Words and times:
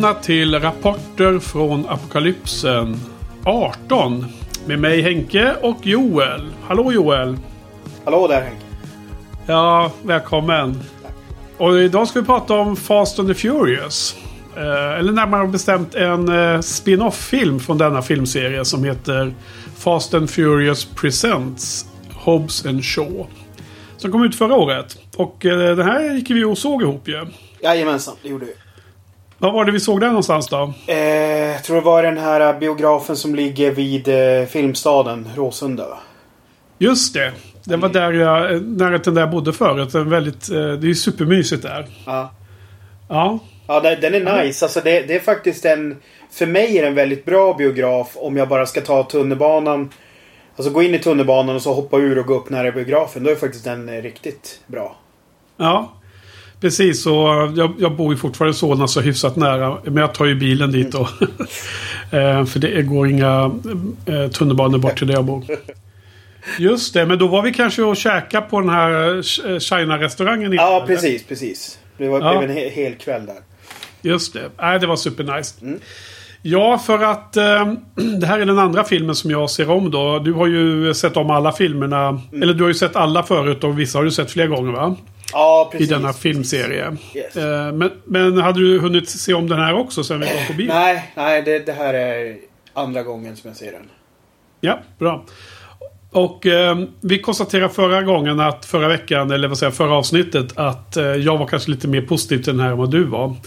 Välkomna 0.00 0.22
till 0.22 0.60
Rapporter 0.60 1.38
från 1.38 1.88
Apokalypsen 1.88 3.00
18. 3.44 4.26
Med 4.66 4.78
mig 4.78 5.02
Henke 5.02 5.54
och 5.62 5.86
Joel. 5.86 6.48
Hallå 6.62 6.92
Joel! 6.92 7.36
Hallå 8.04 8.28
där 8.28 8.40
Henke! 8.40 8.64
Ja, 9.46 9.92
välkommen! 10.02 10.80
Och 11.58 11.80
idag 11.80 12.08
ska 12.08 12.20
vi 12.20 12.26
prata 12.26 12.54
om 12.54 12.76
Fast 12.76 13.18
and 13.18 13.28
the 13.28 13.34
Furious. 13.34 14.16
Eh, 14.56 14.98
eller 14.98 15.12
närmare 15.12 15.46
bestämt 15.46 15.94
en 15.94 16.28
eh, 16.28 16.60
spin-off-film 16.60 17.60
från 17.60 17.78
denna 17.78 18.02
filmserie 18.02 18.64
som 18.64 18.84
heter 18.84 19.34
Fast 19.76 20.14
and 20.14 20.30
Furious 20.30 20.84
Presents 20.84 21.86
Hobbs 22.12 22.66
and 22.66 22.84
Shaw. 22.84 23.26
Som 23.96 24.12
kom 24.12 24.24
ut 24.24 24.34
förra 24.34 24.54
året. 24.54 24.98
Och 25.16 25.46
eh, 25.46 25.76
den 25.76 25.86
här 25.86 26.14
gick 26.14 26.30
vi 26.30 26.44
och 26.44 26.58
såg 26.58 26.82
ihop 26.82 27.08
ju. 27.08 27.26
Jajamensan, 27.62 28.14
det 28.22 28.28
gjorde 28.28 28.44
vi. 28.44 28.52
Vad 29.40 29.52
var 29.52 29.64
det 29.64 29.72
vi 29.72 29.80
såg 29.80 30.00
där 30.00 30.06
någonstans 30.06 30.48
då? 30.48 30.72
Eh, 30.86 30.96
jag 31.50 31.64
tror 31.64 31.76
det 31.76 31.82
var 31.82 32.02
den 32.02 32.18
här 32.18 32.58
biografen 32.58 33.16
som 33.16 33.34
ligger 33.34 33.70
vid 33.70 34.08
eh, 34.08 34.46
Filmstaden, 34.46 35.28
Råsunda. 35.36 35.86
Just 36.78 37.14
det. 37.14 37.32
Det 37.64 37.76
var 37.76 37.88
där 37.88 38.12
jag, 38.12 38.62
närheten 38.62 39.14
där 39.14 39.22
jag 39.22 39.30
bodde 39.30 39.52
förut. 39.52 39.94
En 39.94 40.10
väldigt, 40.10 40.50
eh, 40.50 40.56
det 40.56 40.86
är 40.86 40.88
ju 40.88 40.94
supermysigt 40.94 41.62
där. 41.62 41.86
Ja. 42.06 42.30
Ja. 43.08 43.38
Ja, 43.66 43.80
den 43.80 44.00
den 44.00 44.14
är 44.14 44.44
nice. 44.44 44.64
Alltså 44.64 44.80
det, 44.84 45.00
det 45.00 45.14
är 45.14 45.20
faktiskt 45.20 45.64
en... 45.64 45.96
För 46.30 46.46
mig 46.46 46.78
är 46.78 46.82
det 46.82 46.88
en 46.88 46.94
väldigt 46.94 47.24
bra 47.24 47.54
biograf 47.54 48.12
om 48.14 48.36
jag 48.36 48.48
bara 48.48 48.66
ska 48.66 48.80
ta 48.80 49.02
tunnelbanan. 49.02 49.90
Alltså 50.56 50.72
gå 50.72 50.82
in 50.82 50.94
i 50.94 50.98
tunnelbanan 50.98 51.56
och 51.56 51.62
så 51.62 51.74
hoppa 51.74 51.96
ur 51.96 52.18
och 52.18 52.26
gå 52.26 52.34
upp 52.34 52.50
nära 52.50 52.72
biografen. 52.72 53.24
Då 53.24 53.30
är 53.30 53.34
faktiskt 53.34 53.64
den 53.64 53.88
eh, 53.88 54.02
riktigt 54.02 54.60
bra. 54.66 54.96
Ja. 55.56 55.92
Precis, 56.60 57.06
och 57.06 57.12
jag, 57.56 57.72
jag 57.78 57.96
bor 57.96 58.12
ju 58.12 58.18
fortfarande 58.18 58.50
i 58.50 58.54
Solna 58.58 58.88
så 58.88 59.00
hyfsat 59.00 59.36
nära. 59.36 59.78
Men 59.84 59.96
jag 59.96 60.14
tar 60.14 60.24
ju 60.26 60.34
bilen 60.34 60.72
dit 60.72 60.92
då. 60.92 61.08
Eh, 62.12 62.44
För 62.44 62.58
det 62.58 62.82
går 62.82 63.08
inga 63.08 63.50
eh, 64.06 64.30
tunnelbanor 64.30 64.78
bort 64.78 64.98
till 64.98 65.06
där 65.06 65.14
jag 65.14 65.24
bor. 65.24 65.44
Just 66.58 66.94
det, 66.94 67.06
men 67.06 67.18
då 67.18 67.26
var 67.26 67.42
vi 67.42 67.52
kanske 67.52 67.82
och 67.82 67.96
käka 67.96 68.40
på 68.40 68.60
den 68.60 68.68
här 68.68 69.16
eh, 69.16 69.58
China-restaurangen. 69.58 70.52
Ja, 70.52 70.84
precis, 70.86 71.24
precis. 71.26 71.78
Det 71.98 72.08
var, 72.08 72.20
Ja. 72.20 72.42
en 72.42 72.50
he, 72.50 72.68
hel 72.68 72.94
kväll 72.94 73.26
där. 73.26 73.36
Just 74.02 74.32
det. 74.32 74.50
Nej, 74.60 74.78
det 74.80 74.86
var 74.86 74.96
supernice. 74.96 75.54
Mm. 75.62 75.80
Ja, 76.42 76.78
för 76.78 76.98
att 77.02 77.36
eh, 77.36 77.72
det 78.20 78.26
här 78.26 78.38
är 78.38 78.46
den 78.46 78.58
andra 78.58 78.84
filmen 78.84 79.14
som 79.14 79.30
jag 79.30 79.50
ser 79.50 79.70
om 79.70 79.90
då. 79.90 80.18
Du 80.18 80.32
har 80.32 80.46
ju 80.46 80.94
sett 80.94 81.16
om 81.16 81.30
alla 81.30 81.52
filmerna. 81.52 82.08
Mm. 82.08 82.42
Eller 82.42 82.54
du 82.54 82.62
har 82.62 82.68
ju 82.68 82.74
sett 82.74 82.96
alla 82.96 83.22
förut 83.22 83.64
och 83.64 83.78
vissa 83.80 83.98
har 83.98 84.04
du 84.04 84.10
sett 84.10 84.30
flera 84.30 84.46
gånger 84.46 84.72
va? 84.72 84.96
Ja, 85.32 85.72
I 85.78 85.86
denna 85.86 86.12
filmserie. 86.12 86.96
Yes. 87.14 87.36
Eh, 87.36 87.72
men, 87.72 87.90
men 88.04 88.38
hade 88.38 88.60
du 88.60 88.78
hunnit 88.80 89.08
se 89.08 89.34
om 89.34 89.48
den 89.48 89.58
här 89.58 89.74
också 89.74 90.04
sen 90.04 90.20
vi 90.20 90.26
kom 90.26 90.46
på 90.46 90.52
bio? 90.52 90.68
Nej, 90.68 91.12
nej 91.14 91.42
det, 91.42 91.58
det 91.58 91.72
här 91.72 91.94
är 91.94 92.36
andra 92.72 93.02
gången 93.02 93.36
som 93.36 93.48
jag 93.48 93.56
ser 93.56 93.72
den. 93.72 93.90
Ja, 94.60 94.78
bra. 94.98 95.24
Och 96.12 96.46
eh, 96.46 96.78
vi 97.00 97.18
konstaterade 97.18 97.74
förra 97.74 98.02
gången 98.02 98.40
att 98.40 98.64
förra 98.64 98.88
veckan, 98.88 99.30
eller 99.30 99.48
vad 99.48 99.58
säger 99.58 99.72
förra 99.72 99.94
avsnittet, 99.94 100.46
att 100.54 100.96
eh, 100.96 101.04
jag 101.04 101.38
var 101.38 101.46
kanske 101.46 101.70
lite 101.70 101.88
mer 101.88 102.00
positiv 102.02 102.36
till 102.42 102.52
den 102.56 102.60
här 102.60 102.70
än 102.70 102.78
vad 102.78 102.90
du 102.90 103.04
var. 103.04 103.34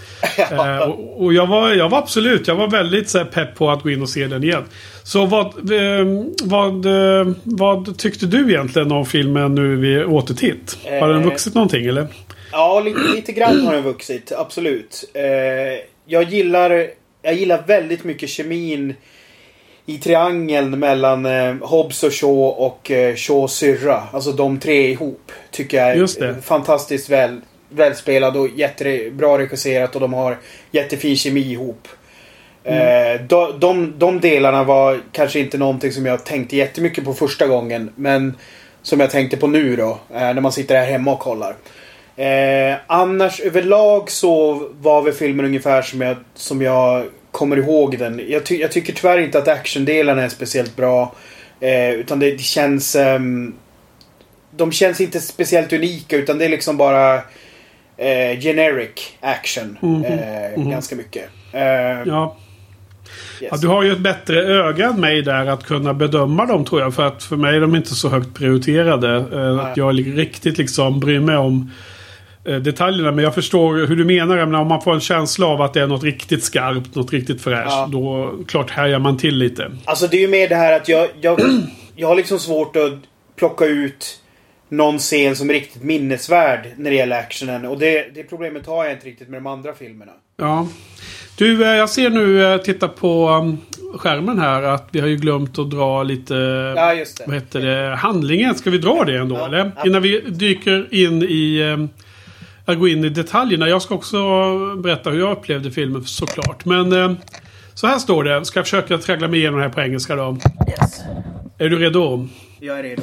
Eh, 0.51 0.77
och 0.77 1.23
och 1.23 1.33
jag, 1.33 1.47
var 1.47 1.69
jag 1.73 1.89
var 1.89 1.97
absolut, 1.97 2.47
jag 2.47 2.55
var 2.55 2.67
väldigt 2.67 3.09
så 3.09 3.17
här, 3.17 3.25
pepp 3.25 3.55
på 3.55 3.69
att 3.71 3.83
gå 3.83 3.89
in 3.89 4.01
och 4.01 4.09
se 4.09 4.27
den 4.27 4.43
igen. 4.43 4.63
Så 5.03 5.25
vad, 5.25 5.45
eh, 5.45 6.05
vad, 6.43 6.85
eh, 6.85 7.27
vad 7.43 7.97
tyckte 7.97 8.25
du 8.25 8.49
egentligen 8.49 8.91
om 8.91 9.05
filmen 9.05 9.55
nu 9.55 9.75
vid 9.75 10.05
återtitt? 10.05 10.77
Har 10.99 11.07
den 11.09 11.21
Eh. 11.21 11.25
vuxit 11.25 11.53
någonting 11.53 11.85
eller? 11.85 12.07
Ja, 12.51 12.79
lite, 12.79 12.99
lite 13.15 13.31
grann 13.31 13.65
har 13.65 13.73
den 13.73 13.83
vuxit. 13.83 14.31
Absolut. 14.37 15.03
Jag 16.05 16.23
gillar 16.23 16.87
jag 17.21 17.33
gillar 17.35 17.63
väldigt 17.67 18.03
mycket 18.03 18.29
kemin 18.29 18.93
i 19.85 19.97
triangeln 19.97 20.79
mellan 20.79 21.25
eh, 21.25 21.55
Hobbs 21.61 22.03
och 22.03 22.13
Shaw 22.13 22.65
och 22.65 22.91
eh, 22.91 23.15
Shaws 23.15 23.53
syrra. 23.53 24.03
Alltså 24.11 24.31
de 24.31 24.59
tre 24.59 24.91
ihop. 24.91 25.31
Tycker 25.51 25.77
jag 25.77 25.97
är 25.97 26.41
fantastiskt 26.41 27.09
väl, 27.09 27.41
välspelad 27.69 28.37
och 28.37 28.47
jättebra 28.55 29.37
regisserat 29.37 29.95
och 29.95 30.01
de 30.01 30.13
har 30.13 30.37
jättefin 30.71 31.15
kemi 31.15 31.51
ihop. 31.51 31.87
Mm. 32.63 33.15
Eh, 33.15 33.21
de, 33.27 33.59
de, 33.59 33.93
de 33.97 34.19
delarna 34.19 34.63
var 34.63 35.01
kanske 35.11 35.39
inte 35.39 35.57
någonting 35.57 35.91
som 35.91 36.05
jag 36.05 36.25
tänkte 36.25 36.57
jättemycket 36.57 37.03
på 37.03 37.13
första 37.13 37.47
gången. 37.47 37.91
Men 37.95 38.37
som 38.81 38.99
jag 38.99 39.09
tänkte 39.09 39.37
på 39.37 39.47
nu 39.47 39.75
då. 39.75 39.99
Eh, 40.13 40.19
när 40.19 40.41
man 40.41 40.51
sitter 40.51 40.75
här 40.75 40.85
hemma 40.85 41.13
och 41.13 41.19
kollar. 41.19 41.55
Eh, 42.15 42.77
annars 42.87 43.39
överlag 43.39 44.11
så 44.11 44.53
var 44.81 45.01
väl 45.01 45.13
filmen 45.13 45.45
ungefär 45.45 45.81
som 45.81 46.01
jag, 46.01 46.17
som 46.33 46.61
jag 46.61 47.05
kommer 47.33 47.57
ihåg 47.57 47.97
den. 47.99 48.21
Jag, 48.27 48.45
ty 48.45 48.55
jag 48.57 48.71
tycker 48.71 48.93
tyvärr 48.93 49.17
inte 49.17 49.37
att 49.37 49.47
actiondelarna 49.47 50.23
är 50.23 50.29
speciellt 50.29 50.75
bra. 50.75 51.15
Eh, 51.59 51.91
utan 51.91 52.19
det, 52.19 52.31
det 52.31 52.43
känns... 52.43 52.95
ehm, 52.95 53.53
de 54.55 54.71
känns 54.71 55.01
inte 55.01 55.19
speciellt 55.19 55.73
unika 55.73 56.17
utan 56.17 56.37
det 56.37 56.45
är 56.45 56.49
liksom 56.49 56.77
bara 56.77 57.15
eh, 57.97 58.39
generic 58.41 59.13
action. 59.21 59.77
Mhm, 59.81 60.03
Eh, 60.03 60.57
mhm. 60.59 60.69
Ganska 60.69 60.95
mycket. 60.95 61.23
Eh, 61.51 61.61
Ja. 62.05 62.37
yes. 63.41 63.49
Ja, 63.51 63.57
du 63.61 63.67
har 63.67 63.83
ju 63.83 63.91
ett 63.91 63.99
bättre 63.99 64.43
öga 64.43 64.87
än 64.87 64.99
mig 65.01 65.21
där 65.21 65.45
att 65.45 65.63
kunna 65.63 65.93
bedöma 65.93 66.45
dem 66.45 66.65
tror 66.65 66.81
jag. 66.81 66.93
För 66.95 67.03
att 67.07 67.23
för 67.23 67.35
mig 67.35 67.55
är 67.55 67.61
de 67.61 67.75
inte 67.75 67.95
så 67.95 68.09
högt 68.09 68.33
prioriterade. 68.33 69.15
Eh, 69.15 69.55
Nej. 69.55 69.65
att 69.71 69.77
jag 69.77 70.17
riktigt 70.17 70.57
liksom 70.57 70.99
bryr 70.99 71.19
mig 71.19 71.37
om 71.37 71.55
eh, 71.61 71.92
detaljerna. 72.43 73.11
Men 73.11 73.23
jag 73.23 73.35
förstår 73.35 73.87
hur 73.87 73.95
du 73.95 74.05
menar. 74.05 74.35
Menar, 74.35 74.61
om 74.61 74.67
man 74.67 74.81
får 74.81 74.93
en 74.93 74.99
känsla 74.99 75.47
av 75.47 75.61
att 75.61 75.73
det 75.73 75.81
är 75.81 75.87
något 75.87 76.03
riktigt 76.03 76.43
skarpt, 76.43 76.95
något 76.95 77.13
riktigt 77.13 77.41
fräscht. 77.41 77.71
Ja. 77.71 77.89
Då 77.91 78.33
klart 78.47 78.71
härjar 78.71 78.99
man 78.99 79.17
till 79.17 79.37
lite. 79.37 79.71
Alltså 79.85 80.07
det 80.07 80.17
är 80.17 80.21
ju 80.21 80.27
mer 80.27 80.49
det 80.49 80.55
här 80.55 80.73
att 80.73 80.89
jag, 80.89 81.09
jag, 81.21 81.39
jag 81.95 82.07
har 82.07 82.15
liksom 82.15 82.39
svårt 82.39 82.75
att 82.75 82.93
plocka 83.35 83.65
ut 83.65 84.19
någon 84.69 84.99
scen 84.99 85.35
som 85.35 85.49
är 85.49 85.53
riktigt 85.53 85.83
minnesvärd 85.83 86.67
när 86.77 86.89
det 86.89 86.95
gäller 86.95 87.19
actionen. 87.19 87.65
Och 87.65 87.79
det, 87.79 88.15
det 88.15 88.23
problemet 88.23 88.67
har 88.67 88.85
jag 88.85 88.93
inte 88.93 89.07
riktigt 89.07 89.29
med 89.29 89.37
de 89.37 89.47
andra 89.47 89.73
filmerna. 89.73 90.11
Ja. 90.37 90.67
Du, 91.37 91.63
eh, 91.63 91.69
jag 91.69 91.89
ser 91.89 92.09
nu, 92.09 92.45
eh, 92.45 92.57
titta 92.57 92.87
på 92.87 93.29
um, 93.29 93.57
skärmen 93.97 94.39
här, 94.39 94.63
att 94.63 94.87
vi 94.91 94.99
har 94.99 95.07
ju 95.07 95.15
glömt 95.15 95.59
att 95.59 95.69
dra 95.69 96.03
lite... 96.03 96.33
Ja, 96.75 96.93
just 96.93 97.17
det. 97.17 97.23
Vad 97.27 97.35
heter 97.35 97.59
det? 97.59 97.95
Handlingen. 97.95 98.55
Ska 98.55 98.69
vi 98.69 98.77
dra 98.77 99.03
det 99.03 99.17
ändå 99.17 99.35
Ja, 99.35 99.45
eller? 99.45 99.71
Innan 99.85 100.01
vi 100.01 100.19
dyker 100.19 100.87
in 100.93 101.23
i... 101.23 101.77
Att 102.65 102.79
gå 102.79 102.87
in 102.87 103.03
i 103.03 103.09
detaljerna. 103.09 103.69
Jag 103.69 103.81
ska 103.81 103.95
också 103.95 104.17
berätta 104.75 105.09
hur 105.09 105.19
jag 105.19 105.31
upplevde 105.37 105.71
filmen 105.71 106.03
såklart. 106.03 106.65
Men 106.65 106.91
eh, 106.91 107.11
så 107.73 107.87
här 107.87 107.99
står 107.99 108.23
det. 108.23 108.45
Ska 108.45 108.59
jag 108.59 108.65
försöka 108.65 108.97
traggla 108.97 109.27
mig 109.27 109.39
igenom 109.39 109.59
det 109.59 109.65
här 109.65 109.73
på 109.73 109.81
engelska 109.81 110.15
då. 110.15 110.37
Yes. 110.69 111.01
Är 111.57 111.69
du 111.69 111.79
redo? 111.79 112.27
Jag 112.59 112.79
är 112.79 112.83
redo. 112.83 113.01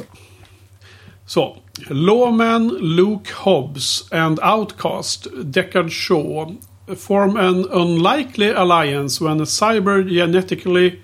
Så. 1.25 1.57
Lawman, 1.89 2.67
Luke 2.81 3.31
Hobbs 3.35 4.11
and 4.11 4.39
Outcast, 4.43 5.27
Deckard 5.43 5.91
Shaw 5.91 6.55
form 6.95 7.37
an 7.37 7.65
unlikely 7.71 8.49
alliance 8.49 9.21
when 9.21 9.41
a 9.41 9.45
cyber 9.45 10.03
genetically 10.03 10.99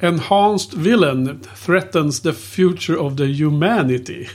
enhanced 0.00 0.72
villain 0.74 1.40
threatens 1.40 2.20
the 2.20 2.32
future 2.32 2.96
of 2.96 3.16
the 3.16 3.26
humanity. 3.26 4.28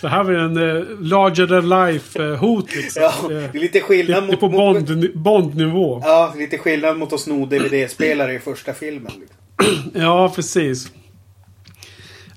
Så 0.00 0.08
här 0.08 0.24
vi 0.24 0.34
en 0.34 0.56
eh, 0.56 0.84
larger 1.00 1.46
than 1.46 1.68
life 1.68 2.22
eh, 2.22 2.36
hot 2.36 2.74
liksom. 2.76 3.02
Ja, 3.02 3.14
det 3.28 3.34
är 3.58 3.60
lite 3.60 3.80
skillnad 3.80 4.26
mot... 4.26 4.40
på 4.40 4.48
mot 4.48 4.86
Bond, 4.86 5.10
Bond-nivå. 5.14 6.02
ja, 6.04 6.34
lite 6.36 6.58
skillnad 6.58 6.98
mot 6.98 7.12
att 7.12 7.20
sno 7.20 7.46
DVD-spelare 7.46 8.34
i 8.34 8.38
första 8.38 8.74
filmen. 8.74 9.12
liksom. 9.20 9.90
Ja, 10.02 10.32
precis. 10.36 10.92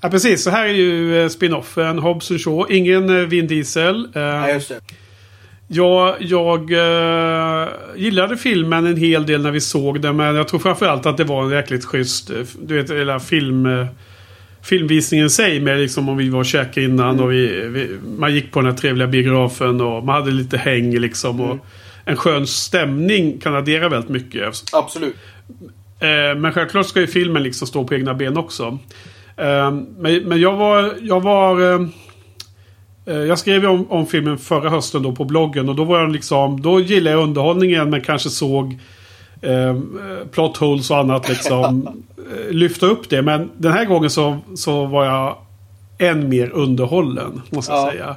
Ja, 0.00 0.08
precis. 0.08 0.42
Så 0.42 0.50
här 0.50 0.64
är 0.64 0.72
ju 0.72 1.22
eh, 1.22 1.28
spin-offen. 1.28 1.98
Hobbs 1.98 2.30
and 2.30 2.40
Shaw. 2.40 2.66
Ingen 2.76 3.20
eh, 3.20 3.26
Vin 3.26 3.46
Diesel. 3.46 4.08
Eh, 4.14 4.22
Ja, 4.22 4.50
just 4.50 4.68
det. 4.68 4.80
Jag, 5.68 6.16
jag 6.20 6.72
eh, 6.72 7.68
gillade 7.96 8.36
filmen 8.36 8.86
en 8.86 8.96
hel 8.96 9.26
del 9.26 9.42
när 9.42 9.50
vi 9.50 9.60
såg 9.60 10.00
den. 10.00 10.16
Men 10.16 10.34
jag 10.34 10.48
tror 10.48 10.60
framförallt 10.60 11.06
att 11.06 11.16
det 11.16 11.24
var 11.24 11.44
en 11.44 11.50
jäkligt 11.50 11.84
schysst, 11.84 12.30
du 12.62 12.74
vet, 12.76 12.90
hela 12.90 13.20
film... 13.20 13.68
filmvisningen 14.62 15.26
i 15.26 15.30
sig 15.30 15.60
med 15.60 15.80
liksom 15.80 16.08
om 16.08 16.16
vi 16.16 16.28
var 16.28 16.38
och 16.38 16.46
käkade 16.46 16.86
innan 16.86 17.10
Mm. 17.10 17.24
och 17.24 17.32
vi, 17.32 17.68
vi, 17.68 17.88
man 18.18 18.34
gick 18.34 18.52
på 18.52 18.60
den 18.60 18.70
här 18.70 18.76
trevliga 18.78 19.08
biografen 19.08 19.80
och 19.80 20.04
man 20.04 20.14
hade 20.14 20.30
lite 20.30 20.56
häng 20.58 20.98
liksom. 20.98 21.40
Och 21.40 21.46
Mm. 21.46 21.60
En 22.04 22.16
skön 22.16 22.46
stämning 22.46 23.38
kan 23.40 23.54
addera 23.54 23.88
väldigt 23.88 24.10
mycket. 24.10 24.42
Absolut. 24.72 25.14
Eh, 26.00 26.38
men 26.38 26.52
självklart 26.52 26.86
ska 26.86 27.00
ju 27.00 27.06
filmen 27.06 27.42
liksom 27.42 27.66
stå 27.66 27.84
på 27.84 27.94
egna 27.94 28.14
ben 28.14 28.36
också. 28.36 28.78
Eh, 29.36 29.70
men, 29.98 30.22
men 30.24 30.40
jag 30.40 30.56
var... 30.56 30.94
Jag 31.00 31.20
var... 31.20 31.60
Eh, 31.74 31.80
eh, 33.06 33.16
jag 33.16 33.38
skrev 33.38 33.62
ju 33.62 33.68
om, 33.68 33.90
om 33.90 34.06
filmen 34.06 34.38
förra 34.38 34.70
hösten 34.70 35.02
då 35.02 35.12
på 35.12 35.24
bloggen 35.24 35.68
och 35.68 35.74
då 35.76 35.84
var 35.84 35.98
jag 35.98 36.12
liksom... 36.12 36.62
Då 36.62 36.80
gillade 36.80 37.16
jag 37.16 37.22
underhållningen 37.24 37.90
men 37.90 38.00
kanske 38.00 38.30
såg 38.30 38.78
eh, 39.42 39.76
plot 40.32 40.56
holes 40.56 40.90
och 40.90 40.98
annat 40.98 41.28
liksom 41.28 41.88
eh, 42.18 42.50
lyfta 42.54 42.86
upp 42.86 43.08
det. 43.08 43.22
Men 43.22 43.50
den 43.56 43.72
här 43.72 43.84
gången 43.84 44.10
så, 44.10 44.38
så 44.54 44.86
var 44.86 45.04
jag 45.04 45.36
än 45.98 46.28
mer 46.28 46.50
underhållen, 46.50 47.42
måste 47.50 47.72
jag 47.72 47.86
Ja. 47.86 47.90
säga. 47.90 48.16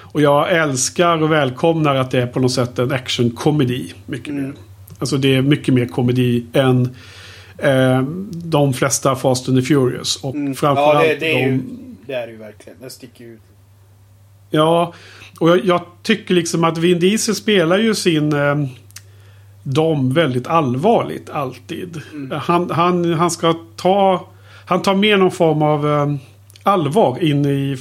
Och 0.00 0.20
jag 0.22 0.52
älskar 0.52 1.22
och 1.22 1.32
välkomnar 1.32 1.94
att 1.94 2.10
det 2.10 2.22
är 2.22 2.26
på 2.26 2.40
något 2.40 2.52
sätt 2.52 2.78
en 2.78 2.92
actionkomedi. 2.92 3.92
Mycket 4.06 4.34
mer. 4.34 4.52
Alltså 4.98 5.16
det 5.16 5.34
är 5.34 5.42
mycket 5.42 5.74
mer 5.74 5.86
komedi 5.86 6.44
än 6.52 6.88
eh, 7.58 8.02
de 8.32 8.72
flesta 8.74 9.16
Fast 9.16 9.48
and 9.48 9.58
the 9.58 9.62
Furious. 9.66 10.16
Och 10.24 10.34
Mm. 10.34 10.54
framförallt 10.54 11.06
Ja, 11.06 11.14
det, 11.14 11.20
det, 11.20 11.32
är 11.32 11.46
de... 11.46 11.52
ju, 11.54 11.60
det 12.06 12.12
är 12.12 12.26
det 12.26 12.32
ju 12.32 12.38
verkligen. 12.38 12.78
Det 12.82 12.90
sticker 12.90 13.24
ut. 13.24 13.40
Ja, 14.50 14.92
och 15.40 15.50
jag, 15.50 15.64
jag 15.64 15.80
tycker 16.02 16.34
liksom 16.34 16.64
att 16.64 16.78
Vin 16.78 16.98
Diesel 16.98 17.34
spelar 17.34 17.78
ju 17.78 17.94
sin... 17.94 18.32
Eh, 18.32 18.56
dom 19.66 20.12
väldigt 20.12 20.46
allvarligt 20.46 21.30
alltid. 21.30 22.00
Han, 22.32 22.70
han, 22.70 23.14
han 23.14 23.30
ska 23.30 23.54
ta... 23.76 24.28
Han 24.66 24.82
tar 24.82 24.94
med 24.94 25.18
någon 25.18 25.30
form 25.30 25.62
av 25.62 25.86
eh, 25.86 26.14
allvar 26.62 27.22
in 27.22 27.46
i, 27.46 27.76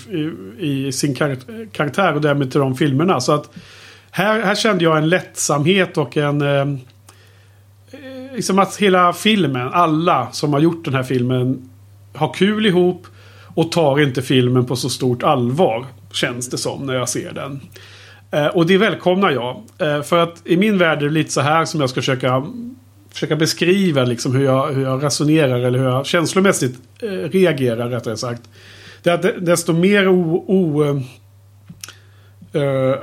i, 0.60 0.88
i 0.88 0.92
sin 0.92 1.16
kar- 1.16 1.72
karaktär 1.72 2.14
och 2.14 2.22
därmed 2.22 2.52
till 2.52 2.60
de 2.60 2.76
filmerna. 2.76 3.22
Så 3.22 3.32
att 3.32 3.50
här, 4.12 4.42
här 4.42 4.56
kände 4.56 4.84
jag 4.84 4.98
en 4.98 5.10
lättsamhet 5.10 5.98
och 5.98 6.18
en... 6.18 6.42
Eh, 6.42 6.62
eh, 7.92 8.36
liksom 8.36 8.60
att 8.60 8.76
hela 8.76 9.14
filmen, 9.14 9.70
alla 9.74 10.32
som 10.32 10.54
har 10.54 10.60
gjort 10.60 10.86
den 10.86 10.94
här 10.94 11.04
filmen 11.04 11.70
har 12.16 12.34
kul 12.34 12.66
ihop 12.66 13.08
och 13.56 13.72
tar 13.72 14.00
inte 14.00 14.22
filmen 14.22 14.66
på 14.66 14.76
så 14.76 14.90
stort 14.90 15.24
allvar. 15.24 15.86
Känns 16.12 16.50
det 16.50 16.58
som 16.58 16.86
när 16.86 16.94
jag 16.94 17.10
ser 17.10 17.34
den. 17.34 17.62
Eh, 18.32 18.48
och 18.48 18.66
det 18.66 18.78
välkomnar 18.78 19.32
jag. 19.32 19.62
Eh, 19.80 20.02
för 20.02 20.18
att 20.20 20.42
i 20.46 20.58
min 20.58 20.78
värld 20.78 20.98
är 20.98 21.06
det 21.06 21.10
lite 21.14 21.32
så 21.32 21.42
här 21.42 21.66
som 21.66 21.80
jag 21.82 21.90
ska 21.90 22.02
försöka, 22.02 22.46
försöka 23.14 23.36
beskriva 23.36 24.04
liksom 24.04 24.36
hur, 24.36 24.46
jag, 24.46 24.68
hur 24.74 24.84
jag 24.84 25.04
resonerar 25.04 25.60
eller 25.60 25.80
hur 25.80 25.86
jag 25.86 26.06
känslomässigt 26.06 26.80
eh, 27.02 27.08
reagerar 27.10 27.90
rättare 27.90 28.18
sagt. 28.18 28.42
Det 29.04 29.10
är 29.10 29.14
att 29.14 29.22
de- 29.22 29.32
desto 29.40 29.74
mer 29.74 30.08
o, 30.08 30.44
o, 30.48 30.84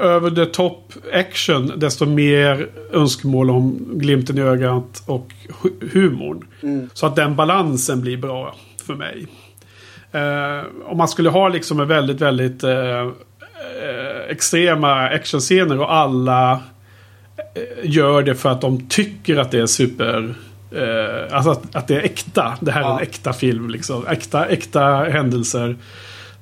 över 0.00 0.30
the 0.30 0.46
top 0.46 0.92
action 1.12 1.72
desto 1.76 2.06
mer 2.06 2.68
önskemål 2.92 3.50
om 3.50 3.88
glimten 3.94 4.38
i 4.38 4.40
ögat 4.40 5.02
och 5.06 5.28
hu- 5.62 5.88
humorn. 5.92 6.46
Mm. 6.62 6.90
Så 6.94 7.06
att 7.06 7.16
den 7.16 7.36
balansen 7.36 8.00
blir 8.00 8.16
bra 8.16 8.54
för 8.86 8.94
mig. 8.94 9.26
Om 10.84 10.98
man 10.98 11.08
skulle 11.08 11.28
ha 11.30 11.48
liksom 11.48 11.80
en 11.80 11.88
väldigt, 11.88 12.20
väldigt 12.20 12.64
extrema 14.28 14.92
actionscener 15.08 15.80
och 15.80 15.94
alla 15.94 16.52
eh, 17.54 17.62
gör 17.82 18.22
det 18.22 18.34
för 18.34 18.48
att 18.48 18.60
de 18.60 18.88
tycker 18.88 19.36
att 19.36 19.50
det 19.50 19.58
är 19.60 19.66
super... 19.66 20.34
Eh, 20.72 21.36
alltså 21.36 21.50
att, 21.50 21.76
att 21.76 21.88
det 21.88 21.96
är 21.96 22.00
äkta. 22.04 22.54
Det 22.60 22.72
här 22.72 22.80
är 22.80 22.84
Ja. 22.84 22.96
en 22.96 23.02
äkta 23.02 23.32
film. 23.32 23.70
Liksom. 23.70 24.06
Äkta, 24.06 24.46
äkta 24.46 24.80
händelser. 24.96 25.76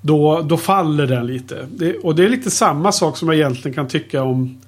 Då, 0.00 0.40
då 0.42 0.56
faller 0.56 1.06
den 1.06 1.26
lite. 1.26 1.66
Det, 1.74 1.96
och 1.96 2.14
det 2.14 2.24
är 2.24 2.28
lite 2.28 2.50
samma 2.50 2.92
sak 2.92 3.16
som 3.16 3.28
jag 3.28 3.36
egentligen 3.36 3.74
kan 3.74 3.88
tycka 3.88 4.22
om... 4.22 4.60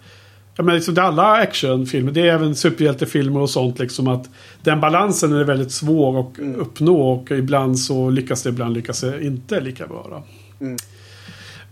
Jag 0.56 0.64
menar, 0.66 0.76
liksom, 0.76 0.94
det 0.94 1.00
är 1.00 1.04
alla 1.04 1.32
actionfilmer. 1.32 2.12
Det 2.12 2.20
är 2.20 2.34
även 2.34 2.54
superhjältefilmer 2.54 3.40
och 3.40 3.50
sånt. 3.50 3.78
Liksom, 3.78 4.08
att 4.08 4.28
den 4.62 4.80
balansen 4.80 5.32
är 5.32 5.44
väldigt 5.44 5.72
svår 5.72 6.20
att 6.20 6.38
uppnå. 6.56 7.12
Och 7.12 7.30
ibland 7.30 7.78
så 7.78 8.10
lyckas 8.10 8.42
det, 8.42 8.48
ibland 8.48 8.74
lyckas 8.74 9.00
det 9.00 9.24
inte 9.24 9.60
lika 9.60 9.86
bra. 9.86 10.24
Mm. 10.60 10.76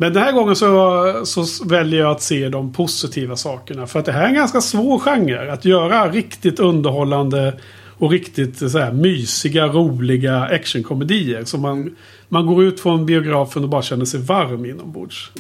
Men 0.01 0.13
den 0.13 0.23
här 0.23 0.33
gången 0.33 0.57
så, 0.57 1.27
så 1.27 1.65
väljer 1.65 2.01
jag 2.01 2.11
att 2.11 2.23
se 2.23 2.49
de 2.49 2.73
positiva 2.73 3.37
sakerna. 3.37 3.87
För 3.87 3.99
att 3.99 4.05
det 4.05 4.13
här 4.13 4.23
är 4.23 4.29
en 4.29 4.35
ganska 4.35 4.61
svår 4.61 4.99
genre. 4.99 5.53
Att 5.53 5.65
göra 5.65 6.09
riktigt 6.09 6.61
underhållande 6.61 7.61
och 7.99 8.11
riktigt 8.11 8.59
så 8.71 8.79
här, 8.79 8.93
mysiga, 8.93 9.67
roliga 9.67 10.41
actionkomedier. 10.41 11.45
Så 11.45 11.59
man, 11.59 11.97
man 12.29 12.47
går 12.47 12.65
ut 12.65 12.81
från 12.81 13.07
biografen 13.07 13.63
och 13.63 13.69
bara 13.69 13.83
känner 13.83 14.05
sig 14.05 14.21
varm 14.21 14.65
inombords. 14.65 15.31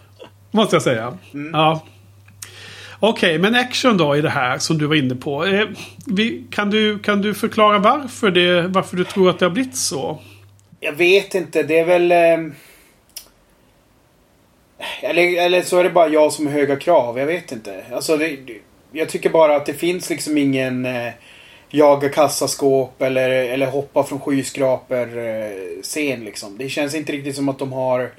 Måste 0.50 0.76
jag 0.76 0.82
säga. 0.82 1.18
Ja. 1.52 1.84
Okej, 3.00 3.38
men 3.38 3.54
action 3.54 3.96
då 3.96 4.16
i 4.16 4.20
det 4.20 4.30
här 4.30 4.58
som 4.58 4.78
du 4.78 4.86
var 4.86 4.94
inne 4.94 5.14
på. 5.14 5.44
Eh, 5.44 5.66
vi, 6.06 6.44
kan, 6.50 6.70
du, 6.70 6.98
kan 6.98 7.22
du 7.22 7.34
förklara 7.34 7.78
varför, 7.78 8.30
det, 8.30 8.62
varför 8.68 8.96
du 8.96 9.04
tror 9.04 9.30
att 9.30 9.38
det 9.38 9.44
har 9.44 9.50
blivit 9.50 9.76
så? 9.76 10.20
Jag 10.80 10.92
vet 10.92 11.34
inte. 11.34 11.62
Det 11.62 11.78
är 11.78 11.84
väl... 11.84 12.12
ehm, 12.12 12.54
eller, 15.00 15.42
eller 15.42 15.62
så 15.62 15.78
är 15.78 15.84
det 15.84 15.90
bara 15.90 16.08
jag 16.08 16.32
som 16.32 16.46
har 16.46 16.52
höga 16.52 16.76
krav. 16.76 17.18
Jag 17.18 17.26
vet 17.26 17.52
inte. 17.52 17.84
Alltså, 17.92 18.16
det, 18.16 18.38
jag 18.92 19.08
tycker 19.08 19.30
bara 19.30 19.56
att 19.56 19.66
det 19.66 19.74
finns 19.74 20.10
liksom 20.10 20.38
ingen 20.38 20.86
eh, 20.86 21.12
jaga 21.70 22.08
kassaskåp 22.08 23.02
eller, 23.02 23.30
eller 23.30 23.66
hoppa 23.66 24.04
från 24.04 24.20
skyskrapor 24.20 25.18
eh, 25.18 25.82
scen 25.82 26.24
liksom. 26.24 26.58
Det 26.58 26.68
känns 26.68 26.94
inte 26.94 27.12
riktigt 27.12 27.36
som 27.36 27.48
att 27.48 27.58
de 27.58 27.72
har 27.72 28.10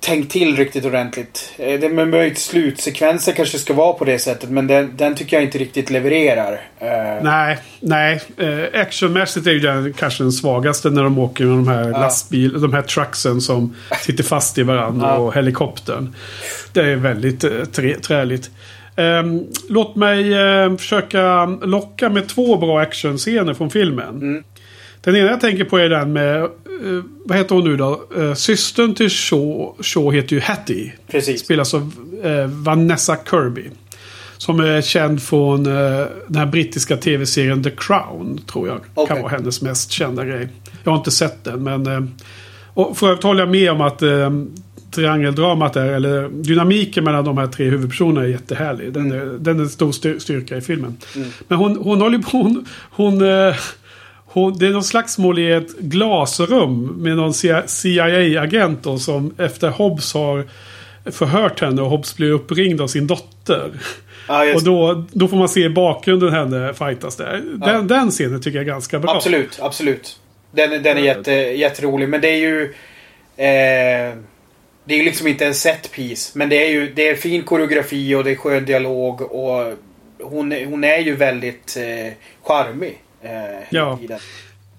tänkt 0.00 0.32
till 0.32 0.56
riktigt 0.56 0.84
ordentligt. 0.84 1.52
Eh, 1.58 1.80
Det 1.80 1.88
med 1.88 2.08
möjligt 2.08 2.38
slutsekvenser 2.38 3.32
kanske 3.32 3.58
ska 3.58 3.74
vara 3.74 3.92
på 3.92 4.04
det 4.04 4.18
sättet 4.18 4.50
men 4.50 4.66
den, 4.66 4.92
den 4.96 5.14
tycker 5.14 5.36
jag 5.36 5.44
inte 5.44 5.58
riktigt 5.58 5.90
levererar. 5.90 6.52
Eh, 6.78 7.22
Nej, 7.24 7.58
nej. 7.80 8.20
Eh, 8.38 8.80
actionmässigt 8.80 9.46
är 9.46 9.50
ju 9.50 9.60
den 9.60 9.92
kanske 9.92 10.22
den 10.22 10.32
svagaste 10.32 10.90
när 10.90 11.02
de 11.02 11.18
åker 11.18 11.44
med 11.44 11.56
de 11.56 11.68
här 11.68 11.90
Ja. 11.90 11.98
lastbil, 11.98 12.60
de 12.60 12.72
här 12.72 12.82
trucksen 12.82 13.40
som 13.40 13.76
sitter 14.02 14.24
fast 14.24 14.58
i 14.58 14.62
varandra 14.62 15.06
Ja. 15.08 15.16
och 15.16 15.34
helikoptern. 15.34 16.14
Det 16.72 16.80
är 16.80 16.96
väldigt 16.96 17.40
trä, 17.72 17.94
träligt. 17.94 18.50
Ehm, 18.96 19.44
låt 19.68 19.96
mig 19.96 20.24
försöka 20.78 21.46
locka 21.46 22.08
med 22.08 22.28
två 22.28 22.56
bra 22.56 22.80
actionscener 22.80 23.54
från 23.54 23.70
filmen. 23.70 24.08
Mm. 24.08 24.44
Den 25.06 25.16
ena 25.16 25.30
jag 25.30 25.40
tänker 25.40 25.64
på 25.64 25.78
är 25.78 25.88
den 25.88 26.12
med, 26.12 26.42
eh, 26.42 26.48
vad 27.24 27.38
heter 27.38 27.54
hon 27.54 27.64
nu 27.64 27.76
då? 27.76 28.02
Eh, 28.16 28.34
systern 28.34 28.94
till 28.94 29.10
Shaw, 29.10 29.74
Shaw 29.80 30.12
heter 30.16 30.36
ju 30.36 30.40
Hattie. 30.40 30.92
Precis. 31.10 31.40
Spelas 31.40 31.74
av 31.74 31.92
eh, 32.22 32.46
Vanessa 32.46 33.16
Kirby. 33.30 33.64
Som 34.36 34.60
är 34.60 34.82
känd 34.82 35.22
från 35.22 35.64
den 35.64 36.36
här 36.36 36.46
brittiska 36.46 36.96
tv-serien 36.96 37.62
The 37.62 37.70
Crown. 37.70 38.40
Tror 38.52 38.68
jag 38.68 38.80
Okej. 38.94 39.14
kan 39.14 39.22
vara 39.22 39.32
hennes 39.32 39.62
mest 39.62 39.90
kända 39.90 40.24
grej. 40.24 40.48
Jag 40.84 40.92
har 40.92 40.98
inte 40.98 41.10
sett 41.10 41.44
den 41.44 41.62
men... 41.62 42.14
Och 42.74 42.98
för 42.98 43.12
att 43.12 43.22
hålla 43.22 43.40
jag 43.40 43.50
med 43.50 43.70
om 43.70 43.80
att 43.80 44.02
triangeldramat 44.90 45.72
där, 45.72 45.86
eller 45.86 46.28
dynamiken 46.28 47.04
mellan 47.04 47.24
de 47.24 47.38
här 47.38 47.46
tre 47.46 47.64
huvudpersonerna 47.70 48.26
är 48.26 48.30
jättehärlig. 48.30 48.92
Den, 48.92 49.12
är, 49.12 49.26
den 49.38 49.58
är 49.58 49.62
en 49.62 49.68
stor 49.68 49.92
styr- 49.92 50.18
styrka 50.18 50.56
i 50.56 50.60
filmen. 50.60 50.96
Mm. 51.16 51.28
Men 51.48 51.58
hon, 51.58 51.76
hon 51.76 52.00
håller 52.00 52.18
på... 52.18 52.38
Hon, 52.38 52.66
hon, 52.90 53.22
eh, 53.22 53.54
hon, 54.40 54.58
det 54.58 54.66
är 54.66 54.70
någon 54.70 54.84
slagsmål 54.84 55.38
i 55.38 55.52
ett 55.52 55.78
glasrum 55.78 56.86
med 57.02 57.16
någon 57.16 57.34
CIA-agent 57.66 58.82
då, 58.82 58.98
som 58.98 59.34
efter 59.38 59.68
Hobbs 59.68 60.14
har 60.14 60.44
förhört 61.10 61.60
henne 61.60 61.82
och 61.82 61.90
Hobbs 61.90 62.16
blir 62.16 62.30
uppringd 62.30 62.80
av 62.80 62.86
sin 62.86 63.06
dotter. 63.06 63.70
Just 64.46 64.56
Och 64.56 64.62
då, 64.64 65.04
då 65.12 65.28
får 65.28 65.36
man 65.36 65.48
se 65.48 65.68
bakgrunden 65.68 66.32
henne 66.32 66.74
fightas 66.74 67.16
där. 67.16 67.32
Den, 67.44 67.62
Ja. 67.74 67.80
den 67.80 68.10
scenen 68.10 68.42
tycker 68.42 68.58
jag 68.58 68.62
är 68.66 68.70
ganska 68.72 68.98
bra. 68.98 69.16
Absolut, 69.16 69.58
absolut. 69.62 70.20
Den, 70.50 70.82
den 70.82 70.96
är 70.96 71.02
jätte, 71.02 71.32
jätterolig. 71.32 72.08
Men 72.08 72.20
det 72.20 72.28
är 72.28 72.36
ju... 72.36 72.62
Eh, 73.36 74.16
det 74.88 74.94
är 74.94 74.98
ju 74.98 75.04
liksom 75.04 75.26
inte 75.26 75.46
en 75.46 75.54
set 75.54 75.92
piece. 75.92 76.38
Men 76.38 76.48
det 76.48 76.66
är 76.66 76.70
ju 76.70 76.92
det 76.94 77.08
är 77.08 77.14
fin 77.14 77.42
koreografi 77.42 78.14
och 78.14 78.24
det 78.24 78.30
är 78.30 78.36
skön 78.36 78.64
dialog. 78.64 79.22
Och 79.22 79.72
hon, 80.22 80.52
är- 80.52 80.66
hon 80.66 80.84
är 80.84 80.98
ju 80.98 81.16
väldigt 81.16 81.76
eh, 81.76 82.12
charmig. 82.42 82.98
Eh, 83.22 83.30
Ja. 83.70 83.98
tiden. 84.00 84.18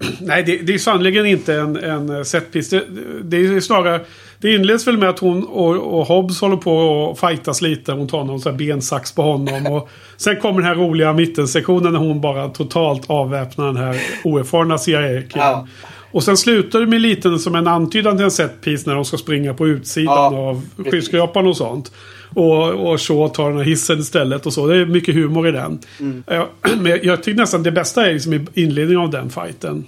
Nej, 0.20 0.42
det, 0.42 0.56
det 0.56 0.74
är 0.74 0.78
sannoliken 0.78 1.26
inte 1.26 1.54
en, 1.54 1.76
en 1.76 2.24
setpiece. 2.24 2.70
Det, 2.70 2.84
det 3.22 3.36
är 3.36 3.60
snarare... 3.60 4.00
Det 4.40 4.54
inleds 4.54 4.86
väl 4.86 4.98
med 4.98 5.08
att 5.08 5.18
hon 5.18 5.44
och, 5.44 5.98
och 5.98 6.06
Hobbs 6.06 6.40
håller 6.40 6.56
på 6.56 6.76
och 6.76 7.18
fightas 7.18 7.62
lite. 7.62 7.92
Hon 7.92 8.08
tar 8.08 8.24
någon 8.24 8.40
sån 8.40 8.52
här 8.52 8.58
bensax 8.58 9.12
på 9.12 9.22
honom. 9.22 9.66
Och 9.66 9.88
sen 10.16 10.36
kommer 10.36 10.60
den 10.60 10.68
här 10.68 10.74
roliga 10.74 11.12
mittensektionen 11.12 11.92
när 11.92 12.00
hon 12.00 12.20
bara 12.20 12.48
totalt 12.48 13.10
avväpnar 13.10 13.66
den 13.66 13.76
här 13.76 14.00
oerfarna 14.24 14.78
CIA-killen. 14.78 15.28
Ja. 15.34 15.66
Och 16.10 16.22
sen 16.22 16.36
slutar 16.36 16.80
det 16.80 16.86
med 16.86 17.00
lite 17.00 17.38
som 17.38 17.54
en 17.54 17.66
antydan 17.66 18.16
till 18.16 18.24
en 18.24 18.30
setpiece 18.30 18.86
när 18.86 18.94
de 18.94 19.04
ska 19.04 19.16
springa 19.16 19.54
på 19.54 19.66
utsidan 19.68 20.34
Ja, 20.34 20.48
av 20.48 20.62
skyskrapan 20.90 21.46
och 21.46 21.56
sånt. 21.56 21.92
Och, 22.28 22.90
och 22.90 23.00
Shaw 23.00 23.28
tar 23.28 23.48
den 23.48 23.58
här 23.58 23.64
hissen 23.64 23.98
istället 23.98 24.46
och 24.46 24.52
så. 24.52 24.66
Det 24.66 24.76
är 24.76 24.86
mycket 24.86 25.14
humor 25.14 25.48
i 25.48 25.52
den. 25.52 25.78
Mm. 26.00 26.22
Ja, 26.26 26.48
Men 26.76 27.00
jag, 27.02 27.22
tycker 27.22 27.40
nästan 27.40 27.62
det 27.62 27.72
bästa 27.72 28.06
är 28.06 28.12
liksom 28.12 28.46
inledningen 28.54 29.02
av 29.02 29.10
den 29.10 29.30
fighten. 29.30 29.84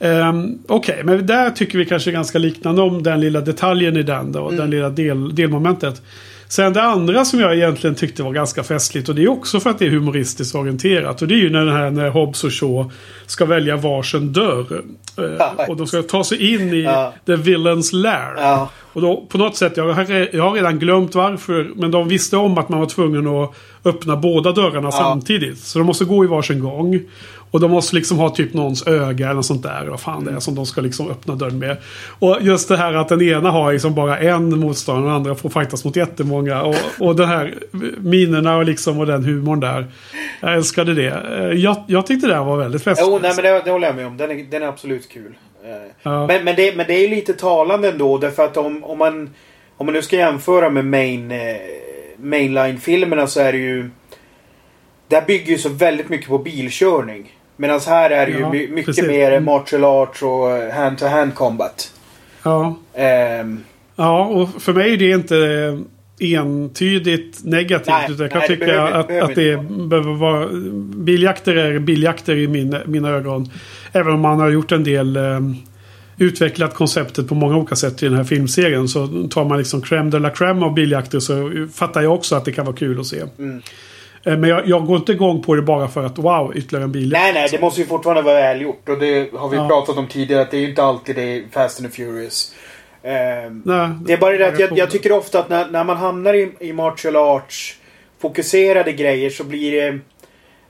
Um, 0.00 0.58
Okej, 0.68 0.94
okay, 0.94 1.04
men 1.04 1.26
där 1.26 1.50
tycker 1.50 1.78
vi 1.78 1.84
kanske 1.84 2.12
ganska 2.12 2.38
liknande 2.38 2.82
om 2.82 3.02
den 3.02 3.20
lilla 3.20 3.40
detaljen 3.40 3.96
i 3.96 4.02
den 4.02 4.32
då. 4.32 4.46
Mm. 4.46 4.56
Den 4.56 4.70
lilla 4.70 4.90
del, 4.90 5.34
delmomentet. 5.34 6.02
Sen 6.48 6.72
det 6.72 6.82
andra 6.82 7.24
som 7.24 7.40
jag 7.40 7.56
egentligen 7.56 7.96
tyckte 7.96 8.22
var 8.22 8.32
ganska 8.32 8.62
festligt 8.62 9.08
och 9.08 9.14
det 9.14 9.22
är 9.22 9.28
också 9.28 9.60
för 9.60 9.70
att 9.70 9.78
det 9.78 9.86
är 9.86 9.90
humoristiskt 9.90 10.54
orienterat. 10.54 11.22
Och 11.22 11.28
det 11.28 11.34
är 11.34 11.38
ju 11.38 11.50
när, 11.50 11.64
den 11.64 11.76
här, 11.76 11.90
när 11.90 12.08
Hobbs 12.08 12.44
och 12.44 12.52
Shaw 12.52 12.90
ska 13.26 13.44
välja 13.44 13.76
varsin 13.76 14.32
dörr. 14.32 14.82
Eh, 15.18 15.68
och 15.68 15.76
de 15.76 15.86
ska 15.86 16.02
ta 16.02 16.24
sig 16.24 16.54
in 16.54 16.72
i 16.72 16.82
ja. 16.82 17.12
the 17.26 17.36
villains 17.36 17.92
lair. 17.92 18.34
Ja. 18.36 18.70
Och 18.92 19.00
då 19.00 19.26
på 19.28 19.38
något 19.38 19.56
sätt, 19.56 19.76
jag 19.76 19.92
har, 19.92 20.36
jag 20.36 20.42
har 20.42 20.52
redan 20.52 20.78
glömt 20.78 21.14
varför. 21.14 21.70
Men 21.76 21.90
de 21.90 22.08
visste 22.08 22.36
om 22.36 22.58
att 22.58 22.68
man 22.68 22.80
var 22.80 22.86
tvungen 22.86 23.26
att 23.26 23.54
öppna 23.84 24.16
båda 24.16 24.52
dörrarna 24.52 24.88
ja. 24.92 24.92
samtidigt. 24.92 25.58
Så 25.58 25.78
de 25.78 25.86
måste 25.86 26.04
gå 26.04 26.24
i 26.24 26.26
varsin 26.26 26.60
gång. 26.60 27.00
Och 27.50 27.60
de 27.60 27.70
måste 27.70 27.96
liksom 27.96 28.18
ha 28.18 28.30
typ 28.30 28.54
någons 28.54 28.86
öga 28.86 29.24
eller 29.24 29.34
något 29.34 29.46
sånt 29.46 29.62
där. 29.62 29.86
Vad 29.86 30.00
fan 30.00 30.24
det 30.24 30.30
är 30.30 30.40
som 30.40 30.54
de 30.54 30.66
ska 30.66 30.80
liksom 30.80 31.10
öppna 31.10 31.34
dörren 31.34 31.58
med. 31.58 31.76
Och 32.18 32.38
just 32.40 32.68
det 32.68 32.76
här 32.76 32.94
att 32.94 33.08
den 33.08 33.22
ena 33.22 33.50
har 33.50 33.72
liksom 33.72 33.94
bara 33.94 34.18
en 34.18 34.58
motståndare 34.58 35.04
och 35.04 35.10
den 35.10 35.16
andra 35.16 35.34
får 35.34 35.48
fightas 35.48 35.84
mot 35.84 35.96
jättemånga. 35.96 36.62
Och, 36.62 36.76
och 36.98 37.16
den 37.16 37.28
här 37.28 37.54
minerna 37.98 38.56
och 38.56 38.64
liksom 38.64 38.98
och 38.98 39.06
den 39.06 39.24
humorn 39.24 39.60
där. 39.60 39.86
Jag 40.40 40.54
älskade 40.54 40.94
det. 40.94 41.22
Eh, 41.38 41.60
jag, 41.60 41.84
jag 41.86 42.06
tyckte 42.06 42.26
det 42.26 42.38
var 42.38 42.56
väldigt 42.56 42.84
festligt. 42.84 43.10
Jo, 43.10 43.18
nej 43.22 43.32
men 43.36 43.44
det, 43.44 43.62
det 43.64 43.70
håller 43.70 43.86
jag 43.86 43.96
med 43.96 44.06
om. 44.06 44.16
Den 44.16 44.30
är, 44.30 44.44
den 44.50 44.62
är 44.62 44.66
absolut 44.66 45.08
kul. 45.08 45.34
Eh, 45.64 45.70
ja. 46.02 46.26
Men, 46.26 46.44
men, 46.44 46.56
det, 46.56 46.76
men 46.76 46.86
det 46.86 47.04
är 47.04 47.08
lite 47.08 47.32
talande 47.32 47.88
ändå. 47.88 48.18
Därför 48.18 48.44
att 48.44 48.56
om, 48.56 48.84
om, 48.84 48.98
man, 48.98 49.30
om 49.76 49.86
man 49.86 49.94
nu 49.94 50.02
ska 50.02 50.16
jämföra 50.16 50.70
med 50.70 50.84
main, 50.84 51.30
eh, 51.30 51.56
mainline-filmerna 52.16 53.26
så 53.26 53.40
är 53.40 53.52
det 53.52 53.58
ju... 53.58 53.90
Där 55.08 55.22
bygger 55.22 55.52
ju 55.52 55.58
så 55.58 55.68
väldigt 55.68 56.08
mycket 56.08 56.28
på 56.28 56.38
bilkörning. 56.38 57.37
Medan 57.60 57.80
här 57.86 58.10
är 58.10 58.26
det 58.26 58.32
ja, 58.32 58.54
ju 58.54 58.68
mycket 58.68 58.86
precis. 58.86 59.06
mer 59.06 59.32
mm. 59.32 59.44
martial 59.44 59.84
arts 59.84 60.22
och 60.22 60.48
hand-to-hand 60.50 61.34
combat. 61.34 61.92
Ja. 62.42 62.78
Um, 63.40 63.64
ja, 63.96 64.24
och 64.24 64.62
för 64.62 64.72
mig 64.72 64.92
är 64.92 64.96
det 64.96 65.10
inte 65.10 65.78
entydigt 66.20 67.44
negativt. 67.44 67.88
Nej, 67.88 68.06
utan 68.10 68.22
jag 68.22 68.30
kan 68.32 68.38
nej, 68.38 68.48
tycka 68.48 68.66
behöver, 68.66 68.92
att, 68.92 69.08
behöver 69.08 69.28
att 69.28 69.34
det 69.34 69.56
behöver 69.88 70.14
vara... 70.14 70.48
Biljakter 70.96 71.56
är 71.56 71.78
biljakter 71.78 72.36
i 72.36 72.48
min, 72.48 72.76
mina 72.86 73.10
ögon. 73.10 73.50
Även 73.92 74.12
om 74.12 74.20
man 74.20 74.40
har 74.40 74.50
gjort 74.50 74.72
en 74.72 74.84
del... 74.84 75.16
Um, 75.16 75.56
utvecklat 76.18 76.74
konceptet 76.74 77.28
på 77.28 77.34
många 77.34 77.56
olika 77.56 77.76
sätt 77.76 78.02
i 78.02 78.06
den 78.06 78.16
här 78.16 78.24
filmserien. 78.24 78.88
Så 78.88 79.28
tar 79.30 79.44
man 79.44 79.58
liksom 79.58 79.82
crème 79.82 80.10
de 80.10 80.22
la 80.22 80.30
crème 80.30 80.64
av 80.64 80.74
biljakter 80.74 81.20
så 81.20 81.66
fattar 81.74 82.02
jag 82.02 82.14
också 82.14 82.36
att 82.36 82.44
det 82.44 82.52
kan 82.52 82.66
vara 82.66 82.76
kul 82.76 83.00
att 83.00 83.06
se. 83.06 83.22
Mm. 83.38 83.62
Eh, 84.28 84.36
men 84.36 84.50
jag, 84.50 84.68
jag, 84.68 84.86
går 84.86 84.96
inte 84.96 85.12
igång 85.12 85.42
på 85.42 85.54
det 85.54 85.62
bara 85.62 85.88
för 85.88 86.04
att 86.04 86.18
wow, 86.18 86.52
ytterligare 86.56 86.84
en 86.84 86.92
bil. 86.92 87.12
Nej, 87.12 87.32
nej, 87.32 87.48
det 87.50 87.60
måste 87.60 87.80
ju 87.80 87.86
fortfarande 87.86 88.22
vara 88.22 88.34
välgjort. 88.34 88.88
Och 88.88 88.98
det 88.98 89.32
har 89.34 89.48
vi 89.48 89.56
ja. 89.56 89.68
pratat 89.68 89.96
om 89.96 90.06
tidigare 90.06 90.42
att 90.42 90.50
det 90.50 90.56
är 90.56 90.68
inte 90.68 90.82
alltid 90.82 91.16
det 91.16 91.22
är 91.22 91.44
Fast 91.52 91.80
and 91.80 91.92
Furious. 91.92 92.54
Eh, 93.02 93.12
nej, 93.64 93.88
det 94.04 94.12
är 94.12 94.16
bara 94.16 94.38
det 94.38 94.48
att 94.48 94.58
jag, 94.58 94.78
jag, 94.78 94.90
tycker 94.90 95.12
ofta 95.12 95.38
att 95.38 95.48
när, 95.48 95.70
när 95.70 95.84
man 95.84 95.96
hamnar 95.96 96.34
i, 96.34 96.52
i 96.60 96.72
martial 96.72 97.16
arts 97.16 97.78
fokuserade 98.18 98.92
grejer 98.92 99.30
så 99.30 99.44
blir 99.44 99.72
det 99.72 99.98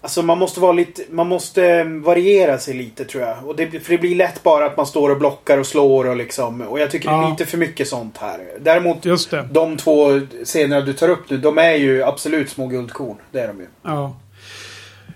Alltså 0.01 0.23
man 0.23 0.39
måste 0.39 0.61
vara 0.61 0.73
lite, 0.73 1.03
man 1.11 1.29
måste 1.29 1.85
variera 1.85 2.59
sig 2.59 2.75
lite 2.75 3.05
tror 3.05 3.23
jag. 3.25 3.47
Och 3.47 3.57
det, 3.57 3.71
för 3.81 3.93
det 3.93 3.99
blir 3.99 4.15
lätt 4.15 4.43
bara 4.43 4.67
att 4.67 4.77
man 4.77 4.87
står 4.87 5.11
och 5.11 5.19
blockar 5.19 5.59
och 5.59 5.67
slår 5.67 6.07
och 6.07 6.17
liksom. 6.17 6.61
Och 6.61 6.81
jag 6.81 6.91
tycker 6.91 7.09
ja. 7.09 7.17
det 7.17 7.27
är 7.27 7.31
lite 7.31 7.47
för 7.47 7.59
mycket 7.59 7.89
sånt 7.89 8.19
här. 8.19 8.41
Däremot 8.61 9.05
Just 9.05 9.31
det. 9.31 9.49
de 9.53 9.77
två 9.77 10.21
scenerna 10.45 10.81
du 10.81 10.93
tar 10.93 11.09
upp 11.09 11.31
nu, 11.31 11.37
de 11.37 11.59
är 11.59 11.75
ju 11.75 12.03
absolut 12.03 12.51
små 12.51 12.67
guldkorn. 12.67 13.17
Det 13.33 13.41
är 13.41 13.49
de 13.49 13.61
ju. 13.61 13.67
Ja. 13.83 14.17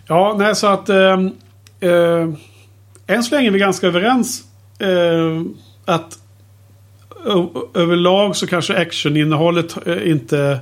Ja, 0.07 0.35
nej 0.39 0.57
så 0.57 0.67
att... 0.67 0.89
Eh, 0.89 1.21
eh, 1.81 2.29
än 3.07 3.23
så 3.23 3.35
länge 3.35 3.49
är 3.49 3.51
vi 3.51 3.59
ganska 3.59 3.87
överens. 3.87 4.45
Eh, 4.79 5.43
att 5.85 6.19
överlag 7.75 8.37
så 8.37 8.47
kanske 8.47 8.77
actioninnehållet 8.77 9.87
eh, 9.87 10.11
inte 10.11 10.61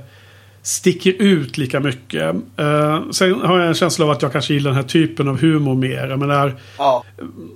sticker 0.63 1.13
ut 1.21 1.57
lika 1.57 1.79
mycket. 1.79 2.35
Uh, 2.59 3.11
sen 3.11 3.41
har 3.41 3.59
jag 3.59 3.67
en 3.67 3.73
känsla 3.73 4.05
av 4.05 4.11
att 4.11 4.21
jag 4.21 4.31
kanske 4.31 4.53
gillar 4.53 4.71
den 4.71 4.75
här 4.75 4.87
typen 4.87 5.27
av 5.27 5.41
humor 5.41 5.75
mer. 5.75 6.07
Jag 6.07 6.19
menar, 6.19 6.55
ja. 6.77 7.03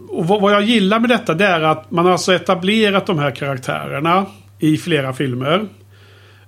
och 0.09 0.27
vad, 0.27 0.41
vad, 0.41 0.53
jag 0.53 0.61
gillar 0.61 0.99
med 0.99 1.09
detta 1.09 1.33
det 1.33 1.45
är 1.45 1.61
att 1.61 1.91
man 1.91 2.05
har 2.05 2.11
alltså 2.11 2.33
etablerat 2.33 3.05
de 3.05 3.19
här 3.19 3.31
karaktärerna 3.31 4.25
i 4.59 4.77
flera 4.77 5.13
filmer. 5.13 5.67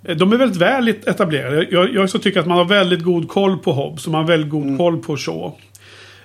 Eh, 0.04 0.16
de 0.16 0.34
är 0.34 0.38
väldigt 0.38 0.62
väl 0.62 0.88
etablerade. 0.88 1.68
Jag, 1.72 1.94
jag 1.94 2.10
så 2.10 2.20
tycker 2.20 2.40
att 2.40 2.48
man 2.48 2.58
har 2.58 2.66
väldigt 2.66 3.04
god 3.04 3.30
koll 3.30 3.58
på 3.58 3.74
Hobbs 3.74 4.06
och 4.06 4.12
man 4.12 4.22
har 4.22 4.28
väldigt 4.28 4.52
god 4.52 4.66
mm. 4.66 4.78
koll 4.78 4.98
på 4.98 5.18
Shaw. 5.18 5.54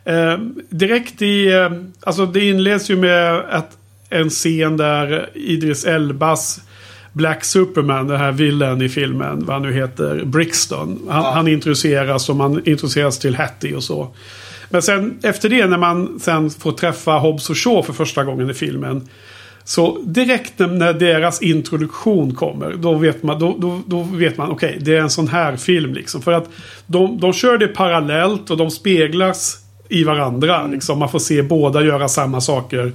Uh, 0.09 0.39
direkt 0.69 1.23
i... 1.23 1.53
Uh, 1.53 1.73
alltså 2.01 2.27
det 2.27 2.49
inleds 2.49 2.91
ju 2.91 2.97
med 2.97 3.35
att 3.35 3.79
en 4.11 4.31
scen 4.31 4.77
där 4.77 5.31
Idris 5.35 5.85
Elbas 5.85 6.61
Black 7.13 7.45
Superman, 7.45 8.09
den 8.09 8.21
här 8.21 8.33
villen 8.33 8.83
i 8.83 8.89
filmen, 8.89 9.45
vad 9.45 9.55
han 9.55 9.63
nu 9.63 9.73
heter, 9.73 10.25
Brixton. 10.25 11.01
Han, 11.09 11.25
ja. 11.25 11.31
han 11.31 11.49
introduceras 11.49 12.29
och 12.29 12.37
man 12.37 12.57
introduceras 12.57 13.19
till 13.19 13.35
Hattie 13.35 13.77
och 13.77 13.85
så. 13.85 14.15
Men 14.69 14.83
sen 14.83 15.19
efter 15.23 15.49
det 15.49 15.67
när 15.67 15.79
man 15.79 16.21
sen 16.21 16.51
får 16.51 16.73
träffa 16.73 17.13
Hobbs 17.13 17.51
och 17.51 17.59
Shaw 17.59 17.83
för 17.83 17.93
första 17.93 18.25
gången 18.25 18.51
i 18.51 18.55
filmen. 18.55 19.09
Så 19.65 19.99
direkt 20.03 20.59
när 20.59 20.93
deras 20.93 21.43
introduktion 21.43 22.35
kommer, 22.35 22.75
då 22.75 22.95
vet 22.95 23.23
man, 23.23 23.39
då, 23.39 23.57
då, 23.59 23.83
då 23.87 24.03
vet 24.03 24.37
man 24.37 24.51
okej, 24.51 24.69
okay, 24.69 24.85
det 24.85 24.97
är 24.97 25.01
en 25.01 25.11
sån 25.11 25.29
här 25.29 25.57
film 25.57 25.95
liksom. 25.95 26.23
För 26.23 26.33
att 26.33 26.49
de, 26.87 27.21
de 27.21 27.33
kör 27.33 27.59
det 27.59 27.69
parallellt 27.69 28.51
och 28.51 28.57
de 28.57 28.71
speglas 28.71 29.59
i 29.89 30.05
varandra. 30.05 30.61
Mm. 30.61 30.73
Liksom. 30.73 30.99
Man 30.99 31.09
får 31.09 31.19
se 31.19 31.43
båda 31.43 31.83
göra 31.83 32.09
samma 32.09 32.41
saker. 32.41 32.93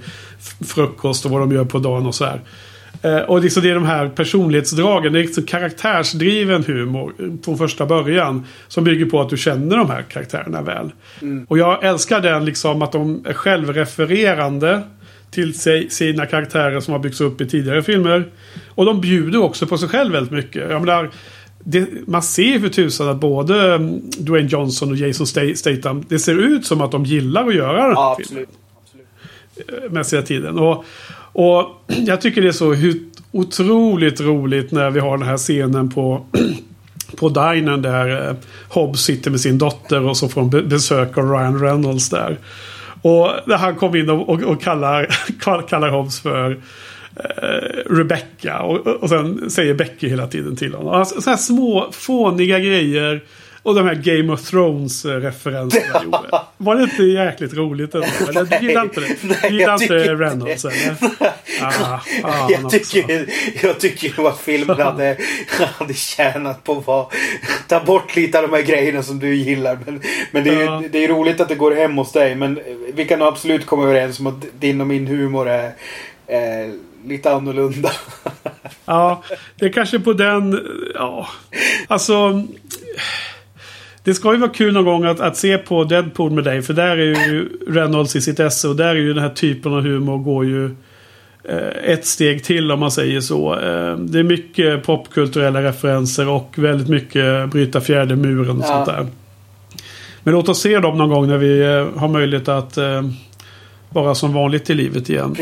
Frukost 0.68 1.26
och 1.26 1.32
vad 1.32 1.42
de 1.42 1.52
gör 1.52 1.66
på 1.66 1.80
dagen 1.80 2.06
och 2.06 2.16
så 2.16 2.26
här. 2.26 2.42
Eh, 3.08 3.22
och 3.22 3.42
liksom 3.42 3.64
det 3.64 3.70
är 3.70 3.76
de 3.76 3.86
här 3.86 4.10
personlighetsdragen. 4.10 5.14
Det 5.14 5.20
är 5.20 5.24
liksom 5.24 5.44
karaktärsdriven 5.44 6.64
humor 6.64 7.14
från 7.44 7.58
första 7.58 7.86
början. 7.86 8.46
Som 8.68 8.84
bygger 8.84 9.06
på 9.06 9.22
att 9.22 9.30
du 9.30 9.38
känner 9.38 9.78
de 9.78 9.90
här 9.90 10.02
karaktärerna 10.02 10.62
väl. 10.62 10.92
Mm. 11.22 11.46
Och 11.50 11.58
jag 11.58 11.84
älskar 11.84 12.22
den 12.22 12.46
liksom 12.46 12.82
att 12.82 12.92
de 12.92 13.26
är 13.26 13.34
självrefererande 13.34 14.82
till 15.32 15.60
sig, 15.60 15.90
sina 15.90 16.26
karaktärer 16.26 16.80
som 16.80 16.92
har 16.92 17.00
byggts 17.00 17.22
upp 17.22 17.42
i 17.42 17.50
tidigare 17.50 17.84
filmer. 17.84 18.26
Och 18.70 18.86
de 18.86 19.02
bjuder 19.02 19.44
också 19.44 19.68
på 19.68 19.78
sig 19.78 19.90
själv 19.90 20.12
väldigt 20.12 20.32
mycket. 20.32 20.72
Jag 20.72 20.86
menar, 20.86 21.10
det, 21.64 21.88
man 22.08 22.24
ser 22.24 22.60
för 22.60 22.70
tusan 22.70 23.10
att 23.10 23.20
både 23.20 23.74
mm, 23.74 24.02
Dwayne 24.18 24.48
Johnson 24.48 24.92
och 24.92 24.98
Jason 24.98 25.28
Statham, 25.56 26.04
det 26.10 26.20
ser 26.20 26.40
ut 26.40 26.66
som 26.66 26.82
att 26.82 26.92
de 26.92 27.06
gillar 27.06 27.48
att 27.48 27.56
göra 27.56 27.74
den 27.74 27.82
här 27.82 27.92
ja, 27.94 28.18
filmen. 28.28 28.46
Absolut. 28.84 29.08
absolut. 29.56 29.92
Mässiga 29.92 30.22
tiden. 30.22 30.60
Och, 30.60 30.86
och 31.38 31.84
jag 31.88 32.22
tycker 32.22 32.41
det 32.41 32.48
är 32.48 32.51
så 32.51 32.75
otroligt 33.32 34.22
roligt 34.22 34.72
när 34.72 34.89
vi 34.89 35.00
har 35.00 35.17
den 35.17 35.27
här 35.27 35.38
scenen 35.38 35.89
på 35.89 36.25
på 37.17 37.29
dinern 37.29 37.82
där 37.82 38.29
eh, 38.29 38.36
Hobbs 38.70 39.01
sitter 39.01 39.32
med 39.32 39.39
sin 39.39 39.58
dotter 39.58 40.03
och 40.03 40.17
så 40.17 40.29
får 40.29 40.41
hon 40.41 40.50
besök 40.50 41.17
av 41.17 41.32
Ryan 41.32 41.62
Reynolds 41.62 42.10
där. 42.10 42.38
Och 43.01 43.29
när 43.46 43.58
han 43.58 43.75
kommer 43.75 43.98
in 43.98 44.10
och, 44.10 44.29
och, 44.29 44.44
och 44.44 44.62
kallar, 44.62 45.08
kallar 45.70 45.89
Hobbs 45.89 46.20
för 46.20 46.51
eh, 47.15 47.94
Rebecca 47.96 48.60
och, 48.60 48.88
och 48.88 49.10
sen 49.10 49.50
säger 49.50 49.74
Becky 49.74 50.10
hela 50.10 50.27
tiden 50.27 50.56
till 50.56 50.74
honom. 50.74 50.94
Alltså, 50.94 51.22
så 51.22 51.29
här 51.29 51.38
små 51.38 51.88
fåniga 51.91 52.60
grejer 52.60 53.24
och 53.64 53.76
de 53.76 53.88
här 53.88 53.96
Game 53.96 54.34
of 54.34 54.42
Thrones-referenserna 54.42 56.04
gjorde. 56.04 56.42
Var 56.58 56.76
det 56.76 56.84
inte 56.84 57.04
jäkligt 57.04 57.54
roligt 57.54 57.96
ändå? 57.96 58.08
Eller 58.30 58.60
du 58.60 58.68
gillar 58.68 58.84
inte 58.84 59.00
det? 59.00 59.16
Du 59.22 59.58
gillar 59.58 59.82
inte 59.82 60.16
Reynolds 60.16 60.66
eller? 60.66 60.96
Ah, 61.62 62.50
jag, 62.50 62.70
tycker, 62.70 63.30
jag 63.64 63.80
tycker 63.80 64.28
att 64.28 64.40
filmen 64.40 64.80
hade, 64.80 65.18
hade 65.78 65.94
tjänat 65.94 66.64
på 66.64 66.74
att 67.02 67.14
ta 67.68 67.80
bort 67.80 68.16
lite 68.16 68.40
av 68.40 68.50
de 68.50 68.56
här 68.58 68.64
grejerna 68.64 69.04
som 69.04 69.20
du 69.20 69.36
gillar. 69.36 69.80
Men, 69.86 70.02
men 70.32 70.44
det, 70.44 70.50
är, 70.50 70.66
ja. 70.66 70.84
det 70.92 71.04
är 71.04 71.08
roligt 71.08 71.42
att 71.42 71.50
det 71.50 71.56
går 71.56 71.76
hem 71.76 71.98
hos 71.98 72.12
dig. 72.12 72.36
Men 72.36 72.60
vi 72.94 73.06
kan 73.06 73.22
absolut 73.22 73.66
komma 73.66 73.84
överens 73.84 74.20
om 74.20 74.28
att 74.28 74.46
din 74.60 74.82
och 74.82 74.88
min 74.88 75.08
humor 75.08 75.50
är, 75.50 75.72
är 76.28 76.74
lite 77.06 77.32
annorlunda. 77.32 77.92
ja, 78.86 79.24
det 79.56 79.66
är 79.66 79.72
kanske 79.72 80.00
på 80.00 80.14
den... 80.14 80.68
Ja, 80.96 81.28
alltså... 81.88 82.44
Det 84.08 84.14
ska 84.14 84.34
ju 84.34 84.40
vara 84.40 84.50
kul 84.50 84.74
någon 84.74 84.86
gång 84.86 85.06
att, 85.06 85.20
att 85.20 85.38
se 85.38 85.58
på 85.58 85.84
Deadpool 85.84 86.32
med 86.32 86.44
dig. 86.44 86.62
För 86.62 86.74
där 86.74 86.98
är 86.98 87.28
ju 87.28 87.50
Reynolds 87.68 88.16
i 88.16 88.22
sitt 88.22 88.40
esse. 88.40 88.68
Och 88.68 88.76
där 88.76 88.88
är 88.88 88.96
ju 88.96 89.14
den 89.14 89.24
här 89.24 89.30
typen 89.30 89.74
av 89.74 89.82
humor 89.82 90.18
går 90.18 90.46
ju 90.46 90.66
eh, 91.44 91.68
ett 91.84 92.06
steg 92.06 92.44
till 92.44 92.72
om 92.72 92.80
man 92.80 92.92
säger 92.92 93.22
så. 93.22 93.54
Eh, 93.54 93.98
det 93.98 94.20
är 94.20 94.24
mycket 94.24 94.84
popkulturella 94.84 95.62
referenser 95.62 96.30
och 96.30 96.54
väldigt 96.58 96.88
mycket 96.88 97.50
bryta 97.50 97.82
fjärde 97.82 98.16
muren 98.16 98.58
och 98.58 98.64
ja. 98.64 98.68
sånt 98.68 98.86
där. 98.86 99.08
Men 100.24 100.34
låt 100.34 100.50
oss 100.50 100.62
se 100.62 100.80
dem 100.80 100.98
någon 100.98 101.10
gång 101.10 101.28
när 101.28 101.38
vi 101.38 101.60
eh, 101.60 102.00
har 102.00 102.08
möjlighet 102.08 102.48
att 102.48 102.78
vara 103.90 104.16
som 104.16 104.34
vanligt 104.34 104.70
i 104.70 104.74
livet 104.74 105.10
igen 105.10 105.36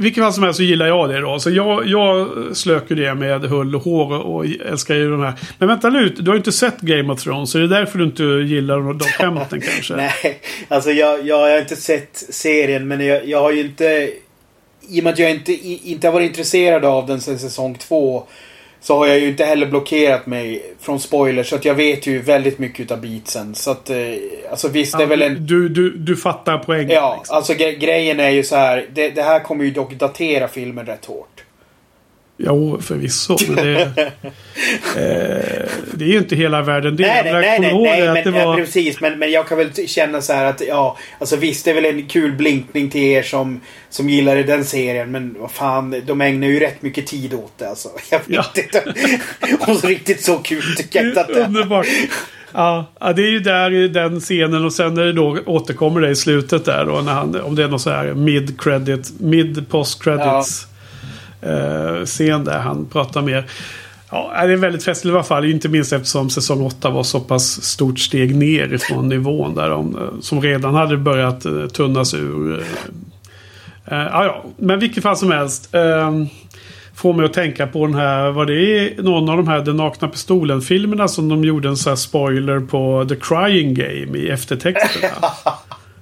vilket 0.00 0.24
fall 0.24 0.32
som 0.32 0.42
helst 0.42 0.56
så 0.56 0.62
gillar 0.62 0.86
jag 0.86 1.08
det 1.08 1.20
då. 1.20 1.38
Så 1.38 1.50
jag, 1.50 1.86
jag 1.86 2.28
slöker 2.56 2.94
det 2.94 3.14
med 3.14 3.44
hull 3.44 3.76
och 3.76 3.82
hår 3.82 4.26
och 4.26 4.46
älskar 4.66 4.94
ju 4.94 5.10
de 5.10 5.20
här. 5.20 5.32
Men 5.58 5.68
vänta 5.68 5.90
nu, 5.90 6.08
du 6.08 6.30
har 6.30 6.34
ju 6.34 6.38
inte 6.38 6.52
sett 6.52 6.80
Game 6.80 7.12
of 7.12 7.22
Thrones. 7.22 7.50
Så 7.50 7.58
det 7.58 7.64
är 7.64 7.68
därför 7.68 7.98
du 7.98 8.04
inte 8.04 8.22
gillar 8.22 8.76
de 8.80 9.00
skämten 9.00 9.60
kanske? 9.60 9.96
Nej, 10.22 10.40
alltså 10.68 10.90
jag, 10.90 11.26
jag 11.26 11.36
har 11.36 11.58
inte 11.58 11.76
sett 11.76 12.24
serien 12.28 12.88
men 12.88 13.06
jag, 13.06 13.28
jag 13.28 13.40
har 13.40 13.50
ju 13.50 13.60
inte... 13.60 14.10
I 14.88 15.00
och 15.00 15.04
med 15.04 15.12
att 15.12 15.18
jag 15.18 15.30
inte, 15.30 15.52
inte 15.52 16.06
har 16.06 16.12
varit 16.12 16.26
intresserad 16.26 16.84
av 16.84 17.06
den 17.06 17.20
sedan 17.20 17.38
säsong 17.38 17.74
två 17.74 18.26
så 18.80 18.98
har 18.98 19.06
jag 19.06 19.18
ju 19.18 19.28
inte 19.28 19.44
heller 19.44 19.66
blockerat 19.66 20.26
mig 20.26 20.62
från 20.80 21.00
spoilers. 21.00 21.48
Så 21.48 21.56
att 21.56 21.64
jag 21.64 21.74
vet 21.74 22.06
ju 22.06 22.18
väldigt 22.18 22.58
mycket 22.58 22.80
utav 22.80 23.00
beatsen. 23.00 23.54
Så 23.54 23.70
att, 23.70 23.90
eh, 23.90 23.96
alltså 24.50 24.68
visst 24.68 24.92
ja, 24.92 24.98
det 24.98 25.04
är 25.04 25.08
väl 25.08 25.22
en... 25.22 25.46
Du, 25.46 25.68
du, 25.68 25.90
du 25.90 26.16
fattar 26.16 26.58
poängen. 26.58 26.90
Ja, 26.90 27.16
liksom. 27.18 27.36
alltså 27.36 27.54
gre 27.54 27.72
grejen 27.72 28.20
är 28.20 28.30
ju 28.30 28.42
så 28.44 28.56
här. 28.56 28.86
Det, 28.92 29.10
det, 29.10 29.22
här 29.22 29.40
kommer 29.40 29.64
ju 29.64 29.70
dock 29.70 29.92
datera 29.92 30.48
filmen 30.48 30.86
rätt 30.86 31.04
hårt. 31.04 31.44
Jo, 32.40 32.78
förvisso. 32.80 33.36
Men 33.48 33.56
det, 33.56 33.80
eh, 34.96 35.68
det 35.94 36.04
är 36.04 36.08
ju 36.08 36.18
inte 36.18 36.36
hela 36.36 36.62
världen 36.62 36.96
det. 36.96 37.06
Nej, 37.06 37.22
nej, 37.24 37.60
nej, 37.60 37.60
nej, 37.60 38.12
nej 38.12 38.24
men, 38.24 38.46
var... 38.46 38.56
precis. 38.56 39.00
Men, 39.00 39.18
men 39.18 39.30
jag 39.30 39.48
kan 39.48 39.58
väl 39.58 39.88
känna 39.88 40.20
så 40.20 40.32
här 40.32 40.44
att 40.44 40.62
ja, 40.68 40.98
alltså 41.18 41.36
visst 41.36 41.64
det 41.64 41.70
är 41.70 41.74
väl 41.74 41.84
en 41.84 42.06
kul 42.06 42.32
blinkning 42.32 42.90
till 42.90 43.02
er 43.02 43.22
som, 43.22 43.60
som 43.90 44.08
gillade 44.08 44.42
den 44.42 44.64
serien. 44.64 45.10
Men 45.10 45.36
vad 45.38 45.50
fan, 45.50 46.02
de 46.06 46.20
ägnar 46.20 46.48
ju 46.48 46.60
rätt 46.60 46.82
mycket 46.82 47.06
tid 47.06 47.34
åt 47.34 47.58
det 47.58 47.68
alltså. 47.68 47.88
Jag 48.10 48.18
vet 48.18 48.26
ja. 48.28 48.44
inte. 48.54 48.84
Så 49.80 49.86
riktigt 49.86 50.24
så 50.24 50.38
kul 50.38 50.76
tycker 50.76 50.98
jag 50.98 51.08
inte 51.08 51.20
att 51.20 51.28
det 51.28 51.40
är. 51.40 51.46
Underbart. 51.46 51.86
Ja, 52.52 52.86
det 53.16 53.22
är 53.22 53.30
ju 53.30 53.40
där 53.40 53.72
i 53.72 53.88
den 53.88 54.20
scenen 54.20 54.64
och 54.64 54.72
sen 54.72 54.94
när 54.94 55.04
det 55.04 55.12
då 55.12 55.38
återkommer 55.46 56.00
det 56.00 56.10
i 56.10 56.16
slutet 56.16 56.64
där 56.64 56.84
då 56.84 57.00
när 57.00 57.12
han, 57.12 57.40
om 57.40 57.54
det 57.54 57.64
är 57.64 57.68
något 57.68 57.82
så 57.82 57.90
här 57.90 58.14
mid 58.14 58.60
credit, 58.60 59.20
mid 59.20 59.68
post 59.68 60.02
credits. 60.02 60.66
Ja 60.70 60.77
scen 62.04 62.44
där 62.44 62.58
han 62.58 62.86
pratar 62.86 63.22
mer. 63.22 63.44
Ja, 64.10 64.46
det 64.46 64.52
är 64.52 64.56
väldigt 64.56 64.84
festligt 64.84 65.12
i 65.12 65.16
alla 65.16 65.24
fall. 65.24 65.44
Inte 65.44 65.68
minst 65.68 65.92
eftersom 65.92 66.30
säsong 66.30 66.62
8 66.62 66.90
var 66.90 67.02
så 67.02 67.20
pass 67.20 67.62
stort 67.62 67.98
steg 67.98 68.36
ner 68.36 68.72
ifrån 68.72 69.08
nivån 69.08 69.54
där 69.54 69.70
de, 69.70 69.96
eh, 69.96 70.20
som 70.20 70.40
redan 70.42 70.74
hade 70.74 70.96
börjat 70.96 71.44
eh, 71.44 71.66
tunnas 71.66 72.14
ur. 72.14 72.58
Eh, 73.84 73.98
ja, 73.98 74.24
ja, 74.24 74.44
men 74.56 74.78
vilket 74.78 75.02
fall 75.02 75.16
som 75.16 75.30
helst. 75.30 75.74
Eh, 75.74 76.12
får 76.94 77.12
mig 77.12 77.24
att 77.24 77.32
tänka 77.32 77.66
på 77.66 77.86
den 77.86 77.94
här, 77.94 78.30
var 78.30 78.46
det 78.46 79.02
någon 79.02 79.28
av 79.28 79.36
de 79.36 79.48
här 79.48 79.60
Den 79.60 79.76
nakna 79.76 80.08
pistolen-filmerna 80.08 81.08
som 81.08 81.28
de 81.28 81.44
gjorde 81.44 81.68
en 81.68 81.76
sån 81.76 81.90
här 81.90 81.96
spoiler 81.96 82.60
på 82.60 83.06
The 83.08 83.16
Crying 83.16 83.74
Game 83.74 84.18
i 84.18 84.28
eftertexterna? 84.28 85.08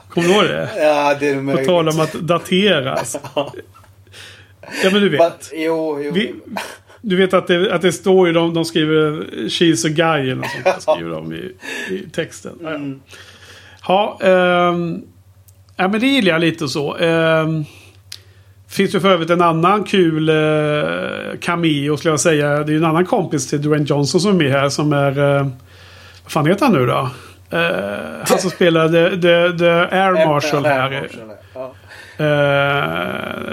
Kommer 0.09 0.29
du 0.29 0.35
ihåg 0.35 0.45
det? 0.45 0.71
Ja, 0.77 1.17
det 1.21 1.29
är 1.29 1.41
möjligt. 1.41 1.67
På 1.67 1.73
tal 1.73 1.89
om 1.89 2.01
att 2.01 2.13
dateras. 2.13 3.17
Ja 4.85 4.91
men 4.93 5.01
du 5.01 5.09
vet. 5.09 5.19
But, 5.19 5.51
jo, 5.55 6.01
jo. 6.03 6.13
Vi, 6.13 6.35
du 7.01 7.17
vet 7.17 7.35
att 7.35 7.47
det, 7.47 7.75
att 7.75 7.83
det 7.83 7.93
står 7.93 8.27
ju, 8.27 8.33
de, 8.33 8.55
de 8.55 8.65
skriver 8.65 9.25
She's 9.49 9.87
a 9.87 9.89
guy 9.89 10.31
eller 10.31 10.35
något 10.35 10.83
sånt. 10.83 10.83
Skriver 10.83 11.11
de 11.11 11.33
i, 11.33 11.53
i 11.91 12.11
texten. 12.13 12.53
Mm. 12.61 13.01
Ja, 13.89 14.19
um, 14.23 15.03
ja 15.77 15.89
men 15.89 16.01
det 16.01 16.07
gillar 16.07 16.33
jag 16.33 16.41
lite 16.41 16.69
så. 16.69 16.97
Um, 16.97 17.65
Finns 18.69 18.93
det 18.93 19.01
för 19.01 19.11
övrigt 19.11 19.31
en 19.31 19.43
annan 19.43 19.85
kul 19.85 20.31
uh, 20.31 21.39
cameo 21.41 21.97
skulle 21.97 22.13
jag 22.13 22.21
säga. 22.21 22.49
Det 22.49 22.71
är 22.71 22.73
ju 22.73 22.77
en 22.77 22.85
annan 22.85 23.07
kompis 23.07 23.51
till 23.51 23.63
Dwayne 23.63 23.87
Johnson 23.89 24.21
som 24.21 24.31
är 24.31 24.45
med 24.45 24.53
här 24.53 24.69
som 24.69 24.93
är... 24.93 25.19
Uh, 25.19 25.47
vad 26.23 26.33
fan 26.33 26.47
heter 26.47 26.67
han 26.67 26.75
nu 26.75 26.87
då? 26.87 27.11
Uh, 27.53 27.61
han 28.29 28.39
som 28.39 28.51
spelade 28.51 29.11
the, 29.11 29.17
the, 29.17 29.59
the 29.59 29.97
Air 29.97 30.27
Marshal 30.27 30.65
här. 30.65 30.91
Air 30.91 31.01
Marshal, 31.01 31.21
ja. 31.29 31.35
Uh, 32.21 32.27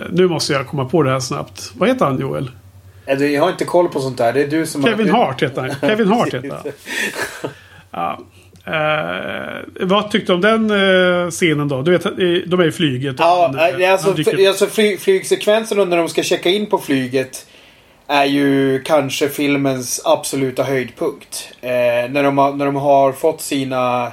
nu 0.10 0.28
måste 0.28 0.54
jag 0.54 0.68
komma 0.68 0.86
på 0.86 1.04
det 1.04 1.10
här 1.10 1.20
snabbt. 1.20 1.72
Vad 1.78 1.90
heter 1.90 2.06
han 2.06 2.20
Joel? 2.20 2.52
Jag 3.06 3.42
har 3.42 3.50
inte 3.50 3.66
koll 3.66 3.90
på 3.90 4.00
sånt 4.00 4.18
där. 4.18 4.34
Det 4.34 4.42
är 4.44 4.48
du 4.48 4.66
som 4.66 4.84
Kevin 4.84 5.10
har... 5.10 5.26
Hart 5.26 5.44
heter 5.44 5.62
han. 5.62 5.90
Kevin 5.90 6.08
Hart 6.08 6.34
heter 6.34 6.50
han. 6.50 6.72
ja. 7.92 8.20
Uh, 8.68 9.88
vad 9.88 10.12
tyckte 10.12 10.32
du 10.32 10.36
om 10.36 10.42
den 10.42 10.72
uh, 10.72 11.30
scenen 11.30 11.68
då? 11.68 11.82
Du 11.82 11.92
vet, 11.92 12.04
de 12.48 12.60
är 12.60 12.68
i 12.68 12.72
flyget. 12.72 13.16
Ja, 13.20 13.52
han, 13.56 13.84
alltså, 13.84 14.12
dyker... 14.12 14.48
alltså 14.48 14.68
fly, 14.68 14.98
flygsekvensen 14.98 15.90
när 15.90 15.98
de 15.98 16.10
ska 16.10 16.24
checka 16.24 16.50
in 16.50 16.66
på 16.66 16.78
flyget. 16.78 17.46
Är 18.08 18.26
ju 18.26 18.82
kanske 18.84 19.30
filmens 19.30 20.02
absoluta 20.06 20.64
höjdpunkt. 20.64 21.48
Uh, 21.64 21.70
när, 22.12 22.24
de 22.24 22.38
har, 22.38 22.54
när 22.54 22.66
de 22.66 22.76
har 22.76 23.12
fått 23.12 23.42
sina 23.42 24.12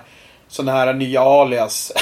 sådana 0.50 0.72
här 0.72 0.92
nya 0.92 1.22
alias. 1.22 1.92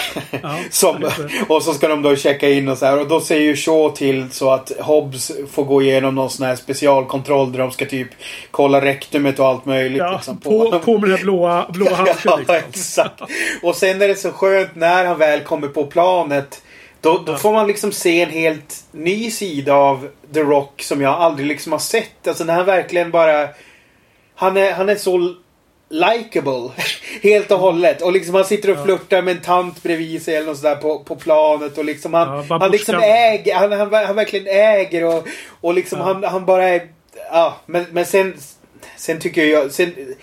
Ja, 0.42 0.58
som, 0.70 1.10
och 1.48 1.62
så 1.62 1.74
ska 1.74 1.88
de 1.88 2.02
då 2.02 2.16
checka 2.16 2.48
in 2.48 2.68
och 2.68 2.78
så 2.78 2.86
här. 2.86 3.00
Och 3.00 3.08
då 3.08 3.20
säger 3.20 3.42
ju 3.42 3.56
Shaw 3.56 3.96
till 3.96 4.30
så 4.30 4.50
att 4.50 4.72
Hobbs 4.80 5.32
får 5.50 5.64
gå 5.64 5.82
igenom 5.82 6.14
någon 6.14 6.30
sån 6.30 6.46
här 6.46 6.56
specialkontroll 6.56 7.52
där 7.52 7.58
de 7.58 7.70
ska 7.70 7.86
typ 7.86 8.08
kolla 8.50 8.80
rektumet 8.80 9.38
och 9.38 9.46
allt 9.46 9.64
möjligt. 9.64 9.98
Ja, 9.98 10.12
liksom, 10.12 10.40
på, 10.40 10.70
på, 10.70 10.78
på 10.78 10.98
med 10.98 11.10
den 11.10 11.20
blåa, 11.20 11.66
blåa 11.72 11.94
handsken. 11.94 12.18
ja, 12.24 12.36
liksom. 12.36 12.56
exakt. 12.68 13.22
Och 13.62 13.76
sen 13.76 14.02
är 14.02 14.08
det 14.08 14.16
så 14.16 14.30
skönt 14.30 14.74
när 14.74 15.04
han 15.04 15.18
väl 15.18 15.40
kommer 15.40 15.68
på 15.68 15.86
planet. 15.86 16.62
Då, 17.00 17.22
då 17.26 17.32
ja. 17.32 17.36
får 17.36 17.52
man 17.52 17.66
liksom 17.66 17.92
se 17.92 18.22
en 18.22 18.30
helt 18.30 18.84
ny 18.92 19.30
sida 19.30 19.74
av 19.74 20.08
The 20.34 20.40
Rock 20.40 20.82
som 20.82 21.00
jag 21.00 21.14
aldrig 21.14 21.48
liksom 21.48 21.72
har 21.72 21.78
sett. 21.78 22.28
Alltså 22.28 22.44
när 22.44 22.54
han 22.54 22.66
verkligen 22.66 23.10
bara... 23.10 23.48
Han 24.34 24.56
är, 24.56 24.72
han 24.72 24.88
är 24.88 24.96
så 24.96 25.34
likable. 25.88 26.70
Helt 27.22 27.50
och 27.50 27.58
hållet. 27.58 28.02
Och 28.02 28.12
liksom 28.12 28.34
han 28.34 28.44
sitter 28.44 28.70
och 28.70 28.84
flörtar 28.84 29.22
med 29.22 29.36
en 29.36 29.42
tant 29.42 29.82
bredvid 29.82 30.22
sig 30.22 30.36
eller 30.36 30.46
något 30.46 30.58
sådär 30.58 30.76
på, 30.76 30.98
på 30.98 31.16
planet. 31.16 31.78
Och 31.78 31.84
liksom 31.84 32.14
han, 32.14 32.46
ja, 32.48 32.58
han 32.58 32.70
liksom 32.70 32.94
äger. 32.94 33.54
Han, 33.54 33.72
han, 33.72 33.92
han, 33.92 34.16
verkligen 34.16 34.46
äger 34.46 35.04
och, 35.04 35.28
och 35.60 35.74
liksom 35.74 35.98
ja. 35.98 36.04
han, 36.04 36.24
han 36.24 36.44
bara 36.44 36.68
är... 36.68 36.88
Ja, 37.30 37.56
men, 37.66 37.86
men 37.90 38.06
sen... 38.06 38.34
Sen 38.96 39.20
tycker 39.20 39.44
jag... 39.44 39.72
Sen, 39.72 40.16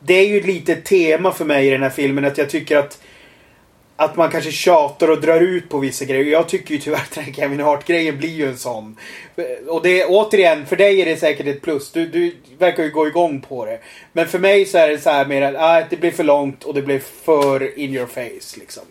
det 0.00 0.14
är 0.14 0.26
ju 0.26 0.40
lite 0.40 0.76
tema 0.76 1.32
för 1.32 1.44
mig 1.44 1.66
i 1.66 1.70
den 1.70 1.82
här 1.82 1.90
filmen 1.90 2.24
att 2.24 2.38
jag 2.38 2.50
tycker 2.50 2.76
att 2.76 2.98
att 3.96 4.16
man 4.16 4.30
kanske 4.30 4.50
tjatar 4.50 5.10
och 5.10 5.20
drar 5.20 5.40
ut 5.40 5.68
på 5.68 5.78
vissa 5.78 6.04
grejer. 6.04 6.32
Jag 6.32 6.48
tycker 6.48 6.74
ju 6.74 6.80
tyvärr 6.80 6.98
att 7.02 7.14
den 7.14 7.24
här 7.24 7.32
Kevin 7.32 7.60
Hart-grejen 7.60 8.18
blir 8.18 8.34
ju 8.34 8.48
en 8.48 8.56
sån. 8.56 8.96
Och 9.68 9.82
det 9.82 10.04
återigen, 10.04 10.66
för 10.66 10.76
dig 10.76 11.02
är 11.02 11.06
det 11.06 11.16
säkert 11.16 11.46
ett 11.46 11.62
plus. 11.62 11.92
Du, 11.92 12.06
du 12.06 12.34
verkar 12.58 12.82
ju 12.82 12.90
gå 12.90 13.06
igång 13.06 13.40
på 13.40 13.64
det. 13.64 13.78
Men 14.12 14.26
för 14.26 14.38
mig 14.38 14.64
så 14.64 14.78
är 14.78 14.88
det 14.88 14.98
så 14.98 15.10
här 15.10 15.26
mer 15.26 15.42
att 15.42 15.54
ah, 15.58 15.86
det 15.90 15.96
blir 15.96 16.10
för 16.10 16.24
långt 16.24 16.64
och 16.64 16.74
det 16.74 16.82
blir 16.82 17.00
för 17.24 17.78
in 17.78 17.94
your 17.94 18.06
face 18.06 18.60
liksom. 18.60 18.82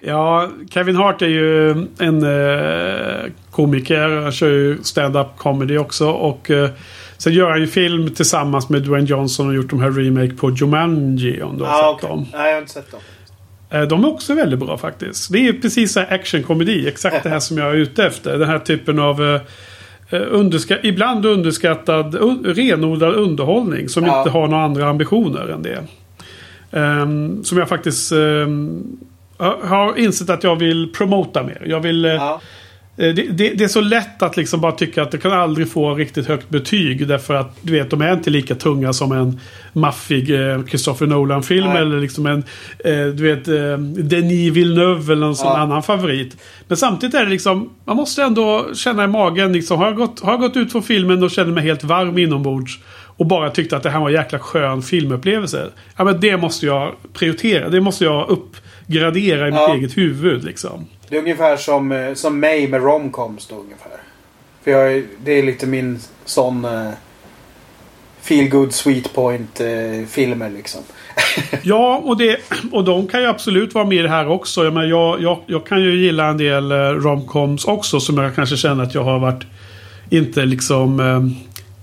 Ja, 0.00 0.50
Kevin 0.70 0.96
Hart 0.96 1.22
är 1.22 1.26
ju 1.26 1.70
en 1.98 2.22
eh, 2.22 3.32
komiker. 3.50 4.08
Han 4.22 4.32
kör 4.32 4.48
ju 4.48 4.78
stand-up 4.82 5.26
comedy 5.36 5.78
också. 5.78 6.10
Och 6.10 6.50
eh, 6.50 6.70
sen 7.18 7.32
gör 7.32 7.50
han 7.50 7.60
ju 7.60 7.66
film 7.66 8.14
tillsammans 8.14 8.68
med 8.68 8.82
Dwayne 8.82 9.06
Johnson 9.06 9.48
och 9.48 9.54
gjort 9.54 9.70
de 9.70 9.80
här 9.80 9.90
remake 9.90 10.34
på 10.34 10.50
Jumanji. 10.50 11.42
Om 11.42 11.58
du 11.58 11.64
har 11.64 11.70
ah, 11.70 11.92
sett 11.92 12.04
okay. 12.04 12.08
dem. 12.08 12.26
Nej, 12.32 12.46
jag 12.46 12.54
har 12.54 12.60
inte 12.60 12.72
sett 12.72 12.90
dem. 12.90 13.00
Eh, 13.70 13.82
de 13.82 14.04
är 14.04 14.08
också 14.08 14.34
väldigt 14.34 14.58
bra 14.58 14.78
faktiskt. 14.78 15.32
Det 15.32 15.48
är 15.48 15.52
precis 15.52 15.92
så 15.92 16.00
här 16.00 16.14
actionkomedi. 16.14 16.88
Exakt 16.88 17.22
det 17.22 17.28
här 17.28 17.40
som 17.40 17.58
jag 17.58 17.70
är 17.70 17.74
ute 17.74 18.04
efter. 18.04 18.38
Den 18.38 18.48
här 18.48 18.58
typen 18.58 18.98
av 18.98 19.20
uh, 19.20 19.40
underska 20.10 20.78
ibland 20.82 21.26
underskattad, 21.26 22.14
un 22.14 22.44
renodlad 22.44 23.14
underhållning. 23.14 23.88
Som 23.88 24.04
ja. 24.04 24.18
inte 24.18 24.30
har 24.30 24.48
några 24.48 24.64
andra 24.64 24.88
ambitioner 24.88 25.48
än 25.48 25.62
det. 25.62 25.84
Um, 26.70 27.44
som 27.44 27.58
jag 27.58 27.68
faktiskt 27.68 28.12
um, 28.12 28.98
har 29.62 29.98
insett 29.98 30.30
att 30.30 30.44
jag 30.44 30.56
vill 30.56 30.92
promota 30.92 31.42
mer. 31.42 31.62
Jag 31.66 31.80
vill... 31.80 32.04
Ja. 32.04 32.40
Eh, 32.96 33.14
det, 33.14 33.22
det, 33.22 33.50
det, 33.54 33.64
är 33.64 33.68
så 33.68 33.80
lätt 33.80 34.22
att 34.22 34.36
liksom 34.36 34.60
bara 34.60 34.72
tycka 34.72 35.02
att 35.02 35.10
det 35.10 35.18
kan 35.18 35.32
aldrig 35.32 35.70
få 35.70 35.94
riktigt 35.94 36.26
högt 36.26 36.48
betyg. 36.48 37.08
Därför 37.08 37.34
att 37.34 37.56
du 37.60 37.72
vet, 37.72 37.90
de 37.90 38.00
är 38.00 38.12
inte 38.12 38.30
lika 38.30 38.54
tunga 38.54 38.92
som 38.92 39.12
en 39.12 39.40
maffig 39.72 40.30
eh, 40.30 40.64
Christopher 40.64 41.06
Nolan-film. 41.06 41.70
Eller 41.70 42.00
liksom 42.00 42.26
en, 42.26 42.44
eh, 42.78 43.06
du 43.06 43.34
vet, 43.34 43.48
eh, 43.48 43.78
Denis 44.04 44.52
Villeneuve 44.52 45.12
eller 45.12 45.26
någon 45.26 45.36
ja. 45.38 45.58
annan 45.58 45.82
favorit. 45.82 46.36
Men 46.68 46.76
samtidigt 46.76 47.14
är 47.14 47.24
det 47.24 47.30
liksom, 47.30 47.70
man 47.84 47.96
måste 47.96 48.22
ändå 48.22 48.66
känna 48.74 49.04
i 49.04 49.08
magen. 49.08 49.52
Liksom, 49.52 49.78
har, 49.78 49.86
jag 49.86 49.96
gått, 49.96 50.20
har 50.20 50.32
jag 50.32 50.40
gått 50.40 50.56
ut 50.56 50.72
från 50.72 50.82
filmen 50.82 51.22
och 51.22 51.30
känner 51.30 51.52
mig 51.52 51.64
helt 51.64 51.84
varm 51.84 52.18
inombords. 52.18 52.78
Och 53.18 53.26
bara 53.26 53.50
tyckte 53.50 53.76
att 53.76 53.82
det 53.82 53.90
här 53.90 54.00
var 54.00 54.08
en 54.08 54.14
jäkla 54.14 54.38
skön 54.38 54.82
filmupplevelse. 54.82 55.66
Ja 55.96 56.04
men 56.04 56.20
det 56.20 56.36
måste 56.36 56.66
jag 56.66 56.94
prioritera. 57.12 57.68
Det 57.68 57.80
måste 57.80 58.04
jag 58.04 58.28
uppgradera 58.30 59.48
i 59.48 59.50
mitt 59.50 59.68
eget 59.68 59.96
huvud 59.96 60.44
liksom. 60.44 60.86
Det 61.08 61.16
är 61.16 61.20
ungefär 61.20 61.56
som, 61.56 61.92
eh, 61.92 62.14
som 62.14 62.40
mig 62.40 62.68
med 62.68 62.82
romcoms 62.82 63.46
då 63.46 63.54
ungefär. 63.54 64.00
För 64.64 64.70
jag, 64.70 65.04
det 65.24 65.32
är 65.32 65.42
lite 65.42 65.66
min 65.66 65.98
sån 66.24 66.64
uh, 66.64 66.90
feel 68.20 68.48
good 68.48 68.72
sweet 68.72 69.14
point 69.14 69.60
uh, 69.60 70.06
filmer 70.06 70.50
liksom. 70.50 70.80
ja, 71.62 72.02
och, 72.04 72.16
det, 72.16 72.36
och 72.72 72.84
de 72.84 73.08
kan 73.08 73.20
ju 73.20 73.26
absolut 73.26 73.74
vara 73.74 73.84
med 73.84 73.98
i 73.98 74.02
det 74.02 74.08
här 74.08 74.28
också. 74.28 74.64
Jag, 74.64 74.72
menar, 74.72 74.86
jag, 74.86 75.22
jag, 75.22 75.38
jag 75.46 75.66
kan 75.66 75.82
ju 75.82 76.04
gilla 76.04 76.26
en 76.26 76.36
del 76.36 76.72
romcoms 76.72 77.64
också 77.64 78.00
som 78.00 78.18
jag 78.18 78.34
kanske 78.34 78.56
känner 78.56 78.82
att 78.82 78.94
jag 78.94 79.04
har 79.04 79.18
varit 79.18 79.44
inte 80.10 80.44
liksom 80.44 81.00
uh, 81.00 81.28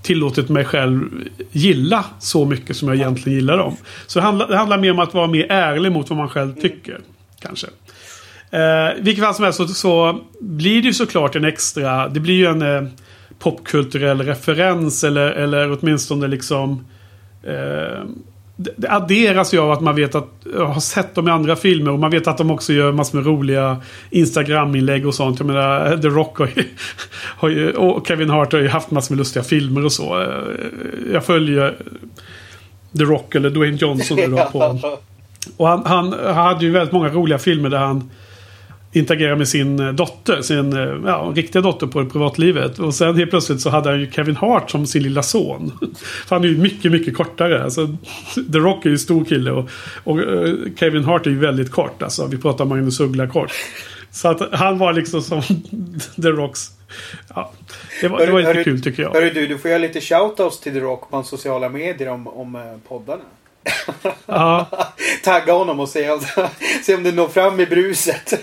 tillåtit 0.02 0.48
mig 0.48 0.64
själv 0.64 1.10
gilla 1.52 2.04
så 2.18 2.44
mycket 2.44 2.76
som 2.76 2.88
jag 2.88 2.96
egentligen 2.96 3.38
gillar 3.38 3.56
dem. 3.56 3.76
Så 4.06 4.18
det 4.18 4.24
handlar, 4.24 4.48
det 4.48 4.56
handlar 4.56 4.78
mer 4.78 4.90
om 4.90 4.98
att 4.98 5.14
vara 5.14 5.26
mer 5.26 5.46
ärlig 5.50 5.92
mot 5.92 6.10
vad 6.10 6.18
man 6.18 6.28
själv 6.28 6.60
tycker. 6.60 7.00
Kanske. 7.40 7.66
Eh, 8.54 9.02
vilket 9.02 9.24
fall 9.24 9.34
som 9.34 9.44
helst 9.44 9.56
så, 9.56 9.68
så 9.68 10.20
blir 10.40 10.82
det 10.82 10.88
ju 10.88 10.94
såklart 10.94 11.36
en 11.36 11.44
extra. 11.44 12.08
Det 12.08 12.20
blir 12.20 12.34
ju 12.34 12.46
en 12.46 12.62
eh, 12.62 12.82
popkulturell 13.38 14.22
referens 14.22 15.04
eller, 15.04 15.30
eller 15.30 15.78
åtminstone 15.78 16.26
liksom. 16.26 16.86
Eh, 17.42 18.02
det 18.56 18.88
adderas 18.88 19.54
ju 19.54 19.58
av 19.58 19.70
att 19.72 19.80
man 19.80 19.96
vet 19.96 20.14
att 20.14 20.28
har 20.56 20.80
sett 20.80 21.14
dem 21.14 21.28
i 21.28 21.30
andra 21.30 21.56
filmer 21.56 21.90
och 21.90 21.98
man 21.98 22.10
vet 22.10 22.26
att 22.26 22.38
de 22.38 22.50
också 22.50 22.72
gör 22.72 22.92
massor 22.92 23.18
med 23.18 23.26
roliga 23.26 23.82
Instagram-inlägg 24.10 25.06
och 25.06 25.14
sånt. 25.14 25.38
Jag 25.38 25.46
menar, 25.46 25.96
The 25.96 26.08
Rock 26.08 26.38
har 26.38 26.46
ju, 26.46 26.64
har 27.36 27.48
ju, 27.48 27.72
och 27.72 28.06
Kevin 28.06 28.30
Hart 28.30 28.52
har 28.52 28.60
ju 28.60 28.68
haft 28.68 28.90
massor 28.90 29.14
med 29.14 29.18
lustiga 29.18 29.42
filmer 29.42 29.84
och 29.84 29.92
så. 29.92 30.22
Eh, 30.22 30.28
Jag 31.12 31.24
följer 31.24 31.76
The 32.98 33.04
Rock 33.04 33.34
eller 33.34 33.50
Dwayne 33.50 33.76
Johnson 33.76 34.18
då 34.30 34.48
på. 34.52 34.78
Och 35.56 35.68
han, 35.68 35.82
han 35.86 36.34
hade 36.34 36.64
ju 36.64 36.70
väldigt 36.70 36.92
många 36.92 37.08
roliga 37.08 37.38
filmer 37.38 37.70
där 37.70 37.78
han 37.78 38.10
interagerar 38.94 39.36
med 39.36 39.48
sin 39.48 39.80
eh, 39.80 39.92
dotter, 39.92 40.42
sin 40.42 40.72
eh, 40.72 40.94
ja, 41.06 41.32
riktiga 41.36 41.62
dotter 41.62 41.86
på 41.86 42.06
privatlivet. 42.06 42.78
Och 42.78 42.94
sen 42.94 43.16
helt 43.16 43.30
plötsligt 43.30 43.60
så 43.60 43.70
hade 43.70 43.90
han 43.90 44.00
ju 44.00 44.10
Kevin 44.10 44.36
Hart 44.36 44.70
som 44.70 44.86
sin 44.86 45.02
lilla 45.02 45.22
son. 45.22 45.72
För 46.26 46.36
han 46.36 46.44
är 46.44 46.48
ju 46.48 46.58
mycket, 46.58 46.92
mycket 46.92 47.16
kortare. 47.16 47.64
Alltså, 47.64 47.86
The 48.52 48.58
Rock 48.58 48.86
är 48.86 48.90
ju 48.90 48.98
stor 48.98 49.24
kille 49.24 49.50
och, 49.50 49.70
och 50.04 50.18
uh, 50.18 50.54
Kevin 50.76 51.04
Hart 51.04 51.26
är 51.26 51.30
ju 51.30 51.38
väldigt 51.38 51.70
kort. 51.70 52.02
Alltså, 52.02 52.26
vi 52.26 52.38
pratar 52.38 52.64
Magnus 52.64 53.00
Uggla 53.00 53.26
kort. 53.26 53.52
Så 54.10 54.28
att 54.28 54.54
han 54.54 54.78
var 54.78 54.92
liksom 54.92 55.22
som 55.22 55.42
The 56.22 56.28
Rocks... 56.28 56.70
Ja, 57.34 57.52
det 58.00 58.08
var, 58.08 58.26
det 58.26 58.32
var 58.32 58.40
lite 58.40 58.64
kul 58.64 58.82
tycker 58.82 59.02
jag. 59.02 59.12
Hörru 59.12 59.30
du, 59.30 59.46
du 59.46 59.58
får 59.58 59.70
göra 59.70 59.78
lite 59.78 60.00
shoutouts 60.00 60.60
till 60.60 60.72
The 60.72 60.80
Rock 60.80 61.10
på 61.10 61.16
hans 61.16 61.28
sociala 61.28 61.68
medier 61.68 62.08
om, 62.08 62.28
om 62.28 62.56
eh, 62.56 62.62
poddarna. 62.88 63.22
Ja. 64.26 64.66
Tagga 65.24 65.52
honom 65.52 65.80
och 65.80 65.88
se 65.88 66.10
om, 66.10 66.20
se 66.82 66.94
om 66.94 67.02
det 67.02 67.12
når 67.12 67.28
fram 67.28 67.60
i 67.60 67.66
bruset. 67.66 68.34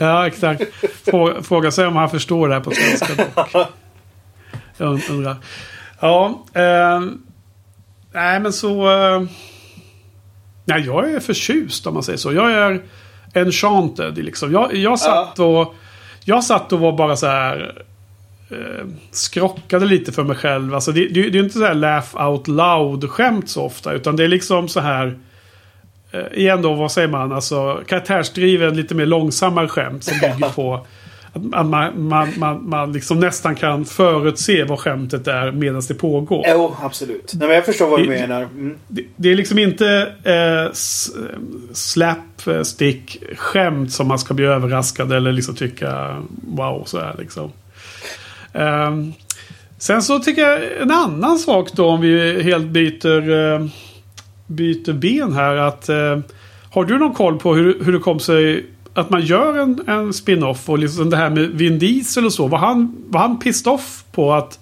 Ja, 0.00 0.26
exakt. 0.26 0.62
Fråga, 1.04 1.42
fråga 1.42 1.70
sig 1.70 1.86
om 1.86 1.96
han 1.96 2.10
förstår 2.10 2.48
det 2.48 2.54
här 2.54 2.60
på 2.60 2.70
svenska 2.70 3.14
dock. 3.14 3.68
Jag 4.76 5.00
undrar. 5.10 5.36
Ja. 6.00 6.44
Eh, 6.54 7.00
nej, 8.12 8.40
men 8.40 8.52
så... 8.52 8.90
Eh, 8.90 9.22
nej, 10.64 10.82
jag 10.86 11.10
är 11.10 11.20
förtjust 11.20 11.86
om 11.86 11.94
man 11.94 12.02
säger 12.02 12.18
så. 12.18 12.32
Jag 12.32 12.52
är 12.52 12.82
enchanted. 13.34 14.18
Liksom. 14.18 14.52
Jag, 14.52 14.74
jag, 14.74 14.98
satt 14.98 15.38
och, 15.38 15.74
jag 16.24 16.44
satt 16.44 16.72
och 16.72 16.80
var 16.80 16.92
bara 16.92 17.16
så 17.16 17.26
här... 17.26 17.84
Eh, 18.50 18.86
skrockade 19.10 19.86
lite 19.86 20.12
för 20.12 20.22
mig 20.24 20.36
själv. 20.36 20.74
Alltså 20.74 20.92
det, 20.92 21.08
det, 21.08 21.30
det 21.30 21.38
är 21.38 21.42
inte 21.42 21.58
så 21.58 21.64
här 21.64 21.74
laugh 21.74 22.28
out 22.28 22.48
loud 22.48 23.10
skämt 23.10 23.48
så 23.50 23.62
ofta. 23.62 23.92
Utan 23.92 24.16
det 24.16 24.24
är 24.24 24.28
liksom 24.28 24.68
så 24.68 24.80
här... 24.80 25.18
Eh, 26.12 26.38
igen 26.38 26.62
då, 26.62 26.74
vad 26.74 26.92
säger 26.92 27.08
man? 27.08 27.32
Alltså 27.32 27.80
karaktärsdriven, 27.86 28.76
lite 28.76 28.94
mer 28.94 29.06
långsammare 29.06 29.68
skämt 29.68 30.04
som 30.04 30.18
bygger 30.18 30.50
på 30.54 30.86
att 31.32 31.66
man, 31.66 32.08
man, 32.08 32.28
man, 32.36 32.68
man 32.68 32.92
liksom 32.92 33.20
nästan 33.20 33.54
kan 33.54 33.84
förutse 33.84 34.64
vad 34.64 34.78
skämtet 34.78 35.26
är 35.28 35.52
medan 35.52 35.82
det 35.88 35.94
pågår. 35.94 36.44
Jo, 36.48 36.76
absolut. 36.82 37.32
Nej, 37.34 37.46
men 37.48 37.54
jag 37.56 37.64
förstår 37.66 37.88
vad 37.90 38.00
du 38.00 38.04
Det- 38.06 38.10
menar. 38.20 38.42
Mm. 38.42 38.76
Det, 38.88 39.02
det 39.16 39.28
är 39.32 39.34
liksom 39.36 39.58
inte 39.58 40.12
eh, 40.24 40.70
s- 40.72 41.10
slapstick 41.72 43.22
skämt 43.36 43.92
som 43.92 44.08
man 44.08 44.18
ska 44.18 44.34
bli 44.34 44.44
överraskad 44.44 45.12
eller 45.12 45.32
liksom 45.32 45.54
tycka 45.54 46.22
wow 46.56 46.82
så 46.86 46.98
här 47.00 47.14
liksom. 47.18 47.52
Ehm, 48.58 49.12
sen 49.78 50.02
så 50.02 50.18
tycker 50.18 50.42
jag 50.42 50.60
en 50.82 50.90
annan 50.90 51.38
sak 51.38 51.72
då 51.72 51.86
om 51.86 52.00
vi 52.00 52.42
helt 52.42 52.66
byter, 52.66 53.30
eh, 53.54 53.66
byter 54.46 54.92
ben 54.92 55.32
här 55.32 55.56
att 55.56 55.88
eh, 55.88 56.18
har 56.72 56.84
du 56.84 56.98
någon 56.98 57.14
koll 57.14 57.38
på 57.38 57.54
hur, 57.54 57.84
hur 57.84 57.92
det 57.92 57.98
kom 57.98 58.20
sig 58.20 58.66
att 58.94 59.10
man 59.10 59.20
gör 59.20 59.58
en, 59.58 59.84
en 59.88 60.12
spin-off 60.12 60.68
och 60.68 60.78
liksom 60.78 61.10
det 61.10 61.16
här 61.16 61.30
med 61.30 61.48
Vin 61.50 61.78
Diesel 61.78 62.24
och 62.26 62.32
så. 62.32 62.46
Var 62.46 62.58
han, 62.58 62.96
var 63.08 63.20
han 63.20 63.38
pissed 63.38 63.72
off 63.72 64.04
på 64.12 64.32
att, 64.32 64.58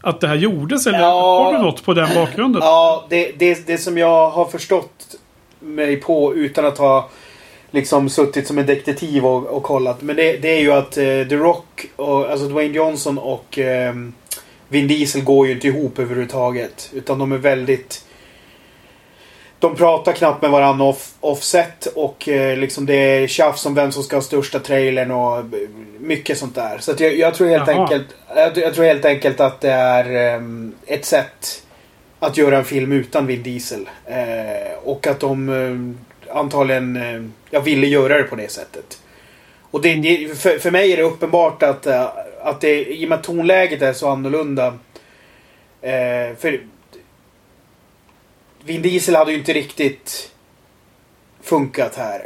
att 0.00 0.20
det 0.20 0.28
här 0.28 0.34
gjordes? 0.34 0.86
Eller 0.86 0.98
Ja. 1.00 1.44
har 1.44 1.52
du 1.52 1.58
något 1.58 1.84
på 1.84 1.94
den 1.94 2.08
bakgrunden? 2.14 2.62
Ja, 2.64 3.06
det, 3.10 3.32
det, 3.38 3.66
det 3.66 3.78
som 3.78 3.98
jag 3.98 4.30
har 4.30 4.44
förstått 4.44 5.16
mig 5.60 5.96
på 5.96 6.34
utan 6.34 6.66
att 6.66 6.78
ha 6.78 7.08
liksom 7.74 8.08
suttit 8.08 8.46
som 8.46 8.58
en 8.58 8.66
detektiv 8.66 9.26
och, 9.26 9.46
och 9.46 9.62
kollat. 9.62 10.02
Men 10.02 10.16
det, 10.16 10.36
det 10.36 10.48
är 10.48 10.60
ju 10.60 10.72
att 10.72 10.96
eh, 10.96 11.04
The 11.04 11.36
Rock, 11.36 11.86
och, 11.96 12.30
alltså 12.30 12.48
Dwayne 12.48 12.74
Johnson 12.74 13.18
och 13.18 13.58
eh, 13.58 13.94
Vin 14.68 14.88
Diesel 14.88 15.24
går 15.24 15.46
ju 15.46 15.52
inte 15.52 15.66
ihop 15.66 15.98
överhuvudtaget. 15.98 16.90
Utan 16.92 17.18
de 17.18 17.32
är 17.32 17.38
väldigt... 17.38 18.04
De 19.58 19.76
pratar 19.76 20.12
knappt 20.12 20.42
med 20.42 20.50
varandra 20.50 20.84
off, 20.84 21.10
offset 21.20 21.86
och 21.86 22.28
eh, 22.28 22.56
liksom 22.56 22.86
det 22.86 22.94
är 22.94 23.26
tjafs 23.26 23.66
om 23.66 23.74
vem 23.74 23.92
som 23.92 24.02
ska 24.02 24.16
ha 24.16 24.22
största 24.22 24.58
trailern 24.58 25.10
och 25.10 25.38
eh, 25.38 25.44
mycket 25.98 26.38
sånt 26.38 26.54
där. 26.54 26.78
Så 26.78 26.94
jag, 26.98 27.16
jag 27.18 27.34
tror 27.34 27.48
helt 27.48 27.68
Jaha. 27.68 27.80
enkelt 27.80 28.06
jag, 28.36 28.58
jag 28.58 28.74
tror 28.74 28.84
helt 28.84 29.04
enkelt 29.04 29.40
att 29.40 29.60
det 29.60 29.72
är 29.72 30.34
eh, 30.34 30.42
ett 30.86 31.04
sätt 31.04 31.62
att 32.20 32.36
göra 32.36 32.58
en 32.58 32.64
film 32.64 32.92
utan 32.92 33.26
Vin 33.26 33.42
Diesel. 33.42 33.88
Eh, 34.06 34.78
och 34.84 35.06
att 35.06 35.20
de 35.20 35.48
eh, 35.48 36.13
antagligen 36.34 36.96
eh, 36.96 37.22
jag 37.50 37.60
ville 37.60 37.86
göra 37.86 38.18
det 38.18 38.22
på 38.22 38.36
det 38.36 38.50
sättet. 38.50 38.98
Och 39.70 39.82
det, 39.82 40.38
för, 40.38 40.58
för 40.58 40.70
mig 40.70 40.92
är 40.92 40.96
det 40.96 41.02
uppenbart 41.02 41.62
att, 41.62 41.86
eh, 41.86 42.08
att 42.42 42.60
det, 42.60 42.94
i 42.94 43.04
och 43.04 43.08
med 43.08 43.18
att 43.18 43.24
tonläget 43.24 43.82
är 43.82 43.92
så 43.92 44.08
annorlunda. 44.08 44.66
Eh, 45.82 46.36
för 46.38 46.60
Vin 48.64 48.82
Diesel 48.82 49.14
hade 49.14 49.32
ju 49.32 49.38
inte 49.38 49.52
riktigt 49.52 50.30
funkat 51.42 51.96
här. 51.96 52.22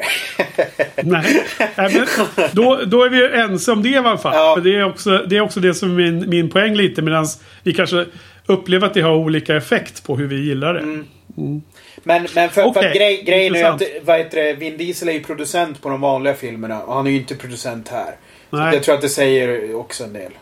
Nej, 1.02 1.42
men 1.76 2.06
då, 2.52 2.80
då 2.86 3.04
är 3.04 3.10
vi 3.10 3.40
ense 3.40 3.72
om 3.72 3.82
det 3.82 3.88
i 3.88 3.96
alla 3.96 4.18
fall. 4.18 4.34
Ja. 4.34 4.60
Det, 4.64 4.76
är 4.76 4.84
också, 4.84 5.18
det 5.18 5.36
är 5.36 5.40
också 5.40 5.60
det 5.60 5.74
som 5.74 5.90
är 5.90 5.94
min, 5.94 6.30
min 6.30 6.50
poäng 6.50 6.74
lite. 6.74 7.02
Medan 7.02 7.26
vi 7.62 7.74
kanske 7.74 8.06
upplever 8.46 8.86
att 8.86 8.94
det 8.94 9.00
har 9.00 9.14
olika 9.14 9.56
effekt 9.56 10.04
på 10.06 10.16
hur 10.16 10.26
vi 10.26 10.36
gillar 10.36 10.74
det. 10.74 10.80
Mm. 10.80 11.62
Men, 12.08 12.26
men 12.34 12.48
för, 12.50 12.62
för 12.62 12.68
Okej, 12.68 12.88
att 12.88 12.96
grej, 12.96 13.22
grejen 13.26 13.54
är 13.54 13.58
ju 13.58 13.64
att 13.64 13.72
intressant. 13.80 14.06
vad 14.06 14.18
heter 14.18 14.44
det, 14.44 14.52
Vin 14.52 14.76
Diesel 14.76 15.08
är 15.08 15.12
ju 15.12 15.20
producent 15.22 15.82
på 15.82 15.88
de 15.88 16.00
vanliga 16.00 16.34
filmerna. 16.34 16.82
Och 16.82 16.94
han 16.94 17.06
är 17.06 17.10
ju 17.10 17.16
inte 17.16 17.34
producent 17.34 17.88
här. 17.88 18.14
Så 18.50 18.56
Nej. 18.56 18.74
jag 18.74 18.82
tror 18.82 18.94
att 18.94 19.00
det 19.00 19.08
säger 19.08 19.74
också 19.74 20.04
en 20.04 20.12
del. 20.12 20.32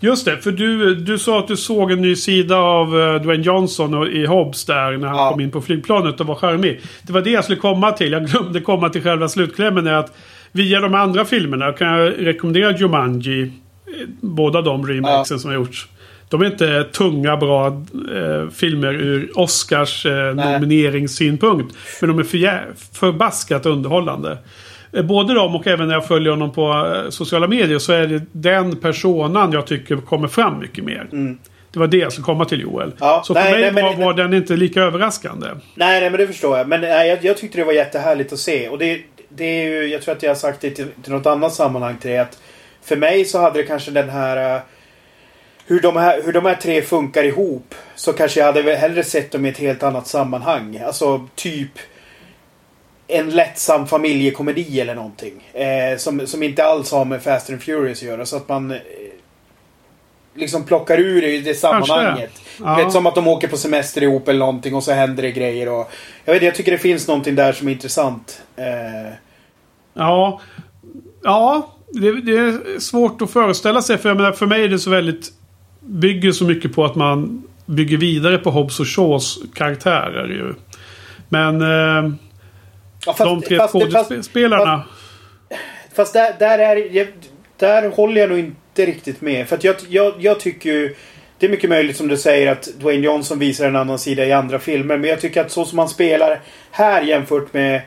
Just 0.00 0.24
det, 0.24 0.36
för 0.36 0.50
du, 0.52 0.94
du 0.94 1.18
sa 1.18 1.38
att 1.38 1.48
du 1.48 1.56
såg 1.56 1.90
en 1.92 2.00
ny 2.02 2.16
sida 2.16 2.56
av 2.56 2.94
uh, 2.94 3.22
Dwayne 3.22 3.42
Johnson 3.44 3.94
och, 3.94 4.08
i 4.08 4.26
Hobbs 4.26 4.64
där 4.64 4.96
när 4.96 5.08
han 5.08 5.16
Ja. 5.16 5.30
kom 5.30 5.40
in 5.40 5.50
på 5.50 5.60
flygplanet 5.60 6.20
och 6.20 6.26
var 6.26 6.34
charmig. 6.34 6.80
Det 7.02 7.12
var 7.12 7.20
det 7.20 7.30
jag 7.30 7.44
skulle 7.44 7.58
komma 7.60 7.92
till. 7.92 8.12
Jag 8.12 8.26
glömde 8.26 8.60
komma 8.60 8.88
till 8.88 9.02
själva 9.02 9.28
slutklämmen. 9.28 9.86
Är 9.86 9.92
att 9.94 10.16
via 10.52 10.80
de 10.80 10.94
andra 10.94 11.24
filmerna 11.24 11.72
kan 11.72 11.88
jag 11.88 12.12
rekommendera 12.26 12.76
Jumanji. 12.78 13.42
eh, 13.42 13.50
Båda 14.20 14.62
de 14.62 14.86
remakesen 14.86 15.38
som 15.40 15.50
har 15.50 15.54
gjorts. 15.56 15.88
De 16.30 16.40
är 16.42 16.46
inte 16.46 16.84
tunga, 16.84 17.36
bra 17.36 17.66
eh, 18.14 18.50
filmer 18.54 18.92
ur 18.94 19.30
Oscars 19.38 20.06
eh, 20.06 20.34
nomineringssynpunkt. 20.34 21.76
Men 22.00 22.10
de 22.10 22.18
är 22.18 22.24
för, 22.24 22.72
förbaskat 22.92 23.66
underhållande. 23.66 24.38
Eh, 24.92 25.02
Både 25.02 25.34
de 25.34 25.54
och 25.56 25.66
även 25.66 25.88
när 25.88 25.94
jag 25.94 26.06
följer 26.06 26.30
honom 26.30 26.52
på 26.52 26.92
eh, 27.04 27.10
sociala 27.10 27.46
medier 27.46 27.78
så 27.78 27.92
är 27.92 28.06
det 28.06 28.22
den 28.32 28.76
personan 28.76 29.52
jag 29.52 29.66
tycker 29.66 29.96
kommer 29.96 30.28
fram 30.28 30.58
mycket 30.58 30.84
mer. 30.84 31.08
Det 31.72 31.78
var 31.78 31.86
det 31.86 31.96
jag 31.96 32.12
skulle 32.12 32.24
komma 32.24 32.44
till 32.44 32.60
Joel. 32.60 32.86
Mm. 32.86 32.96
Ja, 33.00 33.22
så 33.24 33.34
nej, 33.34 33.44
för 33.44 33.50
mig 33.50 33.60
nej, 33.60 33.72
men- 33.72 33.84
var, 33.98 34.06
var 34.06 34.14
den 34.14 34.34
inte 34.34 34.56
lika 34.56 34.80
överraskande. 34.82 35.46
Nej, 35.74 36.00
nej 36.00 36.10
men 36.10 36.20
det 36.20 36.26
förstår 36.26 36.58
jag. 36.58 36.68
Men 36.68 36.80
nej, 36.80 37.08
jag, 37.08 37.24
jag 37.24 37.36
tyckte 37.36 37.58
det 37.58 37.64
var 37.64 37.72
jättehärligt 37.72 38.32
att 38.32 38.38
se. 38.38 38.68
Och 38.68 38.78
det, 38.78 39.00
det 39.28 39.44
är 39.44 39.68
ju, 39.68 39.86
jag 39.86 40.02
tror 40.02 40.14
att 40.14 40.22
jag 40.22 40.30
har 40.30 40.34
sagt 40.34 40.60
det 40.60 40.70
till, 40.70 40.86
till 41.02 41.12
något 41.12 41.26
annat 41.26 41.54
sammanhang 41.54 41.96
till 41.98 42.10
det. 42.10 42.18
Att 42.18 42.38
för 42.84 42.96
mig 42.96 43.24
så 43.24 43.38
hade 43.40 43.58
det 43.58 43.62
kanske 43.66 43.90
den 43.90 44.08
här... 44.08 44.60
Hur 45.70 45.80
de, 45.80 45.96
här, 45.96 46.22
hur 46.22 46.32
de 46.32 46.44
här 46.44 46.54
tre 46.54 46.82
funkar 46.82 47.24
ihop. 47.24 47.74
Så 47.94 48.12
kanske 48.12 48.40
jag 48.40 48.46
hade 48.46 48.74
hellre 48.74 49.04
sett 49.04 49.30
dem 49.30 49.46
i 49.46 49.48
ett 49.48 49.58
helt 49.58 49.82
annat 49.82 50.06
sammanhang. 50.06 50.78
Alltså 50.86 51.28
typ 51.34 51.70
en 53.06 53.30
lättsam 53.30 53.86
familjekomedi 53.86 54.80
eller 54.80 54.94
någonting. 54.94 55.50
Eh, 55.52 55.98
som, 55.98 56.26
som 56.26 56.42
inte 56.42 56.64
alls 56.64 56.92
har 56.92 57.04
med 57.04 57.22
Fast 57.22 57.50
and 57.50 57.62
Furious 57.62 57.98
att 57.98 58.08
göra. 58.08 58.26
Så 58.26 58.36
att 58.36 58.48
man 58.48 58.70
eh, 58.70 58.78
liksom 60.34 60.64
plockar 60.64 60.98
ur 60.98 61.22
det 61.22 61.34
i 61.34 61.40
det 61.40 61.54
sammanhanget. 61.54 62.42
Ja. 62.60 62.74
Vet, 62.74 62.92
som 62.92 63.06
att 63.06 63.14
de 63.14 63.28
åker 63.28 63.48
på 63.48 63.56
semester 63.56 64.02
ihop 64.02 64.28
eller 64.28 64.38
någonting 64.38 64.74
och 64.74 64.84
så 64.84 64.92
händer 64.92 65.22
det 65.22 65.32
grejer. 65.32 65.68
Och, 65.68 65.90
jag, 66.24 66.34
vet, 66.34 66.42
jag 66.42 66.54
tycker 66.54 66.72
det 66.72 66.78
finns 66.78 67.08
någonting 67.08 67.34
där 67.34 67.52
som 67.52 67.68
är 67.68 67.72
intressant. 67.72 68.42
Eh, 68.56 69.12
Ja, 69.94 70.40
ja 71.22 71.74
det, 71.88 72.20
det 72.20 72.32
är 72.32 72.80
svårt 72.80 73.22
att 73.22 73.30
föreställa 73.30 73.82
sig. 73.82 73.98
För, 73.98 74.08
jag 74.08 74.16
menar, 74.16 74.32
för 74.32 74.46
mig 74.46 74.64
är 74.64 74.68
det 74.68 74.78
så 74.78 74.90
väldigt... 74.90 75.39
Bygger 75.80 76.32
så 76.32 76.44
mycket 76.44 76.74
på 76.74 76.84
att 76.84 76.94
man 76.94 77.42
bygger 77.66 77.96
vidare 77.96 78.38
på 78.38 78.50
Hobbs 78.50 78.80
och 78.80 78.86
Shaws 78.86 79.38
karaktärer 79.54 80.28
ju. 80.28 80.54
Men 81.28 81.62
eh, 81.62 82.12
ja, 83.06 83.12
fast, 83.12 83.18
de 83.18 83.42
tre 83.42 83.58
fast- 83.58 83.72
fast- 83.92 84.08
skådespelarna... 84.08 84.82
Fast 85.94 86.12
där, 86.12 86.34
där, 86.38 86.58
är, 86.58 87.08
där 87.56 87.90
håller 87.90 88.20
jag 88.20 88.30
nog 88.30 88.38
inte 88.38 88.86
riktigt 88.86 89.20
med. 89.20 89.48
För 89.48 89.56
att 89.56 89.64
jag, 89.64 89.76
jag, 89.88 90.14
jag 90.18 90.40
tycker 90.40 90.72
ju... 90.72 90.94
Det 91.38 91.46
är 91.46 91.50
mycket 91.50 91.70
möjligt 91.70 91.96
som 91.96 92.08
du 92.08 92.16
säger 92.16 92.52
att 92.52 92.68
Dwayne 92.80 93.04
Johnson 93.06 93.38
visar 93.38 93.68
en 93.68 93.76
annan 93.76 93.98
sida 93.98 94.26
i 94.26 94.32
andra 94.32 94.58
filmer. 94.58 94.96
Men 94.96 95.10
jag 95.10 95.20
tycker 95.20 95.40
att 95.40 95.50
så 95.50 95.64
som 95.64 95.78
han 95.78 95.88
spelar 95.88 96.40
här 96.70 97.02
jämfört 97.02 97.52
med 97.52 97.82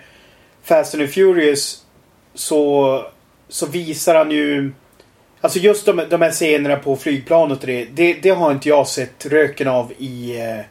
Fast 0.64 0.96
and 0.96 1.10
Furious. 1.10 1.84
så, 2.34 3.06
så 3.50 3.66
visar 3.66 4.16
han 4.16 4.32
ju... 4.32 4.72
Alltså 5.44 5.60
just 5.60 5.86
de, 5.86 6.02
de 6.10 6.22
här 6.22 6.32
scenerna 6.32 6.76
på 6.76 6.96
flygplanet 6.96 7.60
och 7.62 7.68
det, 7.68 7.86
det, 7.94 8.14
det 8.14 8.30
har 8.30 8.52
inte 8.52 8.70
jag 8.70 8.88
sett 8.88 9.26
röken 9.26 9.68
av 9.68 9.92
i 9.98 10.40
eh, 10.42 10.66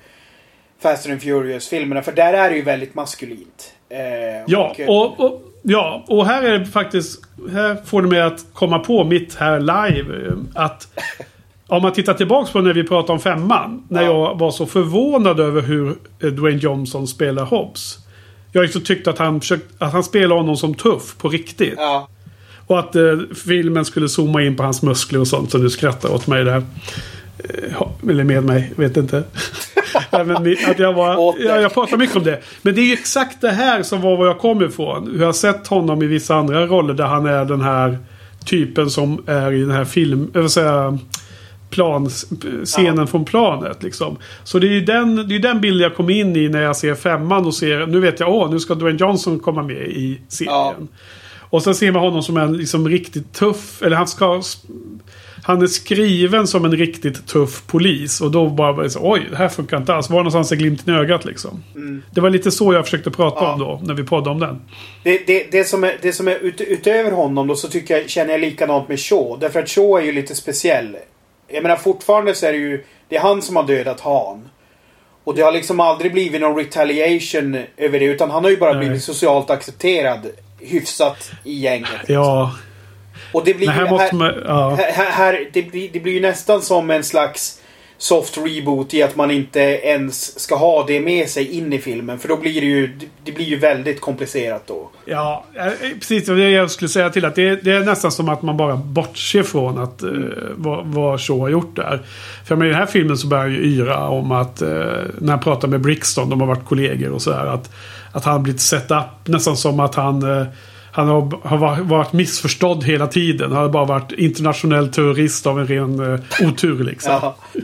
Fast 0.83 1.07
and 1.09 1.23
Furious-filmerna. 1.23 2.03
För 2.03 2.13
där 2.13 2.33
är 2.35 2.51
det 2.51 2.57
ju 2.57 2.63
väldigt 2.63 2.95
maskulint. 2.95 3.73
Eh, 3.89 3.99
ja, 4.47 4.75
och, 4.89 5.21
och, 5.21 5.43
ja, 5.63 6.05
och 6.09 6.27
här 6.27 6.43
är 6.43 6.59
det 6.59 6.67
faktiskt... 6.67 7.21
Här 7.53 7.77
får 7.85 8.03
du 8.03 8.09
mig 8.09 8.21
att 8.21 8.45
komma 8.53 8.79
på 8.79 9.05
mitt 9.05 9.35
här 9.35 9.61
live. 9.61 10.27
eh, 10.27 10.33
Att 10.55 10.89
om 11.67 11.83
man 11.83 11.93
tittar 11.93 12.15
tillbaks 12.15 12.51
på 12.53 12.61
när 12.61 12.73
vi 12.75 12.85
pratade 12.85 13.13
om 13.13 13.21
femman. 13.21 13.87
När 13.89 14.03
Ja. 14.03 14.09
jag 14.09 14.39
var 14.39 14.51
så 14.51 14.67
förvånad 14.67 15.41
över 15.41 15.63
hur 15.63 15.89
eh, 16.23 16.29
Dwayne 16.29 16.59
Johnson 16.59 17.07
spelar 17.07 17.45
Hobbs. 17.45 17.99
Jag 18.53 18.85
tyckte 18.85 19.11
att 19.11 19.19
han, 19.19 19.41
försökte, 19.41 19.85
att 19.85 19.93
han 19.93 20.05
spelade 20.05 20.41
honom 20.41 20.57
som 20.57 20.75
tuff 20.75 21.19
på 21.19 21.29
riktigt. 21.29 21.75
Ja. 21.77 22.09
Och 22.73 22.79
att 22.79 22.97
eh, 22.97 23.03
filmen 23.47 23.85
skulle 23.85 24.09
zooma 24.09 24.43
in 24.43 24.57
på 24.57 24.63
hans 24.63 24.83
muskler 24.83 25.21
och 25.21 25.29
sånt. 25.29 25.51
Så 25.51 25.59
du 25.59 25.71
skrattar 25.71 26.15
åt 26.15 26.27
mig 26.27 26.45
där. 26.45 26.57
Eh, 27.39 27.83
eller 28.11 28.25
med 28.25 28.45
mig, 28.45 28.73
vet 28.77 28.97
inte. 28.97 29.25
Men 30.11 30.37
att 30.71 30.79
jag, 30.79 30.93
var, 30.93 31.17
Åt 31.17 31.37
dig. 31.37 31.47
ja, 31.47 31.61
jag 31.61 31.75
pratar 31.75 31.97
mycket 31.97 32.17
om 32.17 32.25
det. 32.25 32.41
Men 32.63 32.75
det 32.75 32.81
är 32.81 32.87
ju 32.87 32.93
exakt 32.93 33.41
det 33.41 33.51
här 33.51 33.83
som 33.83 34.01
var 34.01 34.17
var 34.17 34.27
jag 34.27 34.39
kom 34.39 34.63
ifrån. 34.63 35.11
Hur 35.13 35.19
jag 35.19 35.27
har 35.27 35.33
sett 35.33 35.67
honom 35.67 36.03
i 36.03 36.07
vissa 36.07 36.35
andra 36.35 36.67
roller 36.67 36.95
där 36.95 37.05
han 37.07 37.27
är 37.27 37.45
den 37.45 37.61
här 37.61 37.99
typen 38.47 38.91
som 38.91 39.23
är 39.27 39.53
i 39.53 39.61
den 39.61 39.71
här 39.71 39.85
film... 39.85 40.31
Jag 40.35 40.41
vill 40.41 40.51
säga 40.51 40.99
plan, 41.71 42.09
scenen 42.65 42.97
Ja. 42.99 43.07
från 43.07 43.25
planet. 43.25 43.83
Liksom. 43.83 44.17
Så 44.45 44.59
det 44.59 44.67
är 44.67 44.73
ju 44.73 44.81
den, 44.85 45.29
det 45.29 45.35
är 45.35 45.39
den 45.39 45.61
bilden 45.61 45.83
jag 45.83 45.95
kom 45.97 46.11
in 46.11 46.37
i 46.37 46.49
när 46.49 46.63
jag 46.63 46.77
ser 46.77 46.95
femman 46.95 47.47
och 47.47 47.55
ser... 47.55 47.87
Nu 47.87 48.01
vet 48.01 48.21
jag, 48.21 48.35
åh, 48.35 48.51
nu 48.51 48.61
ska 48.61 48.75
Dwayne 48.75 48.99
Johnson 48.99 49.39
komma 49.39 49.63
med 49.63 49.77
i 49.87 50.21
serien. 50.29 50.55
Ja. 50.55 50.75
Och 51.53 51.63
sen 51.63 51.75
ser 51.75 51.93
man 51.93 52.03
honom 52.03 52.23
som 52.23 52.37
en 52.37 52.57
liksom 52.57 52.89
riktigt 52.89 53.33
tuff... 53.33 53.83
Eller 53.83 53.97
han 53.97 54.09
ska... 54.09 54.43
Han 55.45 55.63
är 55.63 55.67
skriven 55.67 56.47
som 56.47 56.65
en 56.65 56.77
riktigt 56.77 57.27
tuff 57.27 57.63
polis. 57.67 58.21
Och 58.21 58.31
då 58.31 58.49
bara, 58.49 58.91
så, 58.91 59.01
oj, 59.03 59.27
det 59.31 59.37
här 59.37 59.49
funkar 59.49 59.77
inte 59.77 59.95
alls. 59.95 60.11
Var 60.11 60.17
någonstans 60.19 60.53
är 60.53 60.57
glimten 60.57 60.95
i 60.95 60.99
ögat 60.99 61.25
liksom? 61.25 61.65
Det 62.11 62.21
var 62.21 62.31
lite 62.31 62.51
så 62.51 62.73
jag 62.73 62.85
försökte 62.85 63.11
prata 63.11 63.45
Ja. 63.45 63.53
om 63.53 63.59
då, 63.61 63.81
när 63.83 63.95
vi 63.95 64.05
poddade 64.05 64.31
om 64.31 64.41
den. 64.41 64.61
Det, 65.03 65.27
det, 65.27 65.47
det 65.51 65.65
som 65.65 65.85
är, 65.85 65.99
det 66.03 66.13
som 66.13 66.29
är 66.29 66.35
ut, 66.35 66.61
utöver 66.61 67.11
honom 67.11 67.47
då 67.47 67.55
så 67.55 67.69
tycker 67.69 67.99
jag, 67.99 68.11
känner 68.11 68.31
jag 68.33 68.41
likadant 68.41 68.89
med 68.89 69.01
Shaw. 69.01 69.37
Därför 69.41 69.63
att 69.63 69.69
Shaw 69.69 70.01
är 70.01 70.05
ju 70.07 70.13
lite 70.13 70.35
speciell. 70.35 70.97
Jag 71.49 71.63
menar 71.63 71.77
fortfarande 71.77 72.35
så 72.35 72.47
är 72.47 72.53
det 72.53 72.59
ju... 72.59 72.85
Det 73.09 73.17
är 73.17 73.21
han 73.21 73.43
som 73.43 73.57
har 73.57 73.67
dödat 73.67 74.01
Han. 74.01 74.49
Och 75.25 75.35
det 75.35 75.43
har 75.43 75.53
liksom 75.53 75.81
aldrig 75.81 76.13
blivit 76.13 76.41
någon 76.41 76.57
retaliation 76.57 77.59
över 77.77 77.99
det. 77.99 78.05
Utan 78.05 78.31
han 78.31 78.45
har 78.45 78.51
ju 78.51 78.57
bara 78.57 78.73
Nej. 78.73 78.81
blivit 78.81 79.03
socialt 79.03 79.51
accepterad. 79.51 80.27
Hyfsat 80.63 81.31
i 81.45 81.59
gänget. 81.59 81.91
Ja, 82.07 82.55
Och 83.33 83.45
det 83.45 83.55
blir 83.55 83.67
ju... 83.67 83.73
här 83.73 83.91
måste 83.91 84.15
man... 84.15 84.43
Ja. 84.47 84.75
här, 84.75 84.93
här, 84.93 85.11
här, 85.11 85.47
det, 85.53 85.63
blir, 85.63 85.91
det 85.93 86.01
blir 86.01 86.13
ju 86.13 86.21
nästan 86.21 86.63
som 86.63 86.91
en 86.91 87.05
slags 87.05 87.59
soft 88.03 88.39
reboot 88.39 88.95
i 88.95 89.03
att 89.03 89.17
man 89.17 89.31
inte 89.31 89.61
ens 89.61 90.41
ska 90.41 90.57
ha 90.57 90.85
det 90.87 91.01
med 91.01 91.29
sig 91.29 91.57
in 91.57 91.73
i 91.73 91.79
filmen. 91.79 92.19
För 92.19 92.29
då 92.29 92.37
blir 92.37 92.61
det 92.61 92.67
ju, 92.67 92.99
det- 93.25 93.33
blir 93.33 93.45
ju 93.45 93.59
väldigt 93.59 94.01
komplicerat 94.01 94.67
då. 94.67 94.91
Ja, 95.05 95.45
eh, 95.55 95.67
eh, 95.67 95.73
precis. 96.01 96.27
Det 96.27 96.33
var 96.33 96.39
det 96.39 96.51
jag 96.51 96.71
skulle 96.71 96.89
säga 96.89 97.11
till. 97.11 97.25
Att 97.25 97.35
det, 97.35 97.57
det 97.57 97.73
är 97.73 97.81
nästan 97.81 98.13
som 98.13 98.29
att 98.29 98.43
man 98.43 98.57
bara 98.57 98.77
bortser 98.77 99.43
från 99.43 99.79
att, 99.79 100.03
uh, 100.03 100.11
vad, 100.57 100.87
vad 100.87 101.21
Shaw 101.21 101.41
har 101.41 101.49
gjort 101.49 101.77
där. 101.77 102.03
För 102.45 102.57
med 102.57 102.69
den 102.69 102.77
här 102.77 102.87
filmen 102.87 103.17
så 103.19 103.27
börjar 103.27 103.45
han 103.45 103.53
ju 103.53 103.59
yra 103.79 104.09
om 104.09 104.33
att 104.33 104.63
uh, 104.63 104.69
när 105.19 105.31
han 105.31 105.41
pratar 105.41 105.69
med 105.69 105.81
Brixton, 105.81 106.31
de 106.31 106.41
har 106.41 106.49
varit 106.49 106.65
kollegor 106.65 107.11
och 107.11 107.23
sådär. 107.23 107.47
Att, 107.47 107.71
att 108.13 108.25
han 108.25 108.33
har 108.33 108.41
blivit 108.41 108.61
set 108.61 108.91
up 108.91 109.05
nästan 109.29 109.57
som 109.57 109.81
att 109.81 109.95
han 109.95 110.23
uh, 110.25 110.47
han 110.95 111.09
har, 111.09 111.49
har 111.49 111.83
varit- 111.83 112.13
missförstådd 112.13 112.85
hela 112.85 113.07
tiden. 113.07 113.53
Han 113.53 113.63
har 113.63 113.69
bara 113.69 113.85
varit 113.85 114.13
internationell 114.13 114.89
terrorist 114.89 115.47
av 115.47 115.61
en 115.61 115.67
ren 115.67 116.13
eh, 116.13 116.49
otur 116.49 116.85
liksom. 116.85 117.13
Ja. 117.23 117.37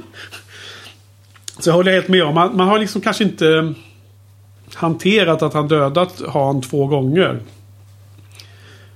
Så 1.58 1.70
jag 1.70 1.74
håller 1.74 1.92
helt 1.92 2.08
med 2.08 2.22
om. 2.24 2.34
Man, 2.34 2.56
man 2.56 2.68
har 2.68 2.78
liksom 2.78 3.00
kanske 3.00 3.24
inte 3.24 3.74
hanterat 4.74 5.42
att 5.42 5.54
han 5.54 5.68
dödat 5.68 6.22
Han 6.28 6.62
två 6.62 6.86
gånger. 6.86 7.38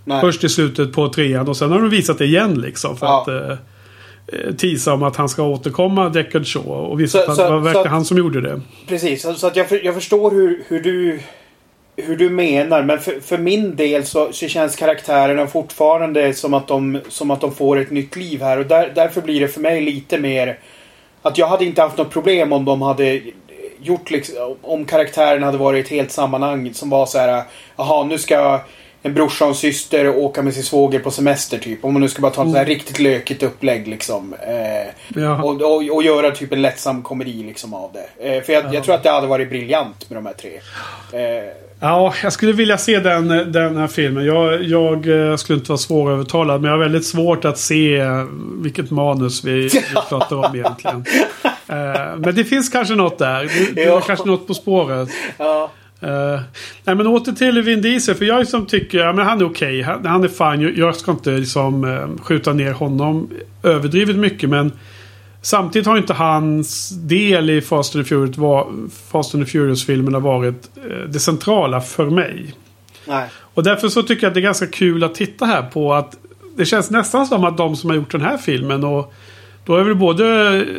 Nej. 0.05 0.21
Först 0.21 0.45
i 0.45 0.49
slutet 0.49 0.93
på 0.93 1.09
trean 1.09 1.49
och 1.49 1.57
sen 1.57 1.71
har 1.73 1.79
de 1.79 1.91
visat 1.91 2.19
det 2.19 2.25
igen 2.25 2.61
liksom. 2.61 2.97
För 2.97 3.07
Ja. 3.07 3.23
att 3.23 3.29
eh, 3.29 3.57
eh, 4.47 4.55
tisa 4.55 4.93
om 4.93 5.03
att 5.03 5.17
han 5.17 5.29
ska 5.29 5.43
återkomma 5.43 6.09
Deckard 6.09 6.47
Shaw. 6.47 6.67
Och 6.71 7.01
visa 7.01 7.19
Så- 7.19 7.31
att 7.31 7.37
så- 7.37 7.43
det 7.45 7.51
var 7.51 7.59
verkligen 7.61 7.89
han 7.91 8.05
som 8.05 8.19
gjorde 8.19 8.41
det. 8.41 8.61
Precis, 8.89 9.23
så 9.23 9.35
så 9.35 9.47
att 9.47 9.57
jag, 9.57 9.69
för, 9.69 9.85
jag 9.85 9.95
förstår 9.95 10.31
hur, 10.31 10.65
hur, 10.69 10.83
du, 10.83 11.21
hur 11.97 12.17
du 12.17 12.31
menar. 12.31 12.83
Men 12.83 13.01
för, 13.01 13.21
för 13.21 13.39
min 13.39 13.77
del 13.77 14.05
så, 14.07 14.33
så 14.33 14.49
känns 14.49 14.77
karaktärerna 14.77 15.47
fortfarande 15.47 16.35
som 16.35 16.55
att, 16.55 16.69
de, 16.69 17.01
som 17.09 17.31
att 17.31 17.41
de 17.41 17.55
får 17.55 17.79
ett 17.79 17.91
nytt 17.91 18.17
liv 18.17 18.43
här. 18.43 18.59
Och 18.59 18.67
där, 18.67 18.93
därför 18.95 19.21
blir 19.21 19.41
det 19.41 19.49
för 19.49 19.61
mig 19.61 19.81
lite 19.81 20.19
mer... 20.19 20.59
Att 21.23 21.39
jag 21.39 21.47
hade 21.47 21.65
inte 21.65 21.83
haft 21.83 21.99
något 21.99 22.11
problem 22.11 22.53
om 22.53 22.65
de 22.65 22.83
hade 22.83 23.21
gjort 23.83 24.11
liksom, 24.11 24.57
Om 24.63 24.85
karaktären 24.85 25.43
hade 25.43 25.59
varit 25.59 25.85
ett 25.85 25.91
helt 25.91 26.11
sammanhang 26.11 26.75
som 26.75 26.91
var 26.91 27.07
så 27.07 27.19
här. 27.19 27.43
Jaha, 27.77 28.05
nu 28.05 28.19
ska 28.19 28.61
en 29.03 29.15
brorsa 29.15 29.45
och 29.45 29.49
en 29.51 29.55
syster 29.55 30.09
åka 30.17 30.43
med 30.43 30.55
sin 30.55 30.63
svåger 30.63 30.99
på 30.99 31.11
semester 31.11 31.59
typ. 31.59 31.85
Om 31.85 31.93
man 31.93 32.03
nu 32.03 32.09
ska 32.09 32.23
bara 32.23 32.33
ta 32.33 32.43
ett 32.43 32.49
Mm. 32.49 32.65
riktigt 32.65 32.99
lökigt 32.99 33.43
upplägg 33.43 33.89
liksom. 33.89 34.35
Eh, 34.47 34.93
Ja. 35.23 35.43
och, 35.43 35.63
och, 35.63 35.77
och 35.95 36.03
göra 36.03 36.31
typ 36.31 36.53
en 36.53 36.63
lättsam 36.63 37.03
komedi 37.03 37.43
liksom 37.43 37.75
av 37.75 37.91
det. 37.93 38.37
Eh, 38.37 38.43
för 38.43 38.53
jag, 38.53 38.75
jag 38.75 38.85
tror 38.85 38.95
att 38.95 39.03
det 39.03 39.11
hade 39.11 39.27
varit 39.27 39.49
briljant 39.49 40.11
med 40.11 40.17
de 40.17 40.27
här 40.27 40.35
tre. 40.35 40.51
Eh, 41.13 41.53
Ja, 41.85 42.15
jag 42.23 42.33
skulle 42.33 42.53
vilja 42.53 42.79
se 42.79 43.01
den, 43.01 43.29
den 43.53 43.77
här 43.77 43.87
filmen. 43.87 44.25
Jag, 44.25 44.63
jag 44.63 45.31
eh, 45.31 45.37
skulle 45.37 45.59
inte 45.59 45.71
vara 45.71 45.79
svårövertalad. 45.79 46.61
Men 46.61 46.71
jag 46.71 46.77
har 46.79 46.83
väldigt 46.85 47.07
svårt 47.07 47.45
att 47.45 47.59
se 47.59 47.97
eh, 47.99 48.25
vilket 48.63 48.91
manus 48.91 49.45
vi, 49.45 49.53
vi 49.63 49.71
pratar 50.09 50.37
om 50.37 50.55
egentligen. 50.57 51.05
Eh, 51.45 52.17
men 52.19 52.35
det 52.35 52.45
finns 52.45 52.69
kanske 52.69 52.95
något 52.95 53.19
där. 53.19 53.43
Det, 53.43 53.75
det 53.75 53.83
är 53.83 53.89
Ja. 53.89 54.01
kanske 54.01 54.29
något 54.29 54.47
på 54.47 54.55
spåret. 54.55 55.09
ja. 55.39 55.71
Uh, 56.05 56.41
nej 56.85 56.95
men 56.97 57.07
åter 57.07 57.33
till 57.33 57.63
Vin 57.63 57.83
Diesel. 57.83 58.15
För 58.15 58.25
jag 58.25 58.39
liksom 58.41 58.67
tycker 58.67 58.99
ja, 58.99 59.13
men 59.13 59.27
han 59.27 59.41
är 59.41 59.45
okej. 59.45 59.83
Han, 59.83 60.07
han 60.07 60.25
är 60.25 60.29
fine. 60.29 60.61
Jag, 60.63 60.79
jag 60.79 60.97
ska 60.97 61.11
inte 61.11 61.31
liksom, 61.31 62.07
skjuta 62.23 62.53
ner 62.53 62.73
honom 62.73 63.31
överdrivet 63.63 64.17
mycket. 64.17 64.51
Men 64.51 64.73
samtidigt 65.43 65.87
har 65.87 65.97
inte 65.97 66.13
hans 66.13 66.89
del 66.89 67.51
i 67.51 67.61
Fast 67.61 67.97
and 67.97 68.05
the 68.05 68.09
Furious, 68.09 68.37
Fast 69.11 69.35
and 69.35 69.47
the 69.47 69.51
Furious-filmerna 69.51 70.19
varit 70.19 70.71
eh, 70.77 71.09
det 71.09 71.21
centrala 71.21 71.81
för 71.81 72.11
mig. 72.11 72.55
Nej. 73.07 73.29
Och 73.55 73.63
därför 73.63 73.89
så 73.89 74.03
tycker 74.03 74.23
jag 74.23 74.31
att 74.31 74.35
det 74.35 74.41
är 74.41 74.43
ganska 74.43 74.67
kul 74.67 75.05
att 75.05 75.15
titta 75.15 75.47
här 75.47 75.63
på 75.63 75.95
att 75.95 76.17
det 76.57 76.65
känns 76.65 76.91
nästan 76.91 77.27
som 77.27 77.45
att 77.45 77.57
de 77.57 77.77
som 77.77 77.91
har 77.91 77.97
gjort 77.97 78.13
den 78.13 78.21
här 78.21 78.37
filmen 78.37 78.85
och 78.85 79.15
då 79.65 79.77
är 79.77 79.83
väl 79.85 79.95
både 79.95 80.25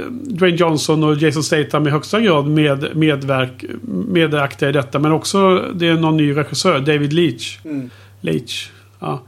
Dwayne 0.09 0.57
Johnson 0.57 1.03
och 1.03 1.15
Jason 1.15 1.43
Statham 1.43 1.87
i 1.87 1.89
högsta 1.89 2.19
grad 2.19 2.47
med, 2.47 2.95
medverk, 2.95 3.65
medaktiga 4.07 4.69
i 4.69 4.71
detta. 4.71 4.99
Men 4.99 5.11
också 5.11 5.65
det 5.75 5.87
är 5.87 5.93
någon 5.93 6.17
ny 6.17 6.37
regissör, 6.37 6.79
David 6.79 7.13
Leach. 7.13 7.59
Mm. 7.65 7.89
Leach. 8.21 8.69
Ja. 8.99 9.21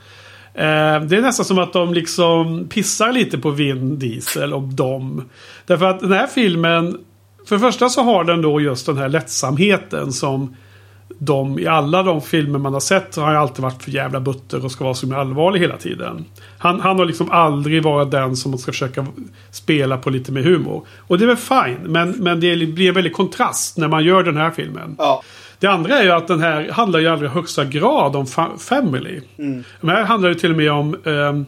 Eh, 0.57 1.01
det 1.01 1.17
är 1.17 1.21
nästan 1.21 1.45
som 1.45 1.59
att 1.59 1.73
de 1.73 1.93
liksom 1.93 2.67
pissar 2.69 3.11
lite 3.11 3.37
på 3.37 3.49
Vin 3.49 3.99
Diesel 3.99 4.53
och 4.53 4.61
dem. 4.61 5.29
Därför 5.65 5.85
att 5.85 5.99
den 5.99 6.11
här 6.11 6.27
filmen, 6.27 6.97
för 7.47 7.55
det 7.55 7.59
första 7.59 7.89
så 7.89 8.01
har 8.01 8.23
den 8.23 8.41
då 8.41 8.61
just 8.61 8.85
den 8.85 8.97
här 8.97 9.09
lättsamheten 9.09 10.11
som 10.11 10.55
de 11.19 11.59
i 11.59 11.67
alla 11.67 12.03
de 12.03 12.21
filmer 12.21 12.59
man 12.59 12.73
har 12.73 12.79
sett 12.79 13.15
har 13.15 13.25
han 13.25 13.35
alltid 13.35 13.63
varit 13.63 13.83
för 13.83 13.91
jävla 13.91 14.19
butter 14.19 14.65
och 14.65 14.71
ska 14.71 14.83
vara 14.83 14.93
så 14.93 15.15
allvarlig 15.15 15.59
hela 15.59 15.77
tiden. 15.77 16.25
Han, 16.57 16.79
han 16.79 16.97
har 16.99 17.05
liksom 17.05 17.31
aldrig 17.31 17.83
varit 17.83 18.11
den 18.11 18.35
som 18.35 18.57
ska 18.57 18.71
försöka 18.71 19.05
spela 19.51 19.97
på 19.97 20.09
lite 20.09 20.31
mer 20.31 20.41
humor. 20.41 20.85
Och 20.97 21.17
det 21.17 21.25
är 21.25 21.27
väl 21.27 21.37
fine, 21.37 21.91
men, 21.91 22.11
men 22.11 22.39
det 22.39 22.55
blir 22.55 22.87
en 22.87 22.93
väldig 22.93 23.13
kontrast 23.13 23.77
när 23.77 23.87
man 23.87 24.03
gör 24.03 24.23
den 24.23 24.37
här 24.37 24.51
filmen. 24.51 24.95
Ja. 24.97 25.23
Det 25.59 25.67
andra 25.67 25.99
är 25.99 26.03
ju 26.03 26.11
att 26.11 26.27
den 26.27 26.39
här 26.39 26.69
handlar 26.71 26.99
i 26.99 27.07
allra 27.07 27.27
högsta 27.27 27.65
grad 27.65 28.15
om 28.15 28.25
fa- 28.25 28.57
family. 28.57 29.21
Mm. 29.39 29.63
Den 29.81 29.89
här 29.89 30.03
handlar 30.03 30.29
ju 30.29 30.35
till 30.35 30.51
och 30.51 30.57
med 30.57 30.71
om 30.71 30.95
ehm, 31.05 31.45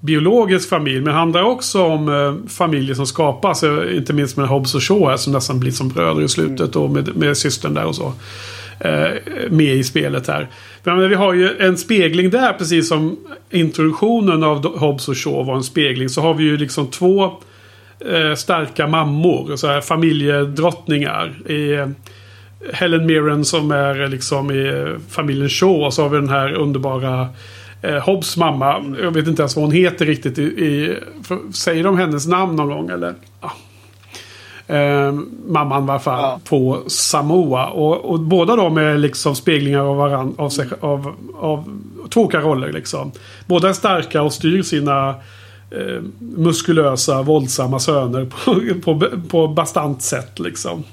biologisk 0.00 0.68
familj. 0.68 1.00
Men 1.00 1.14
handlar 1.14 1.42
också 1.42 1.82
om 1.82 2.08
eh, 2.08 2.50
familjer 2.50 2.94
som 2.94 3.06
skapas. 3.06 3.62
eh, 3.62 3.96
Inte 3.96 4.12
minst 4.12 4.36
med 4.36 4.48
Hobbs 4.48 4.74
och 4.74 4.82
Shaw 4.82 5.10
här, 5.10 5.16
som 5.16 5.32
nästan 5.32 5.60
blir 5.60 5.70
som 5.72 5.88
bröder 5.88 6.22
i 6.22 6.28
slutet. 6.28 6.76
Och 6.76 6.90
med, 6.90 7.16
med 7.16 7.36
systern 7.36 7.74
där 7.74 7.84
och 7.84 7.94
så. 7.94 8.12
Eh, 8.80 9.10
med 9.50 9.74
i 9.74 9.84
spelet 9.84 10.28
här. 10.28 10.48
Men 10.84 11.08
vi 11.08 11.14
har 11.14 11.32
ju 11.34 11.56
en 11.58 11.76
spegling 11.76 12.30
där. 12.30 12.52
Precis 12.52 12.88
som 12.88 13.16
introduktionen 13.50 14.42
av 14.42 14.78
Hobbs 14.78 15.08
och 15.08 15.16
Shaw 15.16 15.44
var 15.46 15.56
en 15.56 15.62
spegling. 15.62 16.08
Så 16.08 16.20
har 16.20 16.34
vi 16.34 16.44
ju 16.44 16.56
liksom 16.56 16.86
två 16.86 17.24
eh, 18.12 18.34
starka 18.36 18.86
mammor. 18.86 19.56
Så 19.56 19.66
här, 19.66 19.80
familjedrottningar. 19.80 21.50
I, 21.50 21.72
eh, 21.72 21.86
Helen 22.72 23.06
Mirren 23.06 23.44
som 23.44 23.70
är 23.70 24.08
liksom 24.08 24.50
i 24.50 24.68
eh, 24.68 24.98
familjen 25.08 25.48
Shaw. 25.48 25.86
Och 25.86 25.94
så 25.94 26.02
har 26.02 26.08
vi 26.08 26.16
den 26.16 26.28
här 26.28 26.52
underbara 26.52 27.28
eh, 27.82 27.98
Hobbs 27.98 28.36
mamma. 28.36 28.96
Jag 29.02 29.10
vet 29.10 29.26
inte 29.26 29.42
ens 29.42 29.56
vad 29.56 29.64
hon 29.64 29.72
heter 29.72 30.06
riktigt. 30.06 30.38
I, 30.38 30.42
i, 30.42 30.98
för, 31.22 31.38
säger 31.52 31.84
de 31.84 31.98
hennes 31.98 32.26
namn 32.26 32.56
någon 32.56 32.68
gång 32.68 32.90
eller? 32.90 33.14
Ja. 33.40 33.52
Eh, 34.76 35.12
mamman 35.46 35.90
alla 35.90 35.98
fall. 35.98 36.22
Ja. 36.22 36.40
På 36.44 36.82
Samoa. 36.86 37.66
Och, 37.66 38.04
och 38.04 38.20
båda 38.20 38.56
de 38.56 38.76
är 38.76 38.98
liksom 38.98 39.34
speglingar 39.34 39.80
av 39.80 39.96
varandra. 39.96 40.44
Av, 40.44 40.48
sig, 40.48 40.66
av, 40.80 41.14
av 41.34 41.80
två 42.10 42.20
olika 42.20 42.40
roller 42.40 42.72
liksom. 42.72 43.12
Båda 43.46 43.68
är 43.68 43.72
starka 43.72 44.22
och 44.22 44.32
styr 44.32 44.62
sina 44.62 45.08
eh, 45.70 46.02
muskulösa, 46.18 47.22
våldsamma 47.22 47.78
söner 47.78 48.24
på, 48.24 48.60
på, 48.80 49.06
på 49.28 49.48
bastant 49.48 50.02
sätt 50.02 50.38
liksom. 50.38 50.84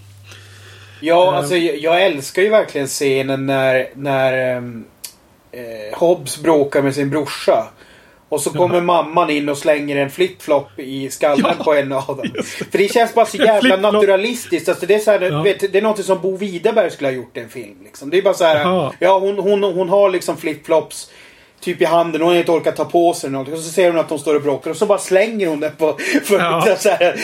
Ja, 1.01 1.31
Eh. 1.31 1.37
alltså 1.37 1.55
jag, 1.57 2.05
älskar 2.05 2.41
ju 2.41 2.49
verkligen 2.49 2.87
scenen 2.87 3.45
när, 3.45 3.89
när 3.93 4.55
ehm, 4.57 4.85
eh, 5.51 5.97
Hobbs 5.99 6.37
bråkar 6.37 6.81
med 6.81 6.95
sin 6.95 7.09
brorsa. 7.09 7.67
Och 8.29 8.41
så 8.41 8.49
kommer 8.49 8.81
mamman 8.81 9.29
in 9.29 9.49
och 9.49 9.57
slänger 9.57 9.95
en 9.95 10.09
flip-flop 10.09 10.79
i 10.79 11.09
skallen 11.09 11.55
Ja, 11.57 11.63
på 11.63 11.73
en 11.73 11.91
av 11.93 12.05
dem. 12.07 12.43
För 12.71 12.77
det 12.77 12.93
känns 12.93 13.13
bara 13.13 13.25
så 13.25 13.37
jävla 13.37 13.77
naturalistiskt. 13.77 14.69
Alltså 14.69 14.85
det, 14.85 14.95
är 14.95 14.99
så 14.99 15.11
här, 15.11 15.21
Ja. 15.21 15.41
vet, 15.41 15.59
det 15.71 15.77
är 15.77 15.81
något 15.81 16.05
som 16.05 16.21
Bo 16.21 16.37
Widerberg 16.37 16.91
skulle 16.91 17.07
ha 17.07 17.13
gjort 17.13 17.37
i 17.37 17.39
en 17.39 17.49
film. 17.49 17.75
Liksom. 17.83 18.09
Det 18.09 18.17
är 18.17 18.21
bara 18.21 18.33
så 18.33 18.43
här. 18.43 18.91
Ja, 18.99 19.19
hon, 19.19 19.37
hon, 19.39 19.63
hon 19.63 19.89
har 19.89 20.09
liksom 20.09 20.37
flip-flops. 20.37 21.09
Typ 21.61 21.81
i 21.81 21.85
handen. 21.85 22.21
Hon 22.21 22.31
har 22.31 22.37
inte 22.37 22.51
orkat 22.51 22.75
ta 22.75 22.85
på 22.85 23.13
sig 23.13 23.29
någonting. 23.29 23.53
Och 23.55 23.59
så 23.59 23.71
ser 23.71 23.87
hon 23.91 23.99
att 23.99 24.09
de 24.09 24.19
står 24.19 24.35
och 24.35 24.41
bråkar. 24.41 24.71
Och 24.71 24.77
så 24.77 24.85
bara 24.85 24.97
slänger 24.97 25.47
hon 25.47 25.59
den 25.59 25.71
på. 25.77 25.97
För 26.23 26.39
Ja. 26.39 26.71
att 26.71 26.81
så 26.81 26.89
här, 26.89 27.15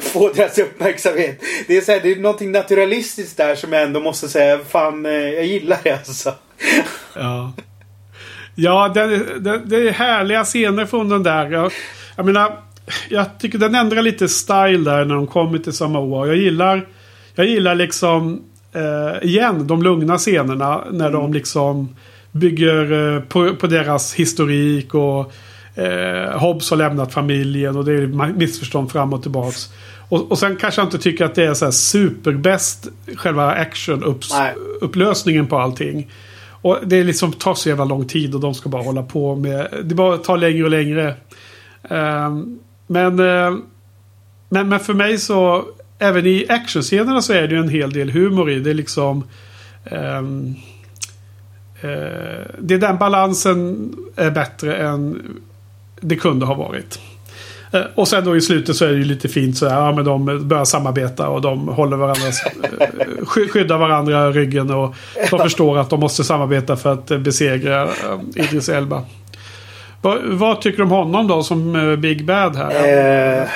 få 0.00 0.32
deras 0.32 0.58
uppmärksamhet. 0.58 1.40
Det 1.66 1.76
är, 1.76 1.80
så 1.80 1.92
här, 1.92 2.00
det 2.00 2.12
är 2.12 2.16
någonting 2.16 2.52
naturalistiskt 2.52 3.36
där 3.36 3.54
som 3.54 3.72
jag 3.72 3.82
ändå 3.82 4.00
måste 4.00 4.28
säga. 4.28 4.58
Fan, 4.68 5.06
eh, 5.06 5.12
jag 5.12 5.44
gillar 5.46 5.78
det 5.82 5.92
alltså. 5.92 6.34
Ja. 7.14 7.52
Ja, 8.54 8.88
det, 8.94 9.06
det, 9.38 9.58
det 9.64 9.76
är 9.88 9.92
härliga 9.92 10.44
scener 10.44 10.86
från 10.86 11.08
den 11.08 11.22
där. 11.22 11.50
Jag, 11.50 11.72
jag 12.16 12.26
menar, 12.26 12.52
jag 13.08 13.38
tycker 13.38 13.58
den 13.58 13.74
ändrar 13.74 14.02
lite 14.02 14.28
style 14.28 14.90
där 14.90 15.04
när 15.04 15.14
de 15.14 15.26
kommer 15.26 15.58
till 15.58 15.72
Samoa. 15.72 16.26
Jag 16.26 16.36
gillar, 16.36 16.86
jag 17.34 17.46
gillar 17.46 17.74
liksom, 17.74 18.42
eh, 18.72 19.28
igen, 19.28 19.66
de 19.66 19.82
lugna 19.82 20.18
scenerna. 20.18 20.84
När 20.90 21.10
de 21.10 21.32
liksom 21.32 21.96
bygger 22.36 23.14
eh, 23.16 23.22
på, 23.22 23.54
på 23.54 23.66
deras 23.66 24.14
historik 24.14 24.94
och 24.94 25.32
eh, 25.74 26.38
Hobbs 26.38 26.70
har 26.70 26.76
lämnat 26.76 27.12
familjen 27.12 27.76
och 27.76 27.84
det 27.84 27.92
är 27.92 28.32
missförstånd 28.32 28.92
fram 28.92 29.12
och 29.12 29.22
tillbaks. 29.22 29.68
Och, 30.08 30.30
och 30.30 30.38
sen 30.38 30.56
kanske 30.56 30.80
jag 30.80 30.86
inte 30.86 30.98
tycker 30.98 31.24
att 31.24 31.34
det 31.34 31.44
är 31.44 31.54
så 31.54 31.64
här 31.64 31.72
superbäst 31.72 32.88
själva 33.16 33.54
action-upplösningen 33.54 35.46
på 35.46 35.58
allting. 35.58 36.10
Och 36.62 36.78
det 36.86 36.96
är 36.96 37.04
liksom 37.04 37.32
tar 37.32 37.54
så 37.54 37.68
jävla 37.68 37.84
lång 37.84 38.06
tid 38.06 38.34
och 38.34 38.40
de 38.40 38.54
ska 38.54 38.68
bara 38.68 38.82
hålla 38.82 39.02
på 39.02 39.36
med... 39.36 39.68
Det 39.84 39.94
bara 39.94 40.16
tar 40.16 40.36
längre 40.36 40.64
och 40.64 40.70
längre. 40.70 41.14
Ehm, 41.90 42.58
men, 42.86 43.20
eh, 43.20 43.56
men, 44.48 44.68
men 44.68 44.80
för 44.80 44.94
mig 44.94 45.18
så... 45.18 45.64
Även 45.98 46.26
i 46.26 46.46
actionscenerna 46.48 47.22
så 47.22 47.32
är 47.32 47.48
det 47.48 47.54
ju 47.54 47.60
en 47.60 47.68
hel 47.68 47.92
del 47.92 48.10
humor 48.10 48.50
i. 48.50 48.58
Det 48.60 48.70
är 48.70 48.74
liksom... 48.74 49.24
eh, 49.84 50.22
Eh, 51.80 52.46
det 52.58 52.74
är 52.74 52.78
den 52.78 52.98
balansen 52.98 53.90
är 54.16 54.30
bättre 54.30 54.76
än 54.76 55.22
det 56.00 56.16
kunde 56.16 56.46
ha 56.46 56.54
varit. 56.54 56.98
Eh, 57.72 57.80
och 57.94 58.08
sen 58.08 58.24
då 58.24 58.36
i 58.36 58.40
slutet 58.40 58.76
så 58.76 58.84
är 58.84 58.88
det 58.88 58.98
ju 58.98 59.04
lite 59.04 59.28
fint 59.28 59.56
så 59.58 59.68
här, 59.68 59.76
ja 59.80 59.92
men 59.92 60.04
de 60.04 60.48
börjar 60.48 60.64
samarbeta 60.64 61.28
och 61.28 61.40
de 61.40 61.68
håller 61.68 61.96
varandra. 61.96 62.26
Eh, 62.26 63.26
sky- 63.26 63.48
skyddar 63.48 63.78
varandra 63.78 64.28
i 64.28 64.32
ryggen 64.32 64.70
och 64.70 64.94
de 65.30 65.38
förstår 65.38 65.78
att 65.78 65.90
de 65.90 66.00
måste 66.00 66.24
samarbeta 66.24 66.76
för 66.76 66.92
att 66.92 67.06
besegra 67.20 67.88
Idris 68.34 68.68
Elba. 68.68 69.02
Vad, 70.02 70.18
vad 70.24 70.60
tycker 70.60 70.76
du 70.78 70.82
om 70.84 70.90
honom 70.90 71.28
då 71.28 71.42
som 71.42 71.96
Big 72.00 72.26
Bad 72.26 72.56
här? 72.56 73.40
Eh, 73.42 73.48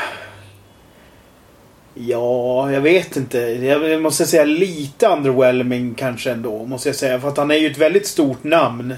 ja, 2.06 2.72
jag 2.72 2.80
vet 2.80 3.16
inte. 3.16 3.38
Jag 3.38 4.02
måste 4.02 4.26
säga 4.26 4.44
lite 4.44 5.06
underwhelming 5.06 5.94
kanske 5.94 6.30
ändå. 6.30 6.64
Måste 6.64 6.88
jag 6.88 6.96
säga. 6.96 7.20
För 7.20 7.28
att 7.28 7.36
han 7.36 7.50
är 7.50 7.54
ju 7.54 7.70
ett 7.70 7.78
väldigt 7.78 8.06
stort 8.06 8.44
namn. 8.44 8.94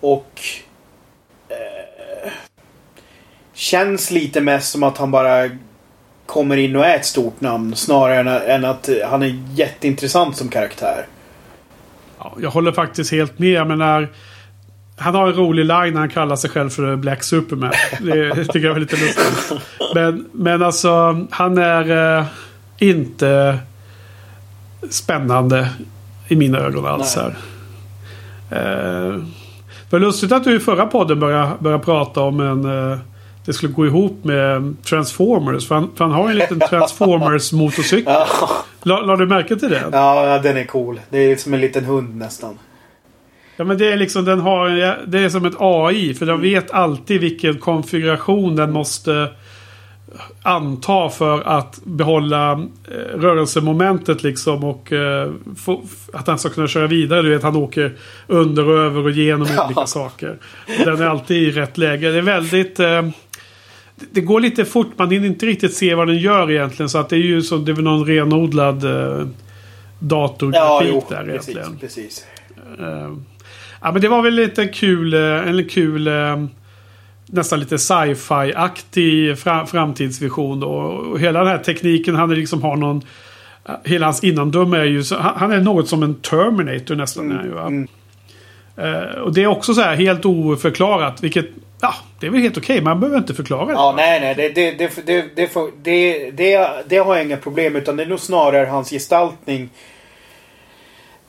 Och... 0.00 0.40
Eh, 1.48 2.30
känns 3.54 4.10
lite 4.10 4.40
mest 4.40 4.72
som 4.72 4.82
att 4.82 4.98
han 4.98 5.10
bara 5.10 5.50
kommer 6.26 6.56
in 6.56 6.76
och 6.76 6.86
är 6.86 6.96
ett 6.96 7.06
stort 7.06 7.40
namn. 7.40 7.76
Snarare 7.76 8.20
än, 8.20 8.28
än 8.28 8.64
att 8.64 8.88
han 9.04 9.22
är 9.22 9.42
jätteintressant 9.54 10.36
som 10.36 10.48
karaktär. 10.48 11.06
Ja, 12.18 12.36
jag 12.40 12.50
håller 12.50 12.72
faktiskt 12.72 13.12
helt 13.12 13.38
med. 13.38 13.48
Jag 13.48 13.68
menar, 13.68 14.08
han 14.98 15.14
har 15.14 15.26
en 15.26 15.34
rolig 15.34 15.64
line 15.64 15.94
när 15.94 16.00
han 16.00 16.08
kallar 16.08 16.36
sig 16.36 16.50
själv 16.50 16.70
för 16.70 16.96
Black 16.96 17.22
Superman. 17.22 17.72
Det, 18.00 18.44
tycker 18.44 18.66
jag 18.66 18.76
är 18.76 18.80
lite 18.80 18.96
lustigt. 18.96 19.52
Men, 19.94 20.26
men 20.32 20.62
alltså, 20.62 21.26
han 21.30 21.58
är 21.58 22.18
eh, 22.18 22.24
inte 22.78 23.58
spännande 24.90 25.68
i 26.28 26.36
mina 26.36 26.58
ögon 26.58 26.86
alls 26.86 27.16
Nej. 27.16 27.24
här. 27.24 27.36
Eh, 28.50 29.20
det 29.90 29.96
var 29.96 30.00
lustigt 30.00 30.32
att 30.32 30.44
du 30.44 30.56
i 30.56 30.60
förra 30.60 30.86
podden 30.86 31.20
började, 31.20 31.50
började 31.58 31.84
prata 31.84 32.20
om 32.20 32.40
en... 32.40 32.92
Eh, 32.92 32.98
det 33.44 33.52
skulle 33.52 33.72
gå 33.72 33.86
ihop 33.86 34.24
med 34.24 34.76
Transformers. 34.84 35.68
För 35.68 35.74
han, 35.74 35.90
för 35.96 36.04
han 36.04 36.14
har 36.14 36.30
en 36.30 36.36
liten 36.36 36.60
Transformers-motorcykel. 36.60 38.12
Ja, 38.12 38.26
La, 38.82 39.00
la 39.00 39.16
du 39.16 39.26
märke 39.26 39.56
till 39.56 39.70
det? 39.70 39.84
ja, 39.92 40.40
den 40.42 40.56
är 40.56 40.64
cool. 40.64 41.00
Det 41.10 41.18
är 41.18 41.36
som 41.36 41.54
en 41.54 41.60
liten 41.60 41.84
hund 41.84 42.16
nästan. 42.16 42.58
Ja 43.56 43.64
men 43.64 43.78
det 43.78 43.92
är 43.92 43.96
liksom 43.96 44.24
den 44.24 44.40
har 44.40 44.68
Det 45.06 45.18
är 45.18 45.28
som 45.28 45.44
ett 45.44 45.54
AI. 45.58 46.14
För 46.14 46.26
den 46.26 46.40
vet 46.40 46.70
alltid 46.70 47.20
vilken 47.20 47.58
konfiguration 47.58 48.56
den 48.56 48.72
måste 48.72 49.28
anta 50.42 51.08
för 51.08 51.40
att 51.48 51.80
behålla 51.84 52.52
eh, 52.52 53.18
rörelsemomentet 53.18 54.22
liksom 54.22 54.64
och 54.64 54.92
eh, 54.92 55.30
få, 55.56 55.82
att 56.12 56.26
han 56.26 56.38
ska 56.38 56.48
kunna 56.48 56.66
köra 56.68 56.86
vidare. 56.86 57.22
Du 57.22 57.30
vet 57.30 57.42
han 57.42 57.56
åker 57.56 57.92
under 58.26 58.68
och 58.68 58.78
över 58.78 59.04
och 59.04 59.10
genom 59.10 59.48
Ja. 59.56 59.66
olika 59.66 59.86
saker. 59.86 60.36
Den 60.84 61.00
är 61.00 61.06
alltid 61.06 61.36
i 61.48 61.50
rätt 61.50 61.78
läge. 61.78 62.10
Det 62.10 62.18
är 62.18 62.22
väldigt... 62.22 62.80
Eh, 62.80 63.08
det 64.10 64.20
går 64.20 64.40
lite 64.40 64.64
fort. 64.64 64.88
Man 64.96 65.10
hinner 65.10 65.26
inte 65.26 65.46
riktigt 65.46 65.74
se 65.74 65.94
vad 65.94 66.06
den 66.08 66.18
gör 66.18 66.50
egentligen. 66.50 66.88
Så 66.88 66.98
att 66.98 67.08
det 67.08 67.16
är 67.16 67.20
ju 67.20 67.42
så, 67.42 67.56
det 67.56 67.72
är 67.72 67.74
väl 67.74 67.84
någon 67.84 68.06
renodlad 68.06 68.84
eh, 68.84 68.90
Ja, 68.90 69.24
datorgrafik 69.98 70.88
jo. 70.92 71.04
där 71.08 71.24
Precis, 71.24 71.48
egentligen. 71.56 71.78
precis. 71.80 72.24
Eh, 72.78 73.12
ja, 73.86 73.92
men 73.92 74.02
det 74.02 74.08
var 74.08 74.22
väl 74.22 74.34
lite 74.34 74.66
kul, 74.66 75.14
eh, 75.14 75.48
en 75.48 75.68
kul 75.68 76.06
eh, 76.08 76.44
nästan 77.26 77.60
lite 77.60 77.78
sci-fi-aktig 77.78 79.38
fra, 79.38 79.66
framtidsvision. 79.66 80.60
Då. 80.60 80.68
Och 80.68 81.20
hela 81.20 81.38
den 81.38 81.48
här 81.48 81.58
tekniken, 81.58 82.14
han 82.14 82.30
är 82.30 82.36
liksom 82.36 82.62
har 82.62 82.76
någon... 82.76 83.02
eh, 83.68 83.74
Hela 83.84 84.06
hans 84.06 84.24
innandöme 84.24 84.78
är 84.78 84.84
ju... 84.84 85.02
Han, 85.18 85.52
är 85.52 85.60
något 85.60 85.88
som 85.88 86.02
en 86.02 86.14
Terminator 86.14 86.94
nästan. 86.94 87.32
är 87.32 87.44
ju? 87.44 87.58
Mm. 87.58 87.88
Och 89.22 89.34
det 89.34 89.42
är 89.42 89.46
också 89.46 89.74
så 89.74 89.80
här 89.80 89.96
helt 89.96 90.24
oförklarat. 90.24 91.24
Vilket... 91.24 91.46
Ja, 91.80 91.94
det 92.20 92.26
är 92.26 92.30
väl 92.30 92.40
helt 92.40 92.58
okej. 92.58 92.80
Man 92.80 93.00
behöver 93.00 93.18
inte 93.18 93.34
förklara 93.34 93.66
det. 93.66 93.72
Ja, 93.72 93.94
nej, 93.96 94.20
nej. 94.20 94.34
Det, 94.34 94.48
det, 94.48 94.70
det, 94.78 95.06
det, 95.06 95.36
det, 95.36 95.50
det, 95.82 96.30
det, 96.30 96.68
det 96.88 96.96
har 96.96 97.16
jag 97.16 97.24
inga 97.24 97.36
problem 97.36 97.76
Utan 97.76 97.96
det 97.96 98.02
är 98.02 98.06
nog 98.06 98.20
snarare 98.20 98.66
hans 98.66 98.90
gestaltning. 98.90 99.70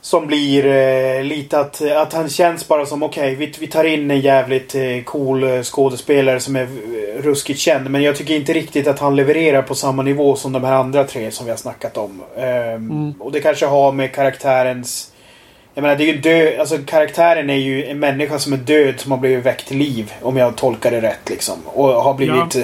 Som 0.00 0.26
blir 0.26 0.66
eh, 0.66 1.24
lite 1.24 1.60
att, 1.60 1.82
att 1.82 2.12
han 2.12 2.28
känns 2.28 2.68
bara 2.68 2.86
som 2.86 3.02
okej, 3.02 3.34
vi, 3.34 3.52
vi 3.60 3.66
tar 3.66 3.84
in 3.84 4.10
en 4.10 4.20
jävligt 4.20 4.74
eh, 4.74 5.02
cool 5.04 5.44
eh, 5.44 5.62
skådespelare 5.62 6.40
som 6.40 6.56
är 6.56 6.62
eh, 6.62 7.22
ruskigt 7.22 7.60
känd. 7.60 7.90
Men 7.90 8.02
jag 8.02 8.16
tycker 8.16 8.34
inte 8.34 8.52
riktigt 8.52 8.86
att 8.86 8.98
han 8.98 9.16
levererar 9.16 9.62
på 9.62 9.74
samma 9.74 10.02
nivå 10.02 10.36
som 10.36 10.52
de 10.52 10.64
här 10.64 10.72
andra 10.72 11.04
tre 11.04 11.30
som 11.30 11.46
vi 11.46 11.50
har 11.52 11.58
snackat 11.58 11.96
om. 11.96 12.22
Ehm, 12.36 13.14
Och 13.20 13.32
det 13.32 13.40
kanske 13.40 13.66
har 13.66 13.92
med 13.92 14.12
karaktärens... 14.12 15.12
Jag 15.74 15.82
menar 15.82 15.96
det 15.96 16.04
är 16.04 16.12
ju 16.14 16.18
död, 16.18 16.60
alltså 16.60 16.78
karaktären 16.86 17.50
är 17.50 17.54
ju 17.54 17.84
en 17.84 17.98
människa 17.98 18.38
som 18.38 18.52
är 18.52 18.56
död 18.56 19.00
som 19.00 19.12
har 19.12 19.18
blivit 19.18 19.46
väckt 19.46 19.68
till 19.68 19.78
liv. 19.78 20.12
Om 20.22 20.36
jag 20.36 20.56
tolkar 20.56 20.90
det 20.90 21.00
rätt 21.00 21.30
liksom. 21.30 21.56
Och 21.66 21.88
har 21.88 22.14
blivit 22.14 22.54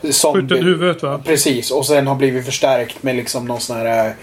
ja. 0.00 0.32
Skjuten 0.32 0.58
i 0.58 0.62
huvudet 0.62 1.02
va? 1.02 1.20
Precis, 1.24 1.70
och 1.70 1.86
sen 1.86 2.06
har 2.06 2.14
blivit 2.14 2.44
förstärkt 2.44 3.02
med 3.02 3.16
liksom 3.16 3.44
någon 3.46 3.60
sån 3.60 3.76
här... 3.76 4.14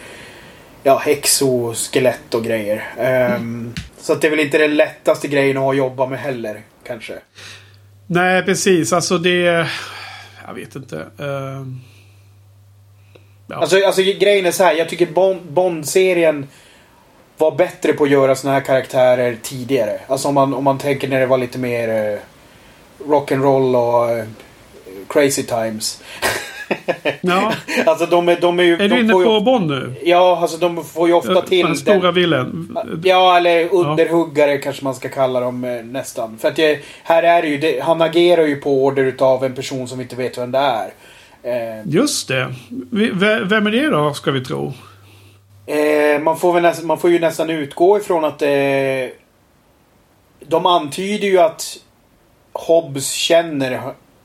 Ja, 0.83 1.01
exoskelett 1.05 2.33
och 2.33 2.43
grejer. 2.43 2.93
Ehm, 2.97 3.73
så 3.97 4.13
att 4.13 4.21
det 4.21 4.27
är 4.27 4.31
väl 4.31 4.39
inte 4.39 4.57
den 4.57 4.75
lättaste 4.75 5.27
grejen 5.27 5.57
att 5.57 5.77
jobba 5.77 6.05
med 6.07 6.19
heller, 6.19 6.61
kanske. 6.83 7.13
Nej, 8.07 8.43
precis. 8.43 8.93
Alltså 8.93 9.17
det... 9.17 9.67
Jag 10.47 10.53
vet 10.55 10.75
inte. 10.75 10.97
Eh, 11.19 11.65
ja. 13.47 13.55
Alltså, 13.55 13.85
alltså 13.85 14.01
grejen 14.01 14.45
är 14.45 14.51
så 14.51 14.63
här, 14.63 14.73
jag 14.73 14.89
tycker 14.89 15.05
Bond- 15.05 15.51
Bond-serien 15.51 16.47
var 17.37 17.51
bättre 17.55 17.93
på 17.93 18.03
att 18.03 18.09
göra 18.09 18.35
såna 18.35 18.53
här 18.53 18.61
karaktärer 18.61 19.37
tidigare. 19.41 19.99
Alltså 20.07 20.27
om 20.27 20.33
man, 20.33 20.53
om 20.53 20.63
man 20.63 20.77
tänker 20.77 21.07
när 21.07 21.19
det 21.19 21.25
var 21.25 21.37
lite 21.37 21.57
mer 21.59 22.11
eh, 22.13 22.19
rock'n'roll 23.07 23.75
och 23.75 24.09
eh, 24.09 24.25
crazy 25.09 25.43
times. 25.43 26.03
ja. 27.21 27.53
Alltså 27.85 28.05
de 28.05 28.29
är, 28.29 28.37
de 28.41 28.59
är 28.59 28.63
ju... 28.63 28.73
Är 28.73 28.89
du 28.89 28.99
inne 28.99 29.13
får 29.13 29.21
ju- 29.23 29.27
på 29.27 29.39
Bond 29.41 29.69
nu? 29.69 29.95
Ja, 30.03 30.39
alltså 30.41 30.57
de 30.57 30.83
får 30.85 31.07
ju 31.07 31.13
ofta 31.13 31.41
till 31.41 31.65
Den 31.65 31.75
stora 31.75 32.11
villen? 32.11 32.77
Ja, 33.03 33.37
eller 33.37 33.73
underhuggare 33.73 34.57
kanske 34.57 34.83
man 34.83 34.95
ska 34.95 35.09
kalla 35.09 35.39
dem 35.39 35.63
eh, 35.63 35.83
nästan. 35.83 36.37
För 36.37 36.47
att 36.47 36.57
jag, 36.57 36.79
här 37.03 37.23
är 37.23 37.41
det 37.41 37.47
ju, 37.47 37.57
det, 37.57 37.79
han 37.83 38.01
agerar 38.01 38.45
ju 38.45 38.55
på 38.55 38.83
order 38.83 39.03
utav 39.03 39.43
en 39.45 39.55
person 39.55 39.87
som 39.87 39.97
vi 39.97 40.03
inte 40.03 40.15
vet 40.15 40.37
vem 40.37 40.51
det 40.51 40.57
är. 40.59 40.91
Eh, 41.43 41.81
Just 41.85 42.27
det. 42.27 42.53
Vem 43.49 43.67
är 43.67 43.71
det 43.71 43.89
då, 43.89 44.13
ska 44.13 44.31
vi 44.31 44.45
tro? 44.45 44.73
eh, 45.65 46.21
man, 46.21 46.37
får 46.37 46.53
väl 46.53 46.63
nästan, 46.63 46.87
man 46.87 46.97
får 46.97 47.09
ju 47.09 47.19
nästan 47.19 47.49
utgå 47.49 47.97
ifrån 47.97 48.25
att... 48.25 48.41
Eh, 48.41 48.49
de 50.47 50.65
antyder 50.65 51.27
ju 51.27 51.39
att 51.39 51.77
Hobbs 52.53 53.11
känner, 53.11 53.81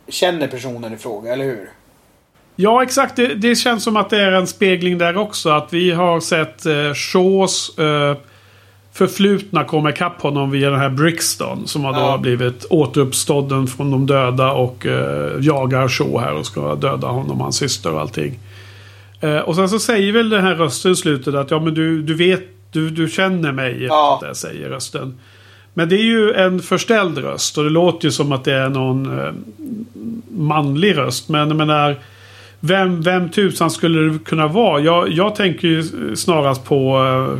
känner 0.08 0.46
personen 0.46 0.94
i 0.94 0.96
fråga, 0.96 1.32
eller 1.32 1.44
hur? 1.44 1.70
Ja, 2.56 2.82
exakt. 2.82 3.16
Det, 3.16 3.34
det 3.34 3.54
känns 3.56 3.84
som 3.84 3.96
att 3.96 4.10
det 4.10 4.20
är 4.22 4.32
en 4.32 4.46
spegling 4.46 4.98
där 4.98 5.16
också. 5.16 5.50
Att 5.50 5.72
vi 5.72 5.90
har 5.90 6.20
sett 6.20 6.66
eh, 6.66 6.94
Shaws 6.94 7.78
eh, 7.78 8.16
förflutna 8.92 9.64
komma 9.64 9.90
ikapp 9.90 10.22
honom 10.22 10.50
via 10.50 10.70
den 10.70 10.78
här 10.80 10.88
Brixton. 10.90 11.66
Som 11.66 11.84
har 11.84 11.92
då 11.92 11.98
Ja. 11.98 12.18
blivit 12.18 12.66
återuppstådden 12.70 13.66
från 13.66 13.90
de 13.90 14.06
döda 14.06 14.52
och 14.52 14.86
eh, 14.86 15.30
jagar 15.40 15.88
Shaw 15.88 16.18
här 16.20 16.32
och 16.34 16.46
ska 16.46 16.74
döda 16.74 17.06
honom 17.06 17.36
och 17.38 17.42
hans 17.42 17.56
syster 17.56 17.92
och 17.92 18.00
allting. 18.00 18.38
Eh, 19.20 19.38
och 19.38 19.56
sen 19.56 19.68
så 19.68 19.78
säger 19.78 20.12
väl 20.12 20.30
den 20.30 20.42
här 20.44 20.54
rösten 20.54 20.92
i 20.92 20.96
slutet 20.96 21.34
att 21.34 21.50
ja 21.50 21.60
men 21.60 21.74
du, 21.74 22.02
du 22.02 22.14
vet, 22.14 22.42
du, 22.72 22.90
du 22.90 23.08
känner 23.08 23.52
mig. 23.52 23.84
Ja. 23.84 24.18
Där, 24.22 24.34
säger 24.34 24.68
rösten. 24.68 25.18
Men 25.74 25.88
det 25.88 25.96
är 25.96 26.04
ju 26.04 26.32
en 26.32 26.60
förställd 26.62 27.18
röst 27.18 27.58
och 27.58 27.64
det 27.64 27.70
låter 27.70 28.04
ju 28.08 28.12
som 28.12 28.32
att 28.32 28.44
det 28.44 28.52
är 28.52 28.68
någon 28.68 29.18
eh, 29.18 29.32
manlig 30.38 30.96
röst. 30.96 31.28
Men 31.28 31.48
jag 31.48 31.56
menar, 31.56 31.96
vem, 32.66 33.02
vem 33.02 33.28
tusan 33.28 33.70
skulle 33.70 34.12
det 34.12 34.18
kunna 34.24 34.46
vara? 34.46 34.80
Jag, 34.80 35.08
jag 35.08 35.34
tänker 35.34 35.68
ju 35.68 35.82
snarast 36.16 36.64
på 36.64 36.98
uh, 36.98 37.38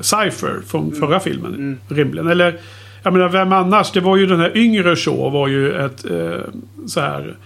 Cypher 0.00 0.60
från 0.66 0.92
förra 0.92 1.20
filmen. 1.20 1.80
Rimligen. 1.88 2.28
Eller, 2.28 2.60
jag 3.02 3.12
menar, 3.12 3.28
vem 3.28 3.52
annars? 3.52 3.92
Det 3.92 4.00
var 4.00 4.16
ju 4.16 4.26
den 4.26 4.40
här 4.40 4.56
yngre 4.56 4.96
Shaw 4.96 5.30
var 5.30 5.48
ju 5.48 5.84
ett 5.84 6.04
eh, 6.10 6.40
så 6.86 7.00
här 7.00 7.36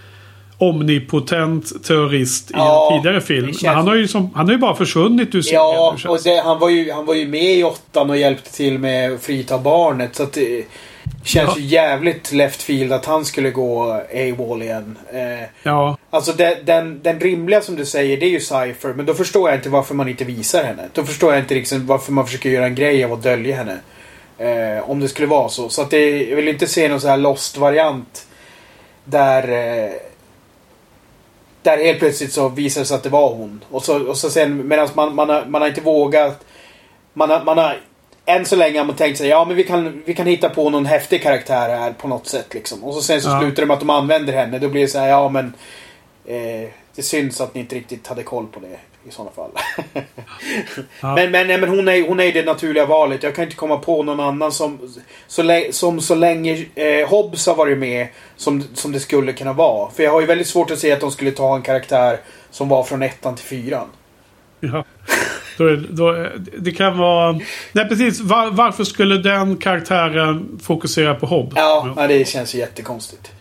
omnipotent 0.57 1.83
terrorist 1.83 2.51
i 2.51 2.53
Ja, 2.57 2.89
en 2.93 3.01
tidigare 3.01 3.21
film. 3.21 3.53
känns- 3.53 3.75
han 3.75 3.87
har 3.87 3.95
ju, 3.95 4.07
som, 4.07 4.29
han 4.35 4.45
har 4.45 4.53
ju 4.53 4.57
bara 4.59 4.75
försvunnit 4.75 5.35
ur 5.35 5.41
serien. 5.41 5.61
Ja, 5.61 5.97
och 6.07 6.19
det, 6.23 6.41
han, 6.45 6.59
var 6.59 6.69
ju, 6.69 6.91
han 6.91 7.05
var 7.05 7.15
ju 7.15 7.27
med 7.27 7.57
i 7.57 7.63
åttan 7.63 8.09
och 8.09 8.17
hjälpte 8.17 8.53
till 8.53 8.79
med 8.79 9.13
att 9.13 9.21
frita 9.21 9.57
barnet. 9.57 10.15
Så 10.15 10.23
att 10.23 10.33
det 10.33 10.63
känns 11.23 11.57
ju 11.57 11.61
jävligt 11.61 12.31
left 12.31 12.61
field 12.61 12.93
att 12.93 13.05
han 13.05 13.25
skulle 13.25 13.51
gå 13.51 14.01
AWOL 14.13 14.61
igen. 14.61 14.97
Eh, 15.13 15.49
Ja, 15.63 15.97
alltså 16.09 16.33
det, 16.33 16.59
den, 16.65 16.99
den 17.03 17.19
rimliga 17.19 17.61
som 17.61 17.75
du 17.75 17.85
säger, 17.85 18.17
det 18.17 18.25
är 18.25 18.29
ju 18.29 18.39
Cypher. 18.39 18.93
Men 18.93 19.05
då 19.05 19.13
förstår 19.13 19.49
jag 19.49 19.57
inte 19.57 19.69
varför 19.69 19.95
man 19.95 20.09
inte 20.09 20.23
visar 20.23 20.63
henne. 20.63 20.89
Då 20.93 21.03
förstår 21.03 21.33
jag 21.33 21.43
inte 21.43 21.53
liksom 21.53 21.87
varför 21.87 22.11
man 22.11 22.25
försöker 22.25 22.49
göra 22.49 22.65
en 22.65 22.75
grej 22.75 23.03
av 23.03 23.13
att 23.13 23.23
dölja 23.23 23.55
henne. 23.55 23.79
Eh, 24.37 24.89
om 24.89 24.99
det 24.99 25.07
skulle 25.07 25.27
vara 25.27 25.49
så. 25.49 25.69
Så 25.69 25.81
att 25.81 25.89
det, 25.89 26.23
jag 26.29 26.35
vill 26.35 26.47
inte 26.47 26.67
se 26.67 26.87
någon 26.87 27.01
så 27.01 27.07
här 27.07 27.17
lost-variant. 27.17 28.27
Där... 29.05 29.43
Eh, 29.51 29.91
där 31.61 31.77
helt 31.77 31.99
plötsligt 31.99 32.33
så 32.33 32.49
visar 32.49 32.81
det 32.81 32.85
sig 32.85 32.95
att 32.95 33.03
det 33.03 33.09
var 33.09 33.29
hon. 33.33 33.63
Och 33.71 33.83
så, 33.83 34.07
och 34.07 34.17
så 34.17 34.29
sen 34.29 34.67
medan 34.67 34.89
man, 34.93 35.15
man, 35.15 35.29
har, 35.29 35.45
man 35.45 35.61
har 35.61 35.69
inte 35.69 35.81
vågat... 35.81 36.45
Man 37.13 37.29
har, 37.29 37.43
man 37.43 37.57
har 37.57 37.77
än 38.29 38.45
så 38.45 38.55
länge 38.55 38.79
har 38.79 38.85
man 38.85 38.95
tänkt 38.95 39.17
sig 39.17 39.27
ja 39.27 39.45
men 39.45 39.55
vi 39.55 39.63
kan, 39.63 40.01
vi 40.05 40.13
kan 40.13 40.27
hitta 40.27 40.49
på 40.49 40.69
någon 40.69 40.85
häftig 40.85 41.23
karaktär 41.23 41.69
här 41.69 41.91
på 41.91 42.07
något 42.07 42.27
sätt 42.27 42.53
liksom. 42.53 42.83
Och 42.83 42.93
så 42.93 43.01
sen 43.01 43.21
så 43.21 43.29
Ja. 43.29 43.39
slutar 43.41 43.61
det 43.63 43.65
med 43.67 43.73
att 43.73 43.79
de 43.79 43.89
använder 43.89 44.33
henne. 44.33 44.59
Då 44.59 44.69
blir 44.69 44.81
det 44.81 44.87
så 44.87 44.99
här 44.99 45.07
ja 45.07 45.29
men... 45.29 45.53
Eh, 46.25 46.69
det 46.95 47.03
syns 47.03 47.41
att 47.41 47.53
ni 47.53 47.61
inte 47.61 47.75
riktigt 47.75 48.07
hade 48.07 48.23
koll 48.23 48.47
på 48.47 48.59
det 48.59 48.79
i 49.09 49.11
sådana 49.11 49.31
fall. 49.31 49.51
Ja. 51.01 51.15
Men, 51.15 51.31
men, 51.31 51.47
nej, 51.47 51.57
men 51.57 51.69
hon, 51.69 51.87
är, 51.87 52.07
hon 52.07 52.19
är 52.19 52.31
det 52.31 52.45
naturliga 52.45 52.85
valet. 52.85 53.23
Jag 53.23 53.35
kan 53.35 53.43
inte 53.43 53.55
komma 53.55 53.77
på 53.77 54.03
någon 54.03 54.19
annan 54.19 54.51
som 54.51 54.79
så, 55.27 55.63
som 55.71 56.01
så 56.01 56.15
länge 56.15 56.65
eh, 56.75 57.09
Hobbs 57.09 57.47
har 57.47 57.55
varit 57.55 57.77
med 57.77 58.07
som, 58.35 58.63
som 58.73 58.91
det 58.91 58.99
skulle 58.99 59.33
kunna 59.33 59.53
vara. 59.53 59.91
För 59.91 60.03
jag 60.03 60.11
har 60.11 60.21
ju 60.21 60.27
väldigt 60.27 60.47
svårt 60.47 60.71
att 60.71 60.79
se 60.79 60.91
att 60.91 60.99
de 60.99 61.11
skulle 61.11 61.31
ta 61.31 61.55
en 61.55 61.61
karaktär 61.61 62.19
som 62.51 62.69
var 62.69 62.83
från 62.83 63.01
ettan 63.03 63.35
till 63.35 63.45
fyran. 63.45 63.87
Ja. 64.59 64.83
Då 65.59 65.67
är, 65.67 65.85
då, 65.89 66.27
det 66.57 66.71
kan 66.71 66.97
vara... 66.97 67.39
Nej 67.71 67.89
precis. 67.89 68.21
Var, 68.21 68.51
varför 68.51 68.83
skulle 68.83 69.17
den 69.17 69.57
karaktären 69.57 70.59
fokusera 70.63 71.15
på 71.15 71.25
Hobbs? 71.25 71.53
Ja, 71.55 71.93
ja. 71.97 72.07
det 72.07 72.27
känns 72.27 72.55
ju 72.55 72.59
jättekonstigt. 72.59 73.31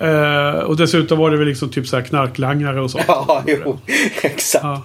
Eh, 0.00 0.50
och 0.50 0.76
dessutom 0.76 1.18
var 1.18 1.30
det 1.30 1.36
väl 1.36 1.46
liksom 1.46 1.68
typ 1.70 1.86
så 1.86 1.96
här 1.96 2.04
knarklangare 2.04 2.80
och 2.80 2.90
sånt. 2.90 3.04
Ja, 3.08 3.42
jo. 3.46 3.78
Exakt. 4.22 4.64
Ja. 4.64 4.84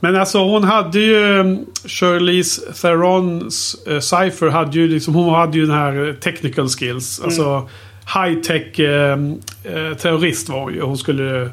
Men 0.00 0.16
alltså 0.16 0.38
hon 0.38 0.64
hade 0.64 1.00
ju... 1.00 1.40
um, 1.40 1.66
Charlize 1.86 2.72
Therons 2.82 3.76
uh, 3.88 4.00
Cypher 4.00 4.48
hade 4.48 4.78
ju 4.78 4.88
liksom... 4.88 5.14
Hon 5.14 5.34
hade 5.34 5.58
ju 5.58 5.66
den 5.66 5.76
här 5.76 6.16
technical 6.20 6.68
skills. 6.68 7.20
Alltså 7.24 7.68
high 8.14 8.40
tech 8.40 8.80
eh, 8.80 9.18
eh, 9.64 9.96
terrorist 9.96 10.48
var 10.48 10.60
hon 10.60 10.74
ju. 10.74 10.82
Hon 10.82 10.98
skulle 10.98 11.50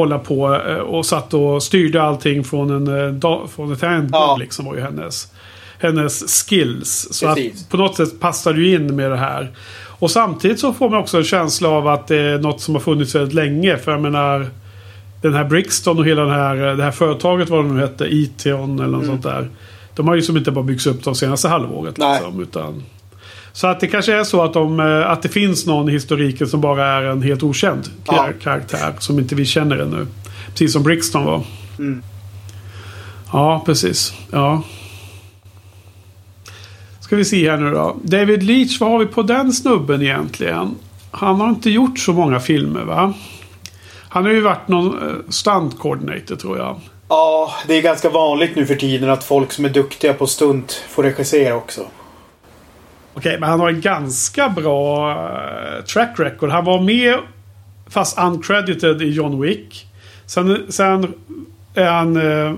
hålla 0.00 0.18
på 0.18 0.54
eh, 0.68 0.74
och 0.76 1.06
satt 1.06 1.34
och 1.34 1.62
styrde 1.62 2.02
allting 2.02 2.44
från 2.44 2.70
en 2.88 3.14
eh, 3.22 3.46
från 3.56 3.72
ett 3.72 3.82
handboard 3.82 4.22
Ja. 4.22 4.36
liksom 4.36 4.64
var 4.64 4.74
ju 4.74 4.80
hennes, 4.80 5.28
hennes 5.78 6.44
skills. 6.48 7.08
Så 7.10 7.26
Precis. 7.26 7.62
att 7.62 7.68
på 7.70 7.76
något 7.76 7.96
sätt 7.96 8.20
passar 8.20 8.52
du 8.52 8.74
in 8.74 8.96
med 8.96 9.10
det 9.10 9.16
här. 9.16 9.50
Och 9.98 10.10
samtidigt 10.10 10.60
så 10.60 10.72
får 10.72 10.90
man 10.90 10.98
också 11.00 11.18
en 11.18 11.24
känsla 11.24 11.68
av 11.68 11.88
att 11.88 12.06
det 12.06 12.16
är 12.20 12.38
något 12.38 12.60
som 12.60 12.74
har 12.74 12.80
funnits 12.82 13.14
väldigt 13.14 13.34
länge. 13.34 13.76
För 13.76 13.92
jag 13.92 14.00
menar 14.00 14.46
den 15.22 15.34
här 15.34 15.44
Brixton 15.44 15.98
och 15.98 16.04
hela 16.06 16.22
den 16.22 16.34
här, 16.34 16.56
det 16.56 16.82
här 16.82 16.90
företaget 16.90 17.48
vad 17.50 17.64
det 17.64 17.68
nu 17.72 17.80
hette, 17.80 18.04
Ition 18.04 18.78
eller 18.78 18.88
något 18.98 19.06
sånt 19.06 19.22
där. 19.22 19.48
De 19.94 20.08
har 20.08 20.14
ju 20.14 20.22
som 20.22 20.36
inte 20.36 20.50
bara 20.50 20.64
byggts 20.64 20.86
upp 20.86 21.04
de 21.04 21.14
senaste 21.14 21.48
halvåret. 21.48 21.96
Nej. 21.98 22.20
Liksom, 22.22 22.42
utan, 22.42 22.82
så 23.52 23.66
att 23.66 23.80
det 23.80 23.86
kanske 23.86 24.14
är 24.14 24.24
så 24.24 24.42
att, 24.42 24.52
de, 24.52 24.80
eh, 24.80 25.10
att 25.10 25.22
det 25.22 25.28
finns 25.28 25.66
någon 25.66 25.88
i 25.88 25.92
historiken 25.92 26.48
som 26.48 26.60
bara 26.60 26.86
är 26.86 27.02
en 27.02 27.22
helt 27.22 27.42
okänd 27.42 27.88
Ja. 28.06 28.12
kar- 28.12 28.32
karaktär. 28.42 28.94
Som 28.98 29.18
inte 29.18 29.34
vi 29.34 29.44
känner 29.44 29.76
ännu. 29.76 30.06
Precis 30.50 30.72
som 30.72 30.82
Brixton 30.82 31.24
var. 31.24 31.42
Mm. 31.78 32.02
Ja, 33.32 33.62
precis. 33.66 34.12
Ja. 34.30 34.62
Ska 37.00 37.16
vi 37.16 37.24
se 37.24 37.50
här 37.50 37.56
nu 37.56 37.70
då. 37.70 37.96
David 38.02 38.42
Leach, 38.42 38.80
vad 38.80 38.90
har 38.90 38.98
vi 38.98 39.06
på 39.06 39.22
den 39.22 39.52
snubben 39.52 40.02
egentligen? 40.02 40.74
Han 41.10 41.40
har 41.40 41.48
inte 41.48 41.70
gjort 41.70 41.98
så 41.98 42.12
många 42.12 42.40
filmer 42.40 42.84
va? 42.84 43.12
Han 44.08 44.24
har 44.24 44.30
ju 44.32 44.40
varit 44.40 44.68
någon 44.68 44.98
uh, 45.02 45.14
stunt 45.28 45.78
coordinator 45.78 46.36
tror 46.36 46.58
jag. 46.58 46.80
Ja, 47.08 47.52
det 47.66 47.74
är 47.78 47.82
ganska 47.82 48.08
vanligt 48.10 48.56
nu 48.56 48.66
för 48.66 48.74
tiden 48.74 49.10
att 49.10 49.24
folk 49.24 49.52
som 49.52 49.64
är 49.64 49.68
duktiga 49.68 50.14
på 50.14 50.26
stunt 50.26 50.84
får 50.88 51.02
regissera 51.02 51.54
också. 51.54 51.80
Okej, 53.14 53.40
men 53.40 53.48
han 53.48 53.60
har 53.60 53.68
en 53.68 53.80
ganska 53.80 54.48
bra 54.48 55.10
eh, 55.10 55.84
track 55.84 56.14
record. 56.18 56.50
Han 56.50 56.64
var 56.64 56.80
med, 56.80 57.18
fast 57.88 58.18
uncredited, 58.18 59.02
i 59.02 59.10
John 59.10 59.40
Wick. 59.40 59.86
Sen, 60.26 60.66
sen 60.68 61.14
han, 61.76 62.16
eh, 62.16 62.54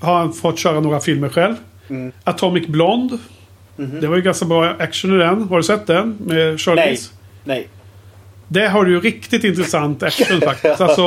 har 0.00 0.18
han 0.18 0.32
fått 0.32 0.58
köra 0.58 0.80
några 0.80 1.00
filmer 1.00 1.28
själv. 1.28 1.54
Mm. 1.88 2.12
Atomic 2.24 2.66
Blonde. 2.66 3.18
Mhm. 3.76 4.00
Det 4.00 4.06
var 4.06 4.16
ju 4.16 4.22
ganska 4.22 4.46
bra 4.46 4.74
action 4.78 5.14
i 5.14 5.18
den. 5.18 5.48
Har 5.48 5.56
du 5.56 5.62
sett 5.62 5.86
den? 5.86 6.16
Med 6.20 6.60
Charlize? 6.60 7.10
Nej. 7.44 7.68
Det 8.48 8.68
har 8.68 8.86
ju 8.86 9.00
riktigt 9.00 9.44
intressant 9.44 10.02
action 10.02 10.40
faktiskt. 10.44 10.80
Alltså 10.80 11.02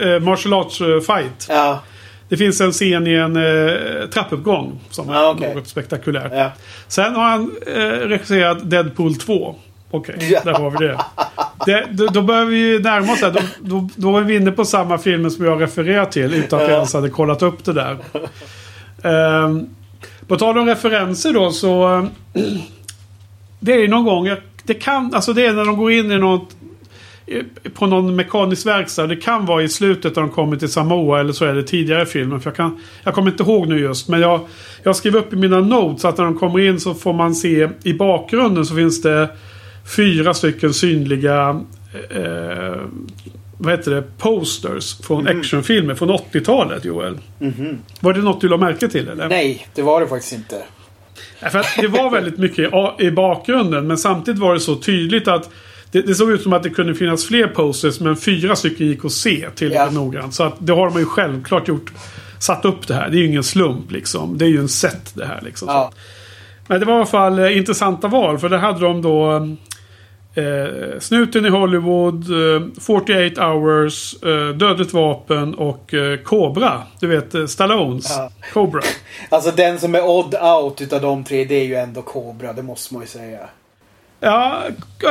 eh, 0.00 0.20
martial 0.20 0.54
arts 0.54 0.80
eh, 0.80 1.00
fight. 1.00 1.46
Ja, 1.48 1.80
Det 2.28 2.36
finns 2.36 2.60
en 2.60 2.72
scen 2.72 3.06
i 3.06 3.14
en 3.14 3.36
eh, 3.36 4.08
trappuppgång 4.08 4.80
som 4.90 5.08
är 5.10 5.14
Ja, 5.14 5.30
okej. 5.36 5.54
något 5.54 5.68
spektakulärt. 5.68 6.32
ja. 6.34 6.50
Sen 6.88 7.14
har 7.14 7.24
han 7.24 7.50
eh, 7.66 7.80
regisserat 8.08 8.70
Deadpool 8.70 9.14
2. 9.16 9.54
Okej, 9.90 10.16
Ja. 10.32 10.40
där 10.44 10.52
har 10.52 10.70
vi 10.70 10.86
det. 10.86 10.98
det 11.66 11.86
då, 11.90 12.06
då 12.06 12.22
börjar 12.22 12.44
vi 12.44 12.56
ju 12.56 12.78
närma 12.80 13.12
oss 13.12 13.20
det. 13.20 13.30
Då, 13.30 13.40
då, 13.60 13.88
då 13.96 14.18
är 14.18 14.22
vi 14.22 14.36
inne 14.36 14.50
på 14.52 14.64
samma 14.64 14.98
filmer 14.98 15.28
som 15.30 15.44
jag 15.44 15.62
refererar 15.62 16.04
till 16.06 16.34
utan 16.34 16.58
att 16.58 16.62
jag 16.64 16.70
Ja. 16.72 16.76
ens 16.76 16.94
hade 16.94 17.10
kollat 17.10 17.42
upp 17.42 17.64
det 17.64 17.72
där. 17.72 17.96
Um, 19.44 19.66
på 20.28 20.36
tal 20.36 20.58
om 20.58 20.66
referenser 20.66 21.32
då 21.32 21.52
så... 21.52 21.98
eh, 21.98 22.04
det 23.60 23.72
är 23.72 23.88
någon 23.88 24.04
gång... 24.04 24.36
Det 24.64 24.74
kan... 24.74 25.14
Alltså 25.14 25.32
det 25.32 25.46
är 25.46 25.52
när 25.52 25.64
de 25.64 25.76
går 25.76 25.92
in 25.92 26.12
i 26.12 26.18
något... 26.18 26.56
i- 27.26 27.68
På 27.70 27.86
någon 27.86 28.16
mekanisk 28.16 28.66
verkstad. 28.66 29.06
Det 29.06 29.16
kan 29.16 29.46
vara 29.46 29.62
i 29.62 29.68
slutet 29.68 30.16
när 30.16 30.22
de 30.22 30.30
kommer 30.30 30.56
till 30.56 30.68
Samoa 30.68 31.20
eller 31.20 31.32
så 31.32 31.44
är 31.44 31.54
det 31.54 31.62
tidigare 31.62 32.02
i 32.02 32.06
filmen. 32.06 32.40
För 32.40 32.50
jag, 32.50 32.56
kan, 32.56 32.78
jag 33.04 33.14
kommer 33.14 33.30
inte 33.30 33.42
ihåg 33.42 33.68
nu 33.68 33.80
just. 33.80 34.08
Men 34.08 34.20
jag, 34.20 34.40
jag 34.82 34.96
skrev 34.96 35.16
upp 35.16 35.32
i 35.32 35.36
mina 35.36 35.60
notes 35.60 36.04
att 36.04 36.18
när 36.18 36.24
de 36.24 36.38
kommer 36.38 36.60
in 36.60 36.80
så 36.80 36.94
får 36.94 37.12
man 37.12 37.34
se 37.34 37.68
i 37.82 37.92
bakgrunden 37.94 38.66
så 38.66 38.74
finns 38.74 39.02
det 39.02 39.28
fyra 39.96 40.34
stycken 40.34 40.74
synliga 40.74 41.60
eh, 42.10 42.74
vad 43.58 43.72
heter 43.72 43.90
det? 43.90 44.02
Posters 44.18 44.98
från 45.00 45.28
actionfilmer 45.28 45.94
från 45.94 46.10
80-talet 46.10 46.84
Joel. 46.84 47.18
Mhm. 47.38 47.78
Var 48.00 48.12
det 48.12 48.20
något 48.20 48.40
du 48.40 48.48
la 48.48 48.56
märke 48.56 48.88
till 48.88 49.08
eller? 49.08 49.28
Nej, 49.28 49.66
det 49.74 49.82
var 49.82 50.00
det 50.00 50.06
faktiskt 50.06 50.32
inte. 50.32 50.62
Ja, 51.40 51.48
För 51.50 51.80
det 51.80 51.88
var 51.88 52.10
väldigt 52.10 52.38
mycket 52.38 52.70
i 52.98 53.10
bakgrunden 53.10 53.86
men 53.86 53.98
samtidigt 53.98 54.40
var 54.40 54.54
det 54.54 54.60
så 54.60 54.76
tydligt 54.76 55.28
att 55.28 55.50
det, 55.94 56.02
det 56.02 56.14
såg 56.14 56.30
ut 56.30 56.42
som 56.42 56.52
att 56.52 56.62
det 56.62 56.70
kunde 56.70 56.94
finnas 56.94 57.24
fler 57.26 57.46
posters 57.46 58.00
men 58.00 58.16
fyra 58.16 58.56
stycken 58.56 58.86
gick 58.86 59.04
att 59.04 59.12
se 59.12 59.46
tillräckligt 59.54 59.72
Ja. 59.74 59.90
noggrant. 59.90 60.34
Så 60.34 60.42
att 60.42 60.54
det 60.58 60.72
har 60.72 60.90
man 60.90 60.98
ju 60.98 61.06
självklart 61.06 61.68
gjort. 61.68 61.92
Satt 62.38 62.64
upp 62.64 62.88
det 62.88 62.94
här. 62.94 63.08
Det 63.10 63.16
är 63.16 63.18
ju 63.18 63.26
ingen 63.26 63.44
slump 63.44 63.90
liksom. 63.92 64.38
Det 64.38 64.44
är 64.44 64.48
ju 64.48 64.58
en 64.58 64.68
set 64.68 65.14
det 65.14 65.26
här 65.26 65.40
liksom. 65.44 65.68
Ja. 65.68 65.92
Men 66.68 66.80
det 66.80 66.86
var 66.86 66.94
i 66.94 66.96
alla 66.96 67.06
fall 67.06 67.38
eh, 67.38 67.56
intressanta 67.58 68.08
val. 68.08 68.38
För 68.38 68.48
där 68.48 68.58
hade 68.58 68.80
de 68.80 69.02
då 69.02 69.48
Eh, 70.36 70.98
snuten 71.00 71.46
i 71.46 71.48
Hollywood, 71.48 72.24
eh, 72.30 72.62
48 72.80 73.46
hours, 73.46 74.14
eh, 74.22 74.48
Dödligt 74.48 74.92
vapen 74.92 75.54
och 75.54 75.94
eh, 75.94 76.18
Cobra. 76.18 76.82
Du 77.00 77.06
vet 77.06 77.34
eh, 77.34 77.46
Stallones. 77.46 78.10
Ja. 78.16 78.30
Cobra. 78.52 78.80
Alltså 79.28 79.50
den 79.50 79.78
som 79.78 79.94
är 79.94 80.04
odd 80.08 80.34
out 80.34 80.80
utav 80.80 81.00
de 81.00 81.24
tre, 81.24 81.44
det 81.44 81.54
är 81.54 81.64
ju 81.64 81.74
ändå 81.74 82.02
Cobra. 82.02 82.52
Det 82.52 82.62
måste 82.62 82.94
man 82.94 83.02
ju 83.02 83.08
säga. 83.08 83.38
Ja, 84.24 84.62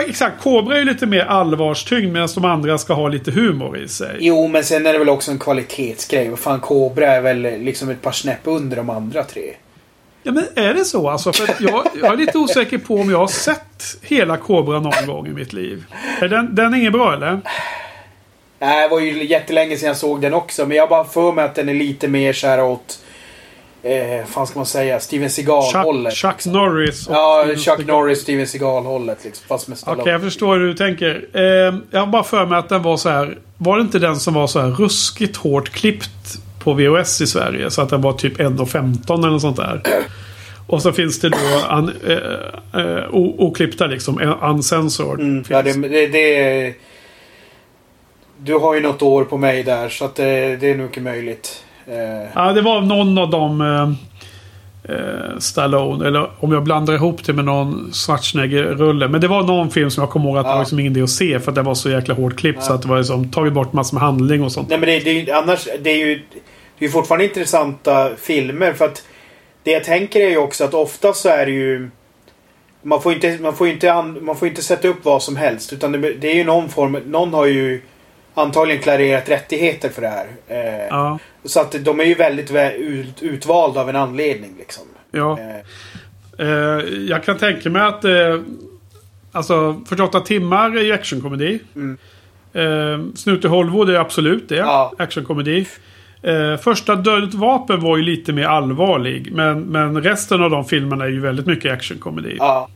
exakt. 0.08 0.42
Cobra 0.42 0.76
är 0.76 0.80
ju 0.80 0.86
lite 0.86 1.06
mer 1.06 1.26
allvarstyngd 1.26 2.14
medan 2.14 2.30
de 2.36 2.46
andra 2.46 2.78
ska 2.78 2.94
ha 2.94 3.08
lite 3.08 3.32
humor 3.32 3.78
i 3.78 3.88
sig. 3.88 4.18
Jo, 4.20 4.48
men 4.48 4.64
sen 4.64 4.86
är 4.86 4.94
det 4.94 5.00
väl 5.00 5.10
också 5.10 5.32
en 5.32 5.40
kvalitetsgrej. 5.40 6.30
Vad 6.30 6.40
fan, 6.40 6.60
Cobra 6.60 7.12
är 7.12 7.22
väl 7.22 7.42
liksom 7.42 7.90
ett 7.90 8.02
par 8.02 8.12
snäpp 8.12 8.40
under 8.44 8.78
de 8.78 8.90
andra 8.90 9.24
tre. 9.24 9.54
Ja, 10.24 10.32
men 10.32 10.46
är 10.56 10.74
det 10.74 10.86
så 10.86 11.10
alltså? 11.10 11.34
För 11.34 11.56
jag, 11.60 11.88
jag 12.02 12.14
är 12.14 12.18
lite 12.18 12.38
osäker 12.38 12.78
på 12.78 12.96
om 12.96 13.10
jag 13.10 13.18
har 13.18 13.28
sett 13.28 13.98
hela 14.02 14.38
Cobra 14.38 14.80
någon 14.80 15.06
gång 15.08 15.28
i 15.28 15.32
mitt 15.32 15.54
liv. 15.54 15.86
Är 16.22 16.28
den, 16.28 16.56
den 16.56 16.74
är 16.74 16.78
ingen 16.78 16.92
bra 16.92 17.14
eller? 17.14 17.42
Nej, 18.60 18.82
det 18.82 18.88
var 18.88 19.00
ju 19.00 19.24
jättelänge 19.24 19.78
sedan 19.78 19.88
jag 19.88 19.98
såg 19.98 20.22
den 20.22 20.34
också. 20.34 20.66
Men 20.66 20.78
jag 20.78 20.90
bara 20.90 21.04
för 21.04 21.32
mig 21.32 21.46
att 21.46 21.56
den 21.56 21.70
är 21.70 21.74
lite 21.74 22.08
mer 22.08 22.34
så 22.34 22.48
här 22.48 22.64
åt... 22.64 23.00
Eh, 23.84 24.26
fan 24.26 24.48
ska 24.48 24.60
man 24.60 24.66
säga? 24.66 25.00
Steven 25.00 25.30
Seagal-hållet. 25.30 26.14
Chuck, 26.14 26.42
Chuck 26.42 26.54
Norris. 26.54 27.08
Ja, 27.10 27.42
Steven 27.42 27.58
Chuck 27.58 27.66
Seagal. 27.66 27.86
Norris, 27.86 28.22
Steven 28.22 28.48
Seagal-hållet 28.48 29.18
liksom. 29.24 29.46
Fast 29.48 29.68
med 29.68 29.76
Okej, 29.76 29.82
Stallone. 29.82 30.12
jag 30.12 30.22
förstår 30.22 30.58
hur 30.58 30.68
du 30.68 30.74
tänker. 30.74 31.26
Eh, 31.34 31.76
jag 31.92 32.00
har 32.00 32.08
bara 32.08 32.24
för 32.24 32.46
mig 32.46 32.60
att 32.60 32.70
den 32.70 32.84
var 32.84 32.98
så 32.98 33.10
här. 33.10 33.38
Var 33.58 33.78
det 33.78 33.82
inte 33.82 34.00
den 34.00 34.16
som 34.16 34.34
var 34.34 34.48
så 34.48 34.60
här 34.60 34.70
ruskigt 34.70 35.38
hårt 35.38 35.70
klippt 35.70 36.38
på 36.64 36.74
VHS 36.74 37.22
i 37.22 37.28
Sverige? 37.28 37.72
Så 37.72 37.82
att 37.82 37.90
den 37.90 38.02
var 38.02 38.14
typ 38.14 38.40
1.15 38.40 39.20
eller 39.20 39.30
något 39.30 39.42
sånt 39.42 39.58
där. 39.58 39.82
Och 40.68 40.82
så 40.82 40.92
finns 40.92 41.20
det 41.20 41.30
då 41.30 41.38
un, 41.72 41.94
eh, 42.08 42.82
eh, 42.82 43.06
oklippta 43.14 43.88
liksom. 43.88 44.38
Uncensored. 44.42 45.20
Mm, 45.20 45.44
ja, 45.50 45.62
det, 45.62 45.74
det, 45.74 46.08
det... 46.08 46.74
Du 48.38 48.54
har 48.54 48.76
ju 48.76 48.82
något 48.82 49.02
år 49.02 49.24
på 49.24 49.38
mig 49.38 49.64
där, 49.64 49.90
så 49.90 50.06
att 50.06 50.16
det, 50.16 50.56
det 50.56 50.72
är 50.72 50.76
nog 50.76 50.88
inte 50.88 51.02
möjligt. 51.02 51.64
Eh, 51.88 52.30
Ja, 52.36 52.54
det 52.54 52.62
var 52.62 52.82
någon 52.82 53.18
av 53.18 53.30
dem. 53.30 53.62
Eh, 53.62 53.90
eh, 54.96 55.38
Stallone. 55.40 56.08
Eller 56.08 56.30
om 56.40 56.52
jag 56.52 56.64
blandar 56.64 56.94
ihop 56.94 57.24
det 57.26 57.34
med 57.34 57.46
någon 57.46 57.90
Schwarzenegger-rulle. 57.94 59.08
Men 59.08 59.22
det 59.22 59.28
var 59.28 59.44
någon 59.44 59.72
film 59.72 59.90
som 59.92 60.02
jag 60.02 60.10
kommer 60.10 60.30
ihåg 60.30 60.38
att 60.38 60.44
det 60.46 60.50
Ja. 60.50 60.54
var 60.56 60.62
liksom 60.62 60.80
ingen 60.80 60.92
idé 60.92 61.02
att 61.04 61.10
se. 61.10 61.40
För 61.40 61.52
att 61.52 61.56
den 61.56 61.66
var 61.66 61.76
så 61.76 61.90
jäkla 61.90 62.14
hårt 62.16 62.36
klippt. 62.38 62.64
Så 62.64 62.74
att 62.74 62.82
det 62.82 62.88
var 62.88 62.98
liksom 62.98 63.32
tagit 63.32 63.54
bort 63.54 63.74
massor 63.74 63.96
med 63.96 64.04
handling 64.04 64.44
och 64.44 64.52
sånt. 64.52 64.70
Nej 64.70 64.78
men 64.80 64.90
det, 64.90 65.00
det 65.24 65.32
annars, 65.32 65.68
det 65.82 65.90
är 65.90 65.98
ju 66.08 66.22
det 66.80 66.86
är 66.86 66.88
ju 66.88 66.92
fortfarande 66.92 67.26
intressanta 67.26 68.10
filmer 68.22 68.74
för 68.74 68.86
att 68.86 69.04
det 69.64 69.72
jag 69.72 69.84
tänker 69.84 70.20
är 70.22 70.30
ju 70.30 70.38
också 70.38 70.64
att 70.64 70.74
ofta 70.74 71.14
så 71.14 71.30
är 71.30 71.46
det 71.46 71.52
ju 71.52 71.90
man 72.82 73.02
får 73.02 73.14
inte, 73.14 73.38
man 73.42 73.54
får 73.56 73.68
inte, 73.68 73.94
an, 73.94 74.18
man 74.22 74.36
får 74.36 74.48
inte 74.48 74.62
sätta 74.62 74.88
upp 74.88 75.06
vad 75.06 75.24
som 75.24 75.36
helst 75.36 75.74
utan 75.74 75.92
det, 75.92 76.14
det 76.14 76.32
är 76.32 76.36
ju 76.36 76.44
någon 76.44 76.70
form, 76.70 76.98
någon 77.06 77.34
har 77.34 77.46
ju 77.46 77.82
antagligen 78.34 78.82
klarerat 78.82 79.30
rättigheter 79.30 79.90
för 79.90 80.02
det 80.02 80.08
här. 80.08 80.26
Eh, 80.48 80.88
Ja. 80.90 81.20
Så 81.46 81.60
att 81.60 81.76
de 81.86 82.00
är 82.00 82.04
ju 82.04 82.14
väldigt 82.14 82.52
väl 82.52 82.74
ut, 82.74 83.22
utvalda 83.24 83.82
av 83.82 83.90
en 83.90 83.96
anledning 83.96 84.56
liksom. 84.60 84.84
ja. 85.12 85.40
Eh, 85.40 85.66
Eh, 86.38 86.48
jag 87.10 87.24
kan 87.24 87.38
tänka 87.38 87.70
mig 87.70 87.82
att... 87.82 88.06
Eh, 88.06 88.40
alltså 89.32 89.82
48 89.90 90.20
timmar 90.20 90.78
är 90.78 90.82
ju 90.82 90.94
actionkomedi. 90.94 91.60
Mm. 91.76 91.98
Eh, 92.54 93.16
Snut 93.16 93.46
i 93.46 93.48
Hollywood 93.48 93.90
är 93.90 93.96
absolut 94.00 94.50
det. 94.50 94.56
Ja. 94.56 94.94
Actionkomedi. 94.98 95.68
Eh, 96.22 96.58
första 96.58 96.96
Dödligt 96.96 97.34
vapen 97.34 97.82
var 97.82 97.98
ju 97.98 98.04
lite 98.04 98.34
mer 98.34 98.46
allvarlig. 98.46 99.32
Men, 99.32 99.62
men 99.62 100.02
resten 100.04 100.44
av 100.44 100.50
de 100.50 100.66
filmerna 100.66 101.04
är 101.06 101.10
ju 101.10 101.20
väldigt 101.20 101.46
mycket 101.46 101.74
actionkomedi. 101.74 102.36
ja. 102.40 102.70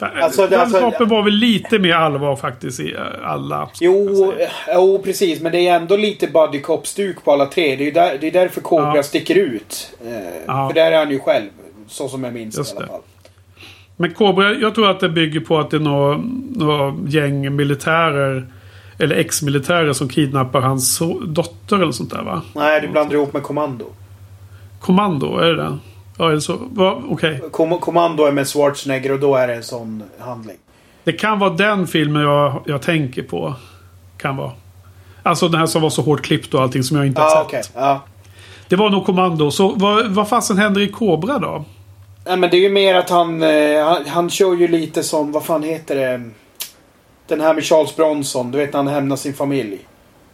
Eh, 0.00 0.08
Alltså, 0.24 0.42
det- 0.42 0.48
Dödligt 0.56 0.74
alltså- 0.82 1.04
var 1.04 1.22
väl 1.22 1.32
lite 1.32 1.78
mer 1.78 1.94
allvar 1.94 2.36
faktiskt 2.36 2.80
i 2.80 2.92
eh, 2.94 3.00
alla. 3.30 3.68
Jo, 3.80 4.32
jo, 4.74 5.00
precis. 5.04 5.40
Men 5.40 5.52
det 5.52 5.68
är 5.68 5.76
ändå 5.76 5.96
lite 5.96 6.26
buddy 6.26 6.60
cop-stuk 6.60 7.24
på 7.24 7.32
alla 7.32 7.46
tre. 7.46 7.76
Det 7.76 7.82
är 7.82 7.86
ju 7.86 7.90
där, 7.90 8.18
det 8.20 8.26
är 8.26 8.32
därför 8.32 8.60
Cobra 8.60 8.96
Ja. 8.96 9.02
sticker 9.02 9.34
ut. 9.34 9.90
Eh, 10.06 10.12
Ja. 10.46 10.68
För 10.68 10.74
där 10.74 10.92
är 10.92 10.98
han 10.98 11.10
ju 11.10 11.18
själv. 11.20 11.48
Så 11.88 12.08
som 12.08 12.24
jag 12.24 12.32
minns 12.34 12.56
Just 12.58 12.74
i 12.74 12.76
alla 12.76 12.86
fall. 12.86 13.00
Men 13.96 14.14
Cobra, 14.14 14.52
jag 14.54 14.74
tror 14.74 14.90
att 14.90 15.00
det 15.00 15.08
bygger 15.08 15.40
på 15.40 15.58
att 15.58 15.70
det 15.70 15.76
är 15.76 15.80
några, 15.80 16.20
några 16.56 16.94
gäng 17.08 17.56
militärer. 17.56 18.46
Eller 18.98 19.16
ex-militärer 19.16 19.92
som 19.92 20.08
kidnappar 20.08 20.60
hans 20.60 21.02
dotter 21.26 21.76
eller 21.76 21.92
sånt 21.92 22.10
där 22.10 22.22
va? 22.22 22.42
Nej, 22.54 22.80
du 22.80 22.88
blandar 22.88 23.14
ihop 23.14 23.32
med 23.32 23.42
Kommando. 23.42 23.84
Kommando, 24.80 25.38
är 25.38 25.46
det 25.46 25.56
det? 25.56 25.78
Ja, 26.18 26.28
det 26.28 26.40
så? 26.40 26.58
Okej. 27.08 27.40
Kom 27.50 27.78
Kommando 27.78 28.24
är 28.24 28.32
med 28.32 28.48
Schwarzenegger 28.48 29.12
och 29.12 29.20
då 29.20 29.36
är 29.36 29.46
det 29.46 29.54
en 29.54 29.62
sån 29.62 30.02
handling. 30.18 30.56
Det 31.04 31.12
kan 31.12 31.38
vara 31.38 31.50
den 31.50 31.86
filmen 31.86 32.22
jag, 32.22 32.62
jag 32.66 32.82
tänker 32.82 33.22
på. 33.22 33.54
Kan 34.18 34.36
vara. 34.36 34.52
Alltså 35.22 35.48
den 35.48 35.60
här 35.60 35.66
som 35.66 35.82
var 35.82 35.90
så 35.90 36.02
hårt 36.02 36.22
klippt 36.22 36.54
och 36.54 36.62
allting 36.62 36.82
som 36.82 36.96
jag 36.96 37.06
inte 37.06 37.20
har 37.20 37.30
sett. 37.30 37.46
okej. 37.46 37.62
Ja. 37.74 38.00
Det 38.68 38.76
var 38.76 38.90
nog 38.90 39.06
Kommando. 39.06 39.50
Så 39.50 39.68
vad, 39.68 40.06
vad 40.06 40.28
fasen 40.28 40.58
händer 40.58 40.80
i 40.80 40.88
Cobra 40.88 41.38
då? 41.38 41.64
Nej, 42.26 42.36
men 42.36 42.50
det 42.50 42.56
är 42.56 42.60
ju 42.60 42.68
mer 42.70 42.94
att 42.94 43.10
han, 43.10 43.42
eh, 43.42 43.84
han... 43.84 44.06
Han 44.06 44.30
kör 44.30 44.54
ju 44.54 44.68
lite 44.68 45.02
som... 45.02 45.32
Vad 45.32 45.44
fan 45.44 45.62
heter 45.62 45.96
det? 45.96 46.30
Den 47.26 47.40
här 47.40 47.54
med 47.54 47.64
Charles 47.64 47.96
Bronson. 47.96 48.50
Du 48.50 48.58
vet 48.58 48.72
när 48.72 48.82
han 48.82 48.88
hämnar 48.88 49.16
sin 49.16 49.34
familj. 49.34 49.78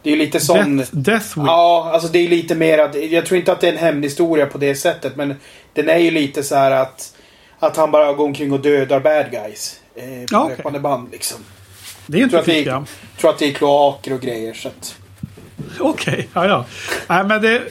Det 0.03 0.09
är 0.09 0.11
ju 0.11 0.19
lite 0.19 0.39
sån... 0.39 0.77
Death, 0.77 0.95
Death. 0.95 1.33
Ja, 1.35 1.89
alltså 1.93 2.07
det 2.07 2.19
är 2.19 2.27
lite 2.29 2.55
mer 2.55 2.77
att... 2.79 3.11
Jag 3.11 3.25
tror 3.25 3.39
inte 3.39 3.51
att 3.51 3.61
det 3.61 3.67
är 3.67 3.71
en 3.71 3.77
hämndhistoria 3.77 4.45
på 4.45 4.57
det 4.57 4.75
sättet. 4.75 5.15
Men 5.15 5.35
den 5.73 5.89
är 5.89 5.97
ju 5.97 6.11
lite 6.11 6.43
så 6.43 6.55
här 6.55 6.71
att... 6.71 7.13
Att 7.59 7.77
han 7.77 7.91
bara 7.91 8.13
går 8.13 8.25
omkring 8.25 8.51
och 8.53 8.59
dödar 8.59 8.99
bad 8.99 9.31
guys. 9.31 9.79
Eh, 9.95 10.03
på 10.03 10.25
Ja, 10.31 10.47
löpande 10.49 10.79
band 10.79 11.09
liksom. 11.11 11.39
Det 12.07 12.17
är 12.17 12.21
inte 12.21 12.29
Tror 12.31 12.39
att 12.39 12.45
det 12.45 12.51
fick 12.53 12.67
är- 12.67 12.71
jag. 12.71 12.85
tror 13.19 13.29
att 13.31 13.39
det 13.39 13.45
är 13.45 13.53
kloaker 13.53 14.13
och 14.13 14.21
grejer. 14.21 14.53
Så 14.53 14.67
att... 14.67 14.95
Okej, 15.79 16.27
ja 16.33 16.45
ja. 16.47 16.65
Nej, 17.07 17.23
men 17.23 17.41
det, 17.41 17.61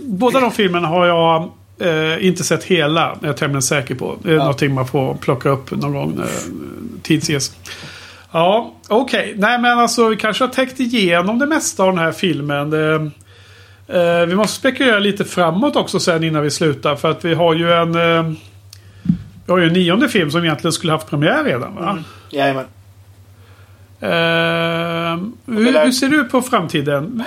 båda 0.00 0.40
de 0.40 0.50
filmerna 0.52 0.88
har 0.88 1.06
jag 1.06 1.50
eh, 1.80 2.26
inte 2.26 2.44
sett 2.44 2.64
hela. 2.64 3.10
Är 3.22 3.26
jag 3.26 3.36
tämligen 3.36 3.62
säker 3.62 3.94
på. 3.94 4.16
Det 4.22 4.28
är 4.30 4.34
Ja. 4.34 4.38
någonting 4.38 4.74
man 4.74 4.86
får 4.86 5.14
plocka 5.14 5.48
upp 5.48 5.70
någon 5.70 5.92
gång 5.92 6.14
när 6.16 6.28
tids 7.02 7.30
ges. 7.30 7.52
Ja, 8.32 8.74
okej. 8.88 9.34
Nej, 9.36 9.58
men 9.58 9.78
alltså 9.78 10.08
vi 10.08 10.16
kanske 10.16 10.44
har 10.44 10.48
täckt 10.52 10.80
igenom 10.80 11.38
det 11.38 11.46
mesta 11.46 11.82
av 11.82 11.88
den 11.88 11.98
här 12.04 12.12
filmen. 12.12 12.70
Det, 12.70 13.10
eh, 13.88 14.26
vi 14.26 14.34
måste 14.34 14.56
spekulera 14.56 14.98
lite 14.98 15.24
framåt 15.24 15.76
också 15.76 16.00
sen 16.00 16.24
innan 16.24 16.42
vi 16.42 16.50
slutar. 16.50 16.96
För 16.96 17.10
att 17.10 17.24
vi 17.24 17.34
har 17.34 17.54
ju 17.54 17.72
en... 17.72 17.94
Eh, 17.94 18.32
vi 19.46 19.52
har 19.52 19.58
ju 19.58 19.66
en 19.66 19.72
nionde 19.72 20.08
film 20.08 20.30
som 20.30 20.44
egentligen 20.44 20.72
skulle 20.72 20.92
haft 20.92 21.10
premiär 21.10 21.44
redan 21.44 21.74
va? 21.74 21.90
Mm. 21.90 22.04
Jajamän. 22.30 22.64
Eh, 24.00 24.08
hur, 25.46 25.84
hur 25.84 25.92
ser 25.92 26.08
du 26.08 26.24
på 26.24 26.42
framtiden? 26.42 27.22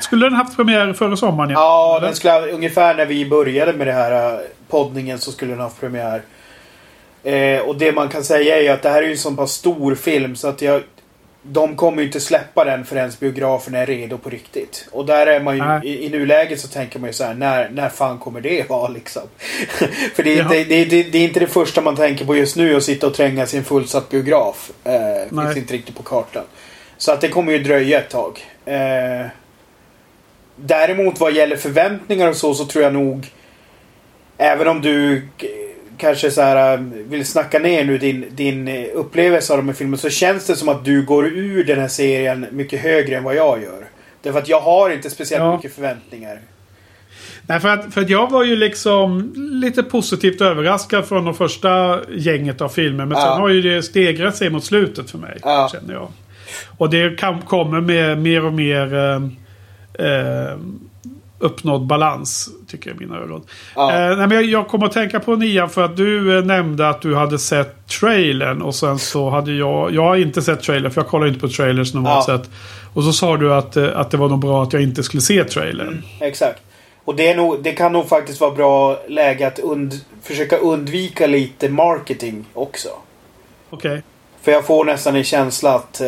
Skulle 0.00 0.26
den 0.26 0.34
haft 0.34 0.56
premiär 0.56 0.92
före 0.92 1.16
sommaren? 1.16 1.50
Ja, 1.50 1.96
Eller? 1.96 2.06
den 2.06 2.16
skulle, 2.16 2.32
ha- 2.32 2.46
ungefär 2.46 2.94
när 2.94 3.06
vi 3.06 3.28
började 3.28 3.72
med 3.72 3.86
det 3.86 3.92
här 3.92 4.32
eh, 4.34 4.38
poddningen 4.68 5.18
så 5.18 5.32
skulle 5.32 5.50
den 5.52 5.58
ha 5.60 5.66
haft 5.66 5.80
premiär. 5.80 6.22
Eh, 7.22 7.60
och 7.60 7.76
det 7.76 7.92
man 7.92 8.08
kan 8.08 8.24
säga 8.24 8.56
är 8.58 8.62
ju 8.62 8.68
att 8.68 8.82
det 8.82 8.88
här 8.88 9.02
är 9.02 9.06
ju 9.06 9.12
en 9.12 9.18
så 9.18 9.30
pass 9.30 9.52
stor 9.52 9.94
film 9.94 10.36
så 10.36 10.48
att 10.48 10.62
jag... 10.62 10.82
De 11.46 11.76
kommer 11.76 12.02
ju 12.02 12.06
inte 12.06 12.20
släppa 12.20 12.64
den 12.64 12.84
förrän 12.84 13.12
biografen 13.20 13.74
är 13.74 13.86
redo 13.86 14.18
på 14.18 14.30
riktigt. 14.30 14.88
Och 14.92 15.06
där 15.06 15.26
är 15.26 15.40
man 15.40 15.56
ju... 15.56 15.62
Nej. 15.64 15.80
I, 15.88 16.06
I 16.06 16.08
nuläget 16.10 16.60
så 16.60 16.68
tänker 16.68 16.98
man 16.98 17.08
ju 17.08 17.12
så 17.14 17.24
här, 17.24 17.34
när, 17.34 17.68
när 17.70 17.88
fan 17.88 18.18
kommer 18.18 18.40
det 18.40 18.68
vara 18.68 18.88
liksom? 18.88 19.22
För 20.14 20.22
det 20.22 20.32
är, 20.32 20.36
Ja. 20.36 20.42
inte, 20.42 20.64
det, 20.64 20.84
det, 20.84 21.02
det 21.02 21.18
är 21.18 21.24
inte 21.24 21.40
det 21.40 21.46
första 21.46 21.80
man 21.80 21.96
tänker 21.96 22.24
på 22.24 22.36
just 22.36 22.56
nu 22.56 22.76
att 22.76 22.82
sitta 22.82 23.06
och 23.06 23.14
trängas 23.14 23.54
i 23.54 23.56
en 23.56 23.64
fullsatt 23.64 24.08
biograf. 24.08 24.70
Eh, 24.84 25.42
finns 25.44 25.56
inte 25.56 25.74
riktigt 25.74 25.96
på 25.96 26.02
kartan. 26.02 26.44
Så 26.96 27.12
att 27.12 27.20
det 27.20 27.28
kommer 27.28 27.52
ju 27.52 27.58
dröja 27.58 27.98
ett 28.00 28.10
tag. 28.10 28.44
Eh, 28.64 29.26
Däremot 30.56 31.20
vad 31.20 31.32
gäller 31.32 31.56
förväntningar 31.56 32.28
och 32.28 32.36
så, 32.36 32.54
så 32.54 32.64
tror 32.64 32.84
jag 32.84 32.92
nog... 32.94 33.26
Även 34.38 34.68
om 34.68 34.80
du 34.80 35.28
kanske 35.98 36.30
så 36.30 36.40
här 36.42 36.74
äh, 36.74 36.80
vill 37.08 37.26
snacka 37.26 37.58
ner 37.58 37.84
nu 37.84 37.98
din, 37.98 38.24
din 38.30 38.68
eh, 38.68 38.84
upplevelse 38.94 39.52
av 39.52 39.56
de 39.58 39.68
här 39.68 39.74
filmerna 39.74 39.96
så 39.98 40.10
känns 40.10 40.46
det 40.46 40.56
som 40.56 40.68
att 40.68 40.84
du 40.84 41.02
går 41.02 41.26
ur 41.26 41.64
den 41.64 41.80
här 41.80 41.88
serien 41.88 42.46
mycket 42.50 42.80
högre 42.80 43.16
än 43.16 43.24
vad 43.24 43.34
jag 43.34 43.62
gör. 43.62 43.84
Därför 44.22 44.38
att 44.38 44.48
jag 44.48 44.60
har 44.60 44.90
inte 44.90 45.10
speciellt 45.10 45.42
Ja. 45.42 45.56
mycket 45.56 45.74
förväntningar. 45.74 46.38
Nej, 47.46 47.60
för 47.60 47.68
att, 47.68 47.94
för 47.94 48.00
att 48.00 48.10
jag 48.10 48.30
var 48.30 48.44
ju 48.44 48.56
liksom 48.56 49.32
lite 49.36 49.82
positivt 49.82 50.40
överraskad 50.40 51.06
från 51.08 51.24
de 51.24 51.34
första 51.34 52.00
gänget 52.16 52.60
av 52.60 52.68
filmer. 52.68 53.04
Men 53.06 53.18
Ja. 53.18 53.24
sen 53.24 53.40
har 53.40 53.48
ju 53.48 53.62
det 53.62 53.82
stegrat 53.82 54.36
sig 54.36 54.50
mot 54.50 54.64
slutet 54.64 55.10
för 55.10 55.18
mig. 55.18 55.38
Ja. 55.42 55.68
Känner 55.72 55.94
jag. 55.94 56.08
Och 56.78 56.90
det 56.90 57.18
kan, 57.18 57.42
kommer 57.42 57.80
med 57.80 58.18
mer 58.18 58.44
och 58.44 58.52
mer 58.52 58.94
eh, 58.94 59.14
eh, 60.06 60.56
uppnådd 61.38 61.86
balans. 61.86 62.48
Tycker 62.68 62.90
jag 62.90 62.96
i 62.96 63.00
mina 63.06 63.18
ögon. 63.20 63.42
Ja. 63.74 63.92
Eh, 63.92 64.16
nej, 64.16 64.26
men 64.26 64.30
jag, 64.30 64.44
jag 64.44 64.68
kommer 64.68 64.86
att 64.86 64.92
tänka 64.92 65.20
på 65.20 65.36
nian 65.36 65.70
för 65.70 65.82
att 65.84 65.96
du 65.96 66.38
eh, 66.38 66.44
nämnde 66.44 66.88
att 66.88 67.00
du 67.00 67.14
hade 67.14 67.38
sett 67.38 67.86
trailern. 67.88 68.62
Och 68.62 68.74
sen 68.74 68.98
så 68.98 69.30
hade 69.30 69.52
jag... 69.52 69.94
Jag 69.94 70.02
har 70.02 70.16
inte 70.16 70.42
sett 70.42 70.62
trailern 70.62 70.90
för 70.92 71.00
jag 71.00 71.08
kollar 71.08 71.26
inte 71.26 71.40
på 71.40 71.48
trailers 71.48 71.94
normalt 71.94 72.24
Ja. 72.28 72.38
sett. 72.38 72.50
Och 72.94 73.04
så 73.04 73.12
sa 73.12 73.36
du 73.36 73.54
att, 73.54 73.76
eh, 73.76 73.88
att 73.94 74.10
det 74.10 74.16
var 74.16 74.28
nog 74.28 74.38
bra 74.38 74.62
att 74.62 74.72
jag 74.72 74.82
inte 74.82 75.02
skulle 75.02 75.20
se 75.20 75.44
trailern. 75.44 76.02
Exakt. 76.20 76.62
Och 77.04 77.14
det, 77.16 77.34
nog, 77.36 77.62
det 77.62 77.72
kan 77.72 77.92
nog 77.92 78.08
faktiskt 78.08 78.40
vara 78.40 78.50
bra 78.50 78.98
läge 79.08 79.46
att 79.46 79.58
und, 79.58 79.94
försöka 80.22 80.56
undvika 80.56 81.26
lite 81.26 81.68
marketing 81.68 82.44
också. 82.54 82.88
Okej. 83.70 84.02
För 84.42 84.52
jag 84.52 84.66
får 84.66 84.84
nästan 84.84 85.16
en 85.16 85.24
känsla 85.24 85.74
att 85.74 86.00
eh, 86.00 86.06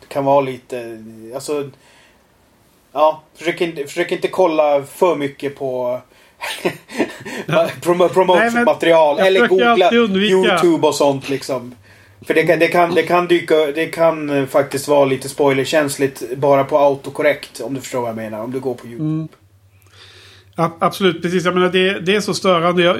det 0.00 0.08
kan 0.08 0.24
vara 0.24 0.40
lite... 0.40 1.02
Alltså... 1.34 1.70
Ja, 2.94 3.22
försök 3.38 3.60
inte, 3.60 3.84
försök 3.84 4.12
inte 4.12 4.28
kolla 4.28 4.82
för 4.82 5.16
mycket 5.16 5.58
på 5.58 6.00
prom 7.82 8.08
promotionmaterial. 8.08 9.18
Eller 9.18 9.48
googla 9.48 9.92
YouTube 9.92 10.86
och 10.86 10.94
sånt 10.94 11.28
liksom. 11.28 11.74
För 12.26 12.34
det 12.34 12.42
kan, 12.42 12.58
det, 12.58 12.68
kan, 12.68 12.94
det 12.94 13.02
kan 13.02 13.26
dyka... 13.26 13.54
Det 13.74 13.86
kan 13.86 14.30
eh, 14.30 14.46
faktiskt 14.46 14.88
vara 14.88 15.04
lite 15.04 15.28
spoilerkänsligt 15.28 16.22
bara 16.36 16.64
på 16.64 16.78
autokorrekt. 16.78 17.60
Om 17.60 17.74
du 17.74 17.80
förstår 17.80 18.00
vad 18.00 18.08
jag 18.08 18.16
menar. 18.16 18.40
Om 18.40 18.52
du 18.52 18.60
går 18.60 18.74
på 18.74 18.86
YouTube. 18.86 19.28
Mm. 20.56 20.72
absolut, 20.78 21.22
precis. 21.22 21.44
Jag 21.44 21.54
menar 21.54 21.68
det, 21.68 22.00
det 22.00 22.16
är 22.16 22.20
så 22.20 22.34
störande. 22.34 22.82
Jag, 22.82 22.96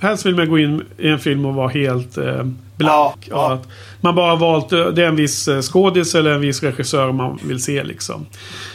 helst 0.00 0.26
vill 0.26 0.34
man 0.34 0.50
gå 0.50 0.58
in 0.58 0.84
i 0.98 1.08
en 1.08 1.18
film 1.18 1.46
och 1.46 1.54
vara 1.54 1.68
helt 1.68 2.18
eh, 2.18 2.44
blank. 2.76 2.80
Ja, 2.86 3.14
ja. 3.30 3.52
Att 3.52 3.68
man 4.00 4.14
bara 4.14 4.36
valt... 4.36 4.72
Eh, 4.72 4.86
det 4.86 5.02
är 5.02 5.08
en 5.08 5.16
viss 5.16 5.48
eh, 5.48 5.60
skådis 5.60 6.14
eller 6.14 6.30
en 6.30 6.40
viss 6.40 6.62
regissör 6.62 7.12
man 7.12 7.38
vill 7.44 7.62
se 7.62 7.84
liksom. 7.84 8.26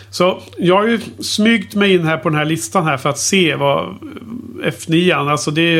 Så 0.10 0.42
jag 0.58 0.76
har 0.76 0.88
ju 0.88 1.00
smygt 1.20 1.76
mig 1.76 1.94
in 1.94 2.06
här 2.06 2.18
på 2.18 2.30
den 2.30 2.38
här 2.38 2.46
listan 2.46 2.86
här 2.86 2.98
för 2.98 3.10
att 3.10 3.20
se 3.20 3.56
vad 3.56 3.96
F9 4.64 5.30
alltså 5.32 5.52
det... 5.52 5.80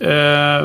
Eh, 0.00 0.64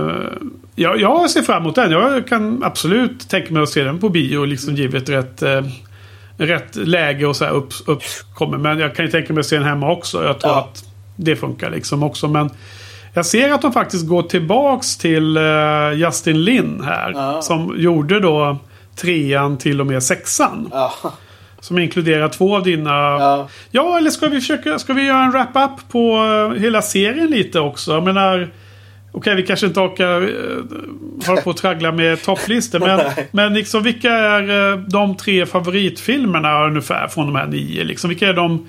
jag, 0.76 1.02
jag 1.02 1.30
ser 1.30 1.42
fram 1.42 1.62
emot 1.62 1.76
den. 1.76 1.92
Jag 1.92 2.28
kan 2.28 2.64
absolut 2.64 3.30
tänka 3.30 3.54
mig 3.54 3.64
att 3.64 3.70
se 3.70 3.84
den 3.84 4.00
på 4.00 4.10
bio. 4.10 4.46
Liksom 4.46 4.76
givet 4.76 5.10
rätt, 5.10 5.42
eh, 5.42 5.62
rätt 6.38 6.76
läge 6.76 7.26
och 7.26 7.36
så 7.36 7.46
här 7.46 7.52
upp, 7.52 7.74
uppkommer. 7.86 8.58
Men 8.58 8.80
jag 8.80 8.96
kan 8.96 9.06
ju 9.06 9.12
tänka 9.12 9.34
mig 9.34 9.40
att 9.40 9.46
se 9.46 9.56
den 9.56 9.66
hemma 9.66 9.92
också. 9.92 10.24
Jag 10.24 10.40
tror 10.40 10.54
ja. 10.54 10.60
att 10.60 10.84
det 11.16 11.36
funkar 11.36 11.70
liksom 11.70 12.04
också. 12.04 12.28
Men 12.28 12.50
jag 13.14 13.26
ser 13.26 13.52
att 13.52 13.62
de 13.62 13.74
faktiskt 13.74 14.08
går 14.08 14.24
tillbaks 14.24 14.98
till 14.98 15.38
eh, 15.38 15.92
Justin 15.94 16.44
Lin 16.44 16.82
här. 16.86 17.12
Ja. 17.16 17.42
Som 17.42 17.74
gjorde 17.78 18.20
då 18.20 18.58
trean 18.96 19.58
till 19.58 19.82
och 19.82 19.88
med 19.88 20.04
sexan. 20.04 20.70
Ja. 20.72 20.94
Som 21.60 21.78
inkluderar 21.78 22.30
två 22.30 22.56
av 22.56 22.64
dina... 22.64 22.92
Ja, 22.92 23.50
ja 23.72 23.98
eller 23.98 24.10
ska 24.10 24.28
vi 24.28 24.40
försöka... 24.40 24.80
Ska 24.80 24.94
vi 24.94 25.06
göra 25.06 25.24
en 25.24 25.32
wrap-up 25.32 25.90
på 25.90 26.18
eh, 26.54 26.62
hela 26.62 26.82
serien 26.82 27.28
lite 27.28 27.60
också? 27.60 27.92
Jag 27.92 28.04
menar... 28.04 28.50
Okej, 29.12 29.36
vi 29.36 29.44
kanske 29.44 29.66
inte 29.66 29.80
orkar 29.80 30.22
uh, 30.22 30.64
hålla 31.26 31.42
på 31.42 31.50
och 31.50 31.58
traggla 31.58 31.92
med 31.92 32.22
topplistor. 32.26 32.80
men, 32.80 33.12
men 33.32 33.54
liksom, 33.54 33.84
vilka 33.84 34.12
är 34.12 34.50
uh, 34.50 34.80
de 34.80 35.18
tre 35.18 35.46
favoritfilmerna 35.46 36.66
ungefär 36.66 37.08
från 37.08 37.26
de 37.26 37.36
här 37.36 37.48
nio? 37.48 37.84
Liksom, 37.84 38.10
vilka 38.10 38.28
är 38.28 38.34
de 38.34 38.68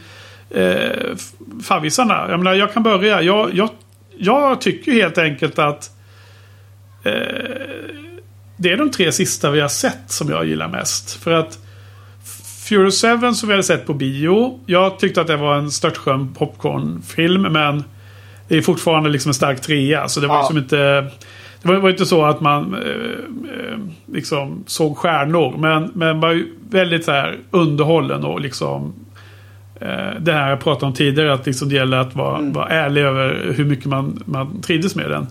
uh, 0.56 1.16
favvisarna? 1.62 2.26
Jag 2.30 2.38
menar, 2.38 2.54
jag 2.54 2.72
kan 2.72 2.82
börja. 2.82 3.22
Jag, 3.22 3.54
jag, 3.54 3.70
jag 4.18 4.60
tycker 4.60 4.92
helt 4.92 5.18
enkelt 5.18 5.58
att 5.58 5.90
uh, 7.06 7.12
det 8.56 8.72
är 8.72 8.76
de 8.76 8.90
tre 8.90 9.12
sista 9.12 9.50
vi 9.50 9.60
har 9.60 9.68
sett 9.68 10.02
som 10.06 10.30
jag 10.30 10.46
gillar 10.46 10.68
mest. 10.68 11.22
För 11.22 11.32
att 11.32 11.58
Fury 12.68 12.90
7 12.90 13.32
som 13.34 13.48
vi 13.48 13.52
hade 13.52 13.62
sett 13.62 13.86
på 13.86 13.94
bio. 13.94 14.60
Jag 14.66 14.98
tyckte 14.98 15.20
att 15.20 15.26
det 15.26 15.36
var 15.36 15.56
en 15.56 15.70
störtskön 15.70 16.34
popcornfilm 16.34 17.42
men 17.42 17.84
det 18.48 18.56
är 18.56 18.62
fortfarande 18.62 19.08
liksom 19.08 19.30
en 19.30 19.34
stark 19.34 19.60
trea. 19.60 20.08
Så 20.08 20.20
det 20.20 20.26
var 20.26 20.34
ja. 20.34 20.40
liksom 20.40 20.58
inte... 20.58 20.76
Det 21.62 21.68
var, 21.68 21.76
var 21.76 21.90
inte 21.90 22.06
så 22.06 22.24
att 22.24 22.40
man 22.40 22.74
eh, 22.74 22.80
eh, 22.80 23.78
liksom 24.06 24.64
såg 24.66 24.96
stjärnor. 24.96 25.56
Men, 25.58 25.90
men 25.94 26.20
var 26.20 26.44
väldigt 26.70 27.04
så 27.04 27.10
här 27.12 27.38
underhållen 27.50 28.24
och 28.24 28.40
liksom... 28.40 28.94
Eh, 29.80 30.20
det 30.20 30.32
här 30.32 30.50
jag 30.50 30.60
pratade 30.60 30.86
om 30.86 30.94
tidigare. 30.94 31.32
Att 31.32 31.46
liksom 31.46 31.68
det 31.68 31.74
gäller 31.74 31.96
att 31.96 32.16
vara, 32.16 32.38
mm. 32.38 32.52
vara 32.52 32.68
ärlig 32.68 33.02
över 33.02 33.52
hur 33.56 33.64
mycket 33.64 33.86
man, 33.86 34.22
man 34.24 34.62
trivdes 34.62 34.96
med 34.96 35.10
den. 35.10 35.26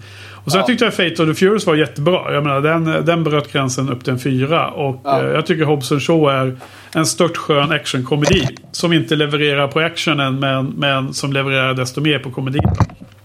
Och 0.47 0.51
så 0.51 0.57
ja. 0.57 0.59
jag 0.59 0.67
tyckte 0.67 0.85
jag 0.85 0.93
Fate 0.93 1.23
of 1.23 1.29
the 1.29 1.33
Furious 1.33 1.65
var 1.65 1.75
jättebra. 1.75 2.33
Jag 2.33 2.43
menar 2.43 2.61
den, 2.61 3.05
den 3.05 3.23
bröt 3.23 3.51
gränsen 3.51 3.89
upp 3.89 4.03
till 4.03 4.13
en 4.13 4.19
fyra. 4.19 4.67
Och 4.67 5.01
ja. 5.03 5.23
eh, 5.23 5.29
jag 5.29 5.45
tycker 5.45 5.63
Hobson 5.63 5.99
Show 5.99 6.29
är 6.29 6.57
en 6.93 7.05
stört 7.05 7.37
skön 7.37 7.71
actionkomedi. 7.71 8.47
Som 8.71 8.93
inte 8.93 9.15
levererar 9.15 9.67
på 9.67 9.79
actionen 9.79 10.39
men, 10.39 10.65
men 10.65 11.13
som 11.13 11.33
levererar 11.33 11.73
desto 11.73 12.01
mer 12.01 12.19
på 12.19 12.31
komedin. 12.31 12.61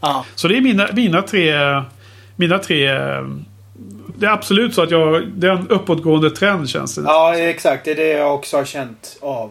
Ja. 0.01 0.25
Så 0.35 0.49
det 0.49 0.57
är 0.57 0.61
mina, 0.61 0.89
mina 0.93 1.23
tre... 1.23 1.55
Mina 2.37 2.59
tre... 2.59 2.87
Det 4.19 4.27
är 4.27 4.31
absolut 4.31 4.75
så 4.75 4.83
att 4.83 4.91
jag... 4.91 5.29
Det 5.29 5.47
är 5.47 5.53
en 5.53 5.69
uppåtgående 5.69 6.31
trend 6.31 6.69
känns 6.69 6.95
det. 6.95 7.03
Ja, 7.03 7.37
exakt. 7.37 7.85
Det 7.85 7.91
är 7.91 7.97
det 7.97 8.09
jag 8.09 8.35
också 8.35 8.57
har 8.57 8.65
känt 8.65 9.19
av. 9.21 9.51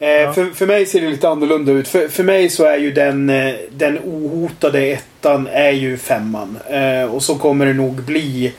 Eh, 0.00 0.08
ja. 0.08 0.32
för, 0.32 0.44
för 0.44 0.66
mig 0.66 0.86
ser 0.86 1.00
det 1.00 1.08
lite 1.08 1.28
annorlunda 1.28 1.72
ut. 1.72 1.88
För, 1.88 2.08
för 2.08 2.22
mig 2.22 2.48
så 2.48 2.64
är 2.64 2.76
ju 2.76 2.92
den, 2.92 3.30
eh, 3.30 3.54
den 3.70 3.98
ohotade 3.98 4.80
ettan 4.80 5.48
är 5.52 5.70
ju 5.70 5.98
femman. 5.98 6.58
Eh, 6.70 7.14
och 7.14 7.22
så 7.22 7.34
kommer 7.34 7.66
det 7.66 7.72
nog 7.72 7.94
bli. 7.94 8.52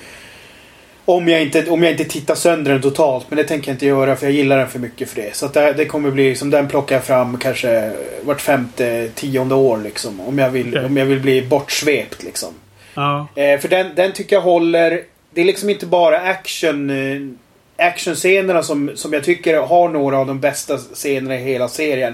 Om 1.05 1.27
jag, 1.27 1.41
inte, 1.41 1.69
om 1.69 1.83
jag 1.83 1.91
inte 1.91 2.05
tittar 2.05 2.35
sönder 2.35 2.71
den 2.71 2.81
totalt. 2.81 3.25
Men 3.29 3.37
det 3.37 3.43
tänker 3.43 3.69
jag 3.69 3.75
inte 3.75 3.85
göra 3.85 4.15
för 4.15 4.25
jag 4.25 4.33
gillar 4.33 4.57
den 4.57 4.67
för 4.67 4.79
mycket 4.79 5.09
för 5.09 5.21
det. 5.21 5.35
Så 5.35 5.47
det, 5.47 5.73
det 5.73 5.85
kommer 5.85 6.11
bli 6.11 6.35
som 6.35 6.49
den 6.49 6.67
plockar 6.67 6.95
jag 6.95 7.03
fram 7.03 7.37
kanske 7.37 7.91
vart 8.21 8.41
femte, 8.41 9.09
tionde 9.15 9.55
år 9.55 9.77
liksom. 9.77 10.19
Om 10.21 10.39
jag 10.39 10.49
vill, 10.49 10.69
okay. 10.69 10.85
om 10.85 10.97
jag 10.97 11.05
vill 11.05 11.19
bli 11.19 11.41
bortsvept 11.41 12.23
liksom. 12.23 12.53
Ja. 12.93 13.27
Eh, 13.35 13.59
för 13.59 13.67
den, 13.67 13.95
den 13.95 14.11
tycker 14.11 14.35
jag 14.35 14.41
håller. 14.41 15.01
Det 15.33 15.41
är 15.41 15.45
liksom 15.45 15.69
inte 15.69 15.85
bara 15.85 16.19
action 16.19 16.89
eh, 16.89 17.48
actionscenerna 17.79 18.63
som, 18.63 18.91
som 18.95 19.13
jag 19.13 19.23
tycker 19.23 19.57
har 19.57 19.89
några 19.89 20.17
av 20.17 20.27
de 20.27 20.39
bästa 20.39 20.77
scenerna 20.77 21.35
i 21.35 21.43
hela 21.43 21.67
serien. 21.67 22.13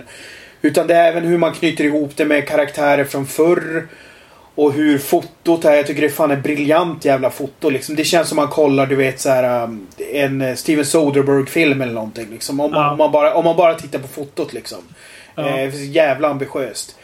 Utan 0.61 0.87
det 0.87 0.95
är 0.95 1.07
även 1.07 1.23
hur 1.23 1.37
man 1.37 1.53
knyter 1.53 1.83
ihop 1.83 2.11
det 2.15 2.25
med 2.25 2.47
karaktärer 2.47 3.03
från 3.03 3.25
förr. 3.25 3.87
Och 4.55 4.73
hur 4.73 4.97
fotot 4.97 5.65
är. 5.65 5.75
Jag 5.75 5.87
tycker 5.87 6.01
det 6.01 6.09
fan 6.09 6.31
är 6.31 6.35
briljant 6.35 7.05
jävla 7.05 7.29
foto. 7.29 7.69
Liksom. 7.69 7.95
Det 7.95 8.03
känns 8.03 8.27
som 8.29 8.35
man 8.35 8.47
kollar 8.47 8.85
du 8.85 8.95
vet 8.95 9.19
så 9.19 9.29
här, 9.29 9.63
um, 9.63 9.87
en 10.13 10.57
Steven 10.57 10.85
Soderbergh-film 10.85 11.81
eller 11.81 11.93
någonting. 11.93 12.27
Liksom. 12.31 12.59
Om, 12.59 12.71
man, 12.71 12.81
ja. 12.81 12.91
om, 12.91 12.97
man 12.97 13.11
bara, 13.11 13.33
om 13.33 13.45
man 13.45 13.55
bara 13.55 13.75
tittar 13.75 13.99
på 13.99 14.07
fotot 14.07 14.53
liksom. 14.53 14.79
Ja. 15.35 15.59
Eh, 15.59 15.91
jävla 15.91 16.27
ambitiöst. 16.27 16.95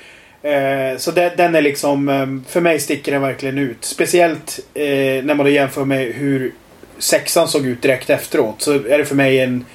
Eh, 0.41 0.97
så 0.97 1.11
det, 1.11 1.33
den 1.37 1.55
är 1.55 1.61
liksom, 1.61 2.09
um, 2.09 2.45
för 2.47 2.61
mig 2.61 2.79
sticker 2.79 3.11
den 3.11 3.21
verkligen 3.21 3.57
ut. 3.57 3.85
Speciellt 3.85 4.59
eh, 4.73 5.23
när 5.23 5.35
man 5.35 5.45
då 5.45 5.51
jämför 5.51 5.85
med 5.85 6.05
hur 6.05 6.53
sexan 7.01 7.47
såg 7.47 7.65
ut 7.65 7.81
direkt 7.81 8.09
efteråt. 8.09 8.61
Så 8.61 8.73
är 8.73 8.97
det 8.97 9.05
för 9.05 9.15
mig 9.15 9.39
en 9.39 9.65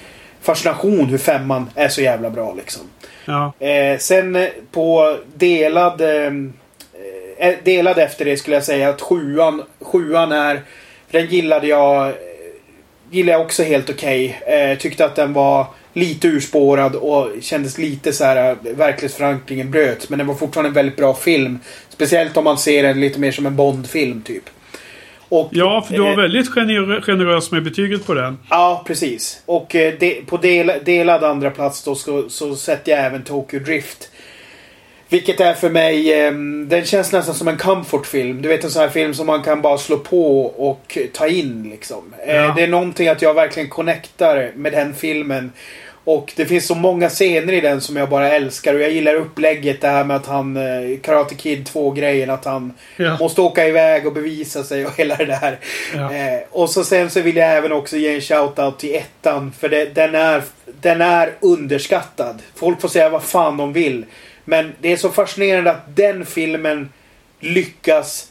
fascination 0.43 1.07
hur 1.07 1.19
femman 1.19 1.71
är 1.75 1.89
så 1.89 2.03
jävla 2.03 2.31
bra 2.31 2.55
liksom. 2.55 2.83
Ja. 3.25 3.53
Eh, 3.67 3.99
sen 3.99 4.37
eh, 4.37 4.49
på 4.71 5.17
delad... 5.35 6.01
Eh, 6.01 6.33
eh, 7.39 7.55
delad 7.65 7.99
efter 7.99 8.25
det 8.25 8.37
skulle 8.37 8.57
jag 8.57 8.65
säga 8.65 8.89
att 8.89 9.01
sjuan, 9.01 9.63
sjuan 9.81 10.33
är... 10.33 10.63
Den 11.11 11.27
gillade 11.27 11.67
jag... 11.67 12.13
Gillade 13.11 13.39
jag 13.39 13.47
också 13.47 13.63
helt 13.63 13.91
okej. 13.91 14.41
Okay. 14.43 14.55
Eh, 14.55 14.79
tyckte 14.79 15.05
att 15.05 15.17
den 15.17 15.33
var 15.33 15.67
lite 15.93 16.29
urspårad 16.29 16.95
och 16.95 17.31
kändes 17.41 17.79
lite 17.79 18.13
så 18.13 18.25
här 18.25 18.57
verklighetsförankringen 18.63 19.71
bröt. 19.71 20.09
Men 20.09 20.19
den 20.19 20.27
var 20.27 20.35
fortfarande 20.35 20.69
en 20.69 20.75
väldigt 20.75 20.97
bra 20.97 21.15
film. 21.15 21.59
Speciellt 21.89 22.37
om 22.37 22.45
man 22.45 22.59
ser 22.59 22.83
den 22.83 23.01
lite 23.01 23.21
mer 23.21 23.33
som 23.33 23.47
en 23.47 23.57
Bondfilm 23.57 24.23
typ. 24.23 24.45
Och, 25.29 25.49
ja, 25.53 25.83
för 25.83 25.95
du 25.95 26.01
var 26.01 26.11
eh, 26.11 26.17
väldigt 26.17 26.49
gener 26.49 27.01
generös 27.01 27.51
med 27.51 27.63
betyget 27.63 28.07
på 28.07 28.15
den. 28.15 28.39
Ja, 28.51 28.83
precis. 28.87 29.43
Och 29.47 29.75
eh, 29.75 29.95
de, 29.99 30.23
på 30.27 30.37
del, 30.37 30.73
delad 30.85 31.25
andra 31.25 31.51
plats 31.51 31.85
då 31.85 31.95
så, 31.95 32.29
så 32.29 32.57
sätter 32.57 32.93
jag 32.93 33.05
även 33.05 33.23
Tokyo 33.23 33.61
Drift. 33.61 34.11
Vilket 35.09 35.41
är 35.41 35.55
för 35.55 35.71
mig, 35.71 36.13
eh, 36.13 36.33
den 36.67 36.85
känns 36.85 37.13
nästan 37.13 37.35
som 37.35 37.49
en 37.49 37.57
comfortfilm. 37.57 38.43
Du 38.43 38.49
vet 38.49 38.65
en 38.65 38.71
sån 38.71 38.83
här 38.83 38.89
film 38.89 39.15
som 39.15 39.27
man 39.27 39.43
kan 39.43 39.63
bara 39.63 39.79
slå 39.79 39.99
på 39.99 40.45
och 40.47 40.99
ta 41.13 41.27
in 41.27 41.69
liksom. 41.71 42.15
Eh, 42.27 42.37
ja. 42.37 42.53
det 42.57 42.63
är 42.63 42.69
någonting 42.69 43.09
att 43.09 43.23
jag 43.23 43.35
verkligen 43.35 43.69
connectar 43.69 44.51
med 44.55 44.73
den 44.73 44.95
filmen. 44.95 45.53
Och 46.07 46.33
det 46.37 46.47
finns 46.47 46.67
så 46.67 46.75
många 46.75 47.09
scener 47.09 47.53
i 47.53 47.61
den 47.61 47.81
som 47.81 47.97
jag 47.97 48.09
bara 48.09 48.33
älskar. 48.33 48.75
Och 48.75 48.81
jag 48.81 48.91
gillar 48.91 49.15
upplägget 49.15 49.81
det 49.81 49.89
här 49.89 50.05
med 50.05 50.17
att 50.17 50.27
han, 50.27 50.57
eh, 50.57 50.99
Karate 51.03 51.35
Kid 51.35 51.69
2-grejen, 51.69 52.31
att 52.31 52.45
han 52.45 52.73
ja. 52.97 53.17
måste 53.21 53.41
åka 53.41 53.67
iväg 53.67 54.07
och 54.07 54.13
bevisa 54.13 54.65
sig 54.65 54.87
och 54.87 54.93
hela 54.97 55.17
det 55.17 55.25
där. 55.25 55.59
Ja. 55.95 56.15
Eh, 56.15 56.41
och 56.51 56.71
så 56.71 56.85
sen 56.85 57.11
så 57.11 57.21
vill 57.21 57.37
jag 57.37 57.57
även 57.57 57.73
också 57.73 57.97
ge 57.97 58.15
en 58.15 58.21
shout-out 58.21 58.77
till 58.77 58.95
ettan. 58.95 59.53
För 59.59 59.69
det, 59.69 59.95
den, 59.95 60.15
är, 60.15 60.43
den 60.81 61.01
är 61.01 61.33
underskattad. 61.41 62.43
Folk 62.55 62.81
får 62.81 62.89
säga 62.89 63.09
vad 63.09 63.23
fan 63.23 63.57
de 63.57 63.73
vill. 63.73 64.05
Men 64.45 64.73
det 64.81 64.93
är 64.93 64.97
så 64.97 65.11
fascinerande 65.11 65.71
att 65.71 65.97
den 65.97 66.27
filmen 66.27 66.89
lyckas 67.41 68.29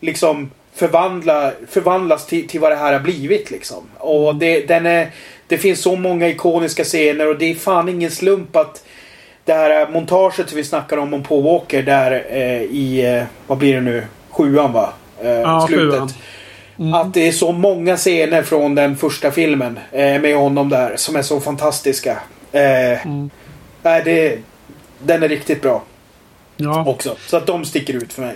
liksom 0.00 0.50
förvandla, 0.74 1.52
förvandlas 1.68 2.26
till, 2.26 2.48
till 2.48 2.60
vad 2.60 2.72
det 2.72 2.76
här 2.76 2.92
har 2.92 3.00
blivit 3.00 3.50
liksom. 3.50 3.84
Och 3.98 4.34
det, 4.34 4.60
den 4.60 4.86
är 4.86 5.10
det 5.50 5.58
finns 5.58 5.80
så 5.80 5.96
många 5.96 6.28
ikoniska 6.28 6.84
scener 6.84 7.28
och 7.28 7.38
det 7.38 7.50
är 7.50 7.54
fan 7.54 7.88
ingen 7.88 8.10
slump 8.10 8.56
att 8.56 8.84
det 9.44 9.52
här 9.52 9.88
montaget 9.88 10.52
vi 10.52 10.64
snackar 10.64 10.96
om 10.96 11.14
om 11.14 11.22
Paul 11.22 11.44
Walker 11.44 11.82
där 11.82 12.24
eh, 12.30 12.62
i, 12.62 13.16
eh, 13.16 13.24
vad 13.46 13.58
blir 13.58 13.74
det 13.74 13.80
nu, 13.80 14.04
sjuan 14.30 14.72
va? 14.72 14.92
Eh, 15.22 15.30
ja, 15.30 15.66
slutet. 15.68 16.14
Mm. 16.78 16.94
Att 16.94 17.14
det 17.14 17.28
är 17.28 17.32
så 17.32 17.52
många 17.52 17.96
scener 17.96 18.42
från 18.42 18.74
den 18.74 18.96
första 18.96 19.30
filmen 19.30 19.78
eh, 19.92 20.20
med 20.20 20.36
honom 20.36 20.68
där 20.68 20.96
som 20.96 21.16
är 21.16 21.22
så 21.22 21.40
fantastiska. 21.40 22.18
Eh, 22.52 23.06
mm. 23.06 23.30
Nej, 23.82 24.02
det, 24.04 24.38
den 24.98 25.22
är 25.22 25.28
riktigt 25.28 25.62
bra. 25.62 25.82
Ja. 26.56 26.84
Också. 26.86 27.16
Så 27.26 27.36
att 27.36 27.46
de 27.46 27.64
sticker 27.64 27.94
ut 27.94 28.12
för 28.12 28.22
mig. 28.22 28.34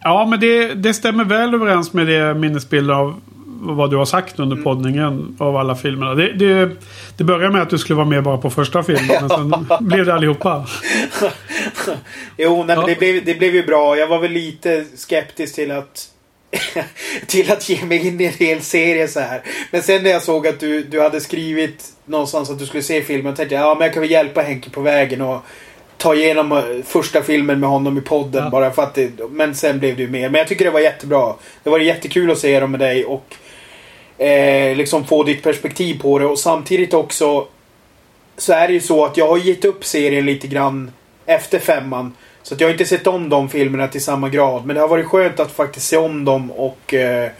Ja, 0.00 0.26
men 0.26 0.40
det, 0.40 0.74
det 0.74 0.94
stämmer 0.94 1.24
väl 1.24 1.54
överens 1.54 1.92
med 1.92 2.06
det 2.06 2.34
minnesbild 2.34 2.90
av 2.90 3.20
vad 3.60 3.90
du 3.90 3.96
har 3.96 4.04
sagt 4.04 4.38
under 4.38 4.56
mm. 4.56 4.64
poddningen 4.64 5.36
av 5.40 5.56
alla 5.56 5.74
filmerna. 5.74 6.14
Det, 6.14 6.32
det, 6.32 6.70
det 7.16 7.24
började 7.24 7.52
med 7.52 7.62
att 7.62 7.70
du 7.70 7.78
skulle 7.78 7.96
vara 7.96 8.06
med 8.06 8.22
bara 8.22 8.38
på 8.38 8.50
första 8.50 8.82
filmen. 8.82 9.16
Men 9.20 9.28
sen 9.28 9.66
blev 9.80 10.06
det 10.06 10.14
allihopa. 10.14 10.66
jo, 12.36 12.64
nej, 12.64 12.76
men 12.76 12.86
det, 12.86 12.98
blev, 12.98 13.24
det 13.24 13.34
blev 13.34 13.54
ju 13.54 13.66
bra. 13.66 13.96
Jag 13.96 14.06
var 14.06 14.18
väl 14.18 14.32
lite 14.32 14.84
skeptisk 14.94 15.54
till 15.54 15.70
att 15.70 16.08
till 17.26 17.52
att 17.52 17.68
ge 17.68 17.84
mig 17.84 18.06
in 18.06 18.20
i 18.20 18.24
en 18.24 18.32
hel 18.32 18.60
serie 18.60 19.08
så 19.08 19.20
här. 19.20 19.42
Men 19.70 19.82
sen 19.82 20.02
när 20.02 20.10
jag 20.10 20.22
såg 20.22 20.46
att 20.46 20.60
du, 20.60 20.82
du 20.82 21.00
hade 21.00 21.20
skrivit 21.20 21.84
någonstans 22.04 22.50
att 22.50 22.58
du 22.58 22.66
skulle 22.66 22.82
se 22.82 23.02
filmen. 23.02 23.34
tänkte 23.34 23.54
jag 23.54 23.64
ja 23.64 23.74
men 23.74 23.84
jag 23.84 23.92
kan 23.92 24.00
väl 24.00 24.10
hjälpa 24.10 24.42
Henke 24.42 24.70
på 24.70 24.80
vägen 24.80 25.20
och 25.20 25.40
ta 25.96 26.14
igenom 26.14 26.52
eh, 26.52 26.62
första 26.84 27.22
filmen 27.22 27.60
med 27.60 27.68
honom 27.68 27.98
i 27.98 28.00
podden. 28.00 28.44
Ja. 28.44 28.50
Bara 28.50 28.70
för 28.70 28.82
att 28.82 28.94
det, 28.94 29.10
men 29.30 29.54
sen 29.54 29.78
blev 29.78 29.96
det 29.96 30.02
ju 30.02 30.08
mer. 30.08 30.28
Men 30.28 30.38
jag 30.38 30.48
tycker 30.48 30.64
det 30.64 30.70
var 30.70 30.80
jättebra. 30.80 31.34
Det 31.62 31.70
var 31.70 31.78
jättekul 31.78 32.30
att 32.30 32.38
se 32.38 32.60
dem 32.60 32.70
med 32.70 32.80
dig 32.80 33.04
och 33.04 33.36
eh, 34.22 34.76
liksom 34.76 35.04
få 35.04 35.22
ditt 35.22 35.42
perspektiv 35.42 36.00
på 36.00 36.18
det. 36.18 36.26
Och 36.26 36.38
samtidigt 36.38 36.94
också 36.94 37.46
så 38.36 38.52
är 38.52 38.68
det 38.68 38.74
ju 38.74 38.80
så 38.80 39.04
att 39.04 39.16
jag 39.16 39.28
har 39.28 39.38
gett 39.38 39.64
upp 39.64 39.84
serien 39.84 40.26
lite 40.26 40.46
grann 40.46 40.90
efter 41.26 41.58
femman. 41.58 42.12
Så 42.42 42.54
att 42.54 42.60
jag 42.60 42.68
har 42.68 42.72
inte 42.72 42.84
sett 42.84 43.06
om 43.06 43.28
de 43.28 43.48
filmerna 43.48 43.88
till 43.88 44.04
samma 44.04 44.28
grad. 44.28 44.66
Men 44.66 44.76
det 44.76 44.80
har 44.82 44.88
varit 44.88 45.06
skönt 45.06 45.40
att 45.40 45.52
faktiskt 45.52 45.86
se 45.86 45.96
om 45.96 46.24
dem 46.24 46.50
och 46.50 46.94
eh, 46.94 47.30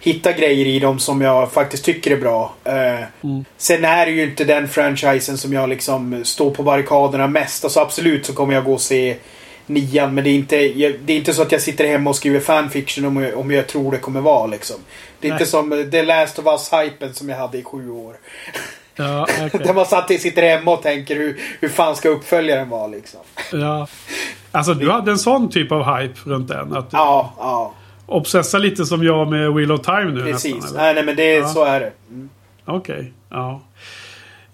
hitta 0.00 0.32
grejer 0.32 0.66
i 0.66 0.78
dem 0.78 0.98
som 0.98 1.20
jag 1.20 1.52
faktiskt 1.52 1.84
tycker 1.84 2.10
är 2.10 2.16
bra. 2.16 2.54
Eh, 2.64 3.24
mm. 3.24 3.44
Sen 3.56 3.84
är 3.84 4.06
det 4.06 4.12
ju 4.12 4.22
inte 4.22 4.44
den 4.44 4.68
franchisen 4.68 5.38
som 5.38 5.52
jag 5.52 5.68
liksom 5.68 6.24
står 6.24 6.50
på 6.50 6.62
barrikaderna 6.62 7.26
mest. 7.26 7.64
Alltså 7.64 7.80
absolut 7.80 8.26
så 8.26 8.32
kommer 8.32 8.54
jag 8.54 8.64
gå 8.64 8.72
och 8.72 8.80
se 8.80 9.16
nian. 9.66 10.14
Men 10.14 10.24
det 10.24 10.30
är 10.30 10.34
inte, 10.34 10.56
det 11.04 11.12
är 11.12 11.16
inte 11.16 11.34
så 11.34 11.42
att 11.42 11.52
jag 11.52 11.60
sitter 11.60 11.86
hemma 11.86 12.10
och 12.10 12.16
skriver 12.16 12.40
fanfiction 12.40 13.04
om 13.04 13.16
jag, 13.16 13.38
om 13.38 13.50
jag 13.50 13.66
tror 13.66 13.92
det 13.92 13.98
kommer 13.98 14.20
vara 14.20 14.46
liksom. 14.46 14.76
Det 15.20 15.28
är 15.28 15.30
Nej. 15.30 15.40
inte 15.40 15.50
som 15.50 15.88
The 15.90 16.02
Last 16.02 16.38
of 16.38 16.46
Us-hypen 16.46 17.12
som 17.12 17.28
jag 17.28 17.36
hade 17.36 17.58
i 17.58 17.64
sju 17.64 17.90
år. 17.90 18.16
Ja, 18.96 19.22
okay. 19.46 19.60
Där 19.64 19.74
man 19.74 19.86
satt, 19.86 20.20
sitter 20.20 20.42
hemma 20.42 20.72
och 20.72 20.82
tänker 20.82 21.16
hur, 21.16 21.40
hur 21.60 21.68
fan 21.68 21.96
ska 21.96 22.08
uppföljaren 22.08 22.68
vara 22.68 22.86
liksom. 22.86 23.20
Ja. 23.52 23.86
Alltså 24.52 24.74
du 24.74 24.90
hade 24.90 25.10
en 25.10 25.18
sån 25.18 25.50
typ 25.50 25.72
av 25.72 25.96
hype 25.96 26.20
runt 26.24 26.48
den? 26.48 26.76
Att 26.76 26.88
ja, 26.92 27.34
ja. 27.38 27.74
Obsessa 28.06 28.58
lite 28.58 28.86
som 28.86 29.04
jag 29.04 29.30
med 29.30 29.52
Wheel 29.52 29.72
of 29.72 29.80
Time 29.80 30.04
nu 30.04 30.22
Precis. 30.22 30.54
Nästan, 30.54 30.76
nej, 30.76 30.94
nej 30.94 31.04
men 31.04 31.16
det, 31.16 31.32
ja. 31.32 31.48
så 31.48 31.64
är 31.64 31.80
det. 31.80 31.92
Mm. 32.10 32.28
Okej, 32.64 32.94
okay. 32.94 33.10
ja. 33.28 33.60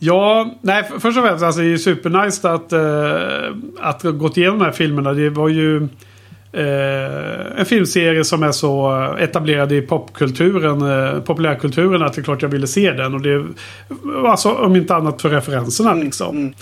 Ja, 0.05 0.55
nej 0.61 0.85
först 0.99 1.19
och 1.19 1.25
främst 1.25 1.45
alltså 1.45 1.61
det 1.61 1.73
är 1.73 1.77
supernice 1.77 2.51
att, 2.51 2.73
uh, 2.73 3.57
att 3.81 4.03
gått 4.03 4.37
igenom 4.37 4.59
de 4.59 4.65
här 4.65 4.73
filmerna. 4.73 5.13
Det 5.13 5.31
var 5.31 5.49
ju 5.49 5.89
Eh, 6.55 7.61
en 7.61 7.67
filmserie 7.67 8.25
som 8.25 8.43
är 8.43 8.53
så 8.53 8.93
etablerad 9.19 9.73
i 9.73 9.83
popkulturen, 9.83 10.83
eh, 10.83 11.21
populärkulturen 11.21 12.03
att 12.03 12.13
det 12.13 12.21
är 12.21 12.23
klart 12.23 12.43
jag 12.43 12.49
ville 12.49 12.67
se 12.67 12.93
den. 12.93 13.15
Och 13.15 13.21
det 13.21 13.47
var 13.89 14.31
alltså 14.31 14.53
om 14.53 14.77
inte 14.77 14.95
annat 14.95 15.23
för 15.23 15.29
referenserna 15.29 15.91
mm, 15.91 16.05
liksom. 16.05 16.37
Mm. 16.37 16.55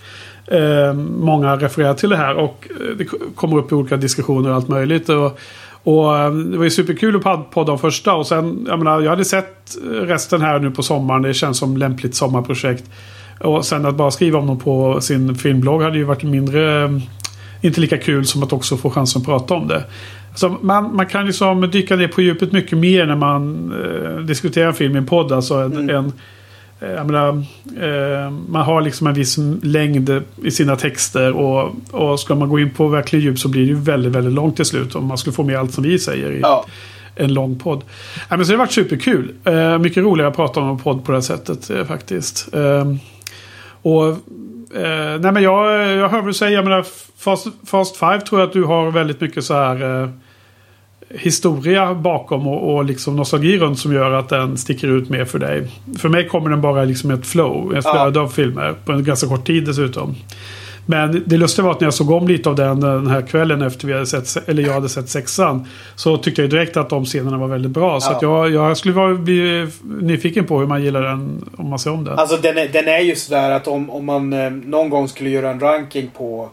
Eh, 0.47 0.95
många 1.19 1.57
refererar 1.57 1.95
till 1.95 2.11
det 2.11 2.17
här 2.17 2.35
och 2.35 2.69
eh, 2.71 2.97
det 2.97 3.05
kommer 3.35 3.59
upp 3.59 3.73
i 3.73 3.75
olika 3.75 3.97
diskussioner 3.97 4.51
och 4.51 4.57
allt 4.57 4.69
möjligt. 4.69 5.09
Och, 5.09 5.39
och 5.83 6.19
eh, 6.19 6.33
det 6.33 6.57
var 6.57 6.65
ju 6.65 6.71
superkul 6.71 7.23
att 7.25 7.51
podda 7.51 7.73
om 7.73 7.79
första 7.79 8.15
och 8.15 8.27
sen, 8.27 8.67
jag 8.69 8.79
menar, 8.79 9.01
jag 9.01 9.11
hade 9.11 9.25
sett 9.25 9.77
resten 9.93 10.41
här 10.41 10.59
nu 10.59 10.71
på 10.71 10.83
sommaren. 10.83 11.23
Det 11.23 11.35
känns 11.35 11.59
som 11.59 11.77
lämpligt 11.77 12.15
sommarprojekt. 12.15 12.85
Och 13.41 13.65
sen 13.65 13.87
att 13.87 13.95
bara 13.95 14.11
skriva 14.11 14.39
om 14.39 14.47
dem 14.47 14.59
på 14.59 15.01
sin 15.01 15.35
filmblogg 15.35 15.83
hade 15.83 15.99
ju 15.99 16.05
varit 16.05 16.23
mindre 16.23 16.91
inte 17.61 17.81
lika 17.81 17.99
kul 17.99 18.27
som 18.27 18.43
att 18.43 18.53
också 18.53 18.77
få 18.77 18.91
chansen 18.91 19.21
att 19.21 19.27
prata 19.27 19.55
om 19.55 19.69
det. 19.69 19.85
Så 20.35 20.57
man, 20.61 20.97
man 20.97 21.07
kan 21.07 21.27
liksom 21.27 21.71
dyka 21.71 21.97
ner 21.97 22.09
på 22.09 22.23
djupet 22.23 22.53
mycket 22.53 22.79
mer 22.79 23.07
när 23.07 23.17
man 23.17 23.73
eh, 23.73 24.21
diskuterar 24.21 24.67
en 24.67 24.75
film 24.75 24.95
i 24.95 24.99
en 24.99 25.07
podd. 25.07 25.33
Alltså 25.33 25.55
en, 25.55 25.73
mm. 25.73 25.91
en 25.91 26.13
eh, 26.81 27.05
menar, 27.05 27.29
eh, 27.81 28.31
man 28.49 28.63
har 28.63 28.81
liksom 28.81 29.07
en 29.07 29.15
viss 29.15 29.39
längd 29.63 30.23
i 30.45 30.51
sina 30.51 30.77
texter 30.77 31.33
och, 31.33 31.75
och 31.91 32.21
ska 32.21 32.35
man 32.35 32.49
gå 32.49 32.59
in 32.59 32.71
på 32.71 32.89
verklig 32.89 33.23
djup 33.23 33.39
så 33.39 33.49
blir 33.49 33.63
det 33.63 33.69
ju 33.69 33.75
väldigt, 33.75 34.13
väldigt 34.13 34.35
långt 34.35 34.57
till 34.57 34.65
slut 34.65 34.95
om 34.95 35.07
man 35.07 35.19
skulle 35.19 35.35
få 35.35 35.43
med 35.43 35.59
allt 35.59 35.73
som 35.73 35.85
vi 35.85 35.99
säger 35.99 36.33
i 36.33 36.41
ja. 36.41 36.65
en 37.17 37.35
lång 37.35 37.59
podd. 37.59 37.85
Ja, 38.29 38.37
men 38.37 38.47
så 38.47 38.53
det 38.53 38.59
har 38.59 38.65
varit 38.65 38.73
superkul. 38.73 39.33
Eh, 39.45 39.79
mycket 39.79 40.05
roligare 40.05 40.31
att 40.31 40.37
prata 40.37 40.61
om 40.61 40.71
en 40.71 40.79
podd 40.79 41.05
på 41.05 41.13
det 41.13 41.17
här 41.17 41.23
sättet 41.23 41.71
eh, 41.71 41.85
faktiskt. 41.85 42.49
Och 43.83 44.17
Eh, 44.75 45.21
nej 45.21 45.33
men 45.33 45.43
jag, 45.43 45.89
jag 45.97 46.09
hör 46.09 46.23
väl 46.23 46.35
säga, 46.35 46.51
jag 46.51 46.65
menar 46.65 46.87
Fast, 47.19 47.47
Fast 47.67 47.97
Five 47.97 48.21
tror 48.21 48.41
jag 48.41 48.47
att 48.47 48.53
du 48.53 48.65
har 48.65 48.91
väldigt 48.91 49.21
mycket 49.21 49.45
så 49.45 49.55
här 49.55 50.03
eh, 50.03 50.09
historia 51.09 51.95
bakom 51.95 52.49
och, 52.49 52.75
och 52.75 52.85
liksom 52.85 53.17
nostalgi 53.17 53.59
runt 53.59 53.79
som 53.79 53.93
gör 53.93 54.11
att 54.11 54.29
den 54.29 54.59
sticker 54.59 54.89
ut 54.89 55.09
mer 55.09 55.25
för 55.25 55.39
dig. 55.39 55.69
För 55.99 56.09
mig 56.09 56.29
kommer 56.29 56.51
den 56.51 56.61
bara 56.61 56.85
liksom 56.85 57.11
ett 57.11 57.27
flow. 57.27 57.75
Jag 57.75 57.83
spelade 57.85 58.19
ja. 58.19 58.25
av 58.25 58.29
filmer 58.29 58.75
på 58.85 58.93
en 58.93 59.05
ganska 59.05 59.29
kort 59.29 59.47
tid 59.47 59.65
dessutom. 59.65 60.15
Men 60.91 61.23
det 61.27 61.37
lustiga 61.37 61.65
var 61.65 61.73
att 61.73 61.81
när 61.81 61.87
jag 61.87 61.95
såg 61.95 62.11
om 62.11 62.29
lite 62.29 62.49
av 62.49 62.57
den 62.57 62.81
den 62.81 63.07
här 63.07 63.23
kvällen 63.23 63.63
efter 63.63 63.87
vi 63.87 63.93
hade 63.93 64.07
sett, 64.07 64.49
eller 64.49 64.63
jag 64.63 64.73
hade 64.73 64.89
sett 64.89 65.09
sexan. 65.09 65.67
Så 65.97 66.17
tyckte 66.17 66.43
jag 66.43 66.51
direkt 66.51 66.77
att 66.77 66.91
de 66.91 67.05
scenerna 67.05 67.39
var 67.39 67.49
väldigt 67.49 67.71
bra. 67.71 67.93
Ja. 67.93 68.01
Så 68.01 68.13
att 68.13 68.23
jag, 68.23 68.51
jag 68.51 68.77
skulle 68.77 68.95
vara 68.95 69.15
bli 69.15 69.69
nyfiken 69.83 70.47
på 70.47 70.59
hur 70.59 70.67
man 70.67 70.83
gillar 70.83 71.03
den 71.03 71.51
om 71.57 71.69
man 71.69 71.79
ser 71.79 71.93
om 71.93 72.05
den. 72.05 72.19
Alltså 72.19 72.37
den 72.37 72.59
är, 72.59 72.69
den 72.69 72.89
är 72.89 72.99
ju 72.99 73.17
sådär 73.17 73.51
att 73.51 73.69
om, 73.69 73.91
om 73.91 74.05
man 74.05 74.33
eh, 74.33 74.51
någon 74.51 74.91
gång 74.91 75.09
skulle 75.09 75.31
göra 75.31 75.51
en 75.51 75.61
ranking 75.61 76.11
på 76.17 76.51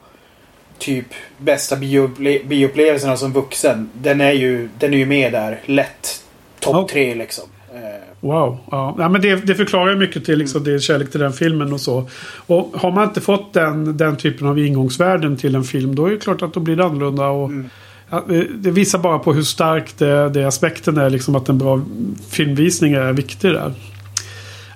typ 0.78 1.06
bästa 1.38 1.76
bioupplevelserna 1.76 3.18
som 3.18 3.34
vuxen. 3.34 3.90
Den 3.94 4.22
är 4.22 4.32
ju, 4.32 4.70
den 4.80 4.94
är 4.94 4.98
ju 4.98 5.06
med 5.06 5.32
där. 5.32 5.60
Lätt. 5.66 6.24
Topp 6.60 6.76
okay. 6.76 6.94
tre 6.94 7.16
liksom. 7.16 7.44
Wow. 8.20 8.58
Ja. 8.72 8.96
ja 8.98 9.10
men 9.10 9.22
det, 9.22 9.36
det 9.36 9.56
förklarar 9.56 9.96
mycket 9.96 10.26
till 10.26 10.40
liksom, 10.40 10.64
din 10.64 10.80
kärlek 10.80 11.12
till 11.12 11.20
den 11.20 11.34
filmen 11.34 11.74
och 11.74 11.82
så. 11.82 12.10
Och 12.48 12.72
har 12.74 12.92
man 12.92 13.04
inte 13.08 13.22
fått 13.22 13.54
den, 13.54 13.98
den 13.98 14.18
typen 14.18 14.48
av 14.48 14.60
ingångsvärden 14.60 15.38
till 15.38 15.56
en 15.56 15.64
film 15.64 15.96
då 15.96 16.06
är 16.06 16.12
det 16.12 16.18
klart 16.18 16.42
att 16.42 16.54
då 16.54 16.60
blir 16.60 16.76
det 16.76 16.86
annorlunda. 16.86 17.28
Och, 17.28 17.50
mm. 17.50 17.70
ja, 18.10 18.24
det 18.56 18.72
visar 18.72 19.00
bara 19.00 19.20
på 19.20 19.34
hur 19.34 19.42
stark 19.42 19.98
det, 19.98 20.30
det 20.30 20.44
aspekten 20.44 20.98
är. 20.98 21.10
Liksom 21.10 21.36
att 21.36 21.50
en 21.50 21.58
bra 21.58 21.82
filmvisning 22.30 22.94
är 22.94 23.14
viktig 23.14 23.52
där. 23.52 23.74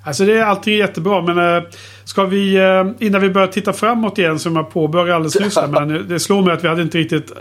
Alltså 0.04 0.26
det 0.26 0.38
är 0.38 0.44
alltid 0.44 0.78
jättebra 0.78 1.22
men 1.22 1.56
äh, 1.58 1.64
ska 2.04 2.26
vi 2.26 2.56
äh, 2.56 3.08
innan 3.08 3.22
vi 3.22 3.30
börjar 3.30 3.48
titta 3.48 3.74
framåt 3.74 4.18
igen 4.18 4.40
som 4.40 4.56
jag 4.56 4.74
påbörjade 4.74 5.16
alldeles 5.16 5.40
nyss. 5.40 5.58
men 5.70 6.08
det 6.08 6.20
slår 6.20 6.42
mig 6.42 6.54
att 6.54 6.64
vi 6.64 6.68
hade 6.68 6.82
inte 6.82 6.98
riktigt 6.98 7.32
äh, 7.32 7.38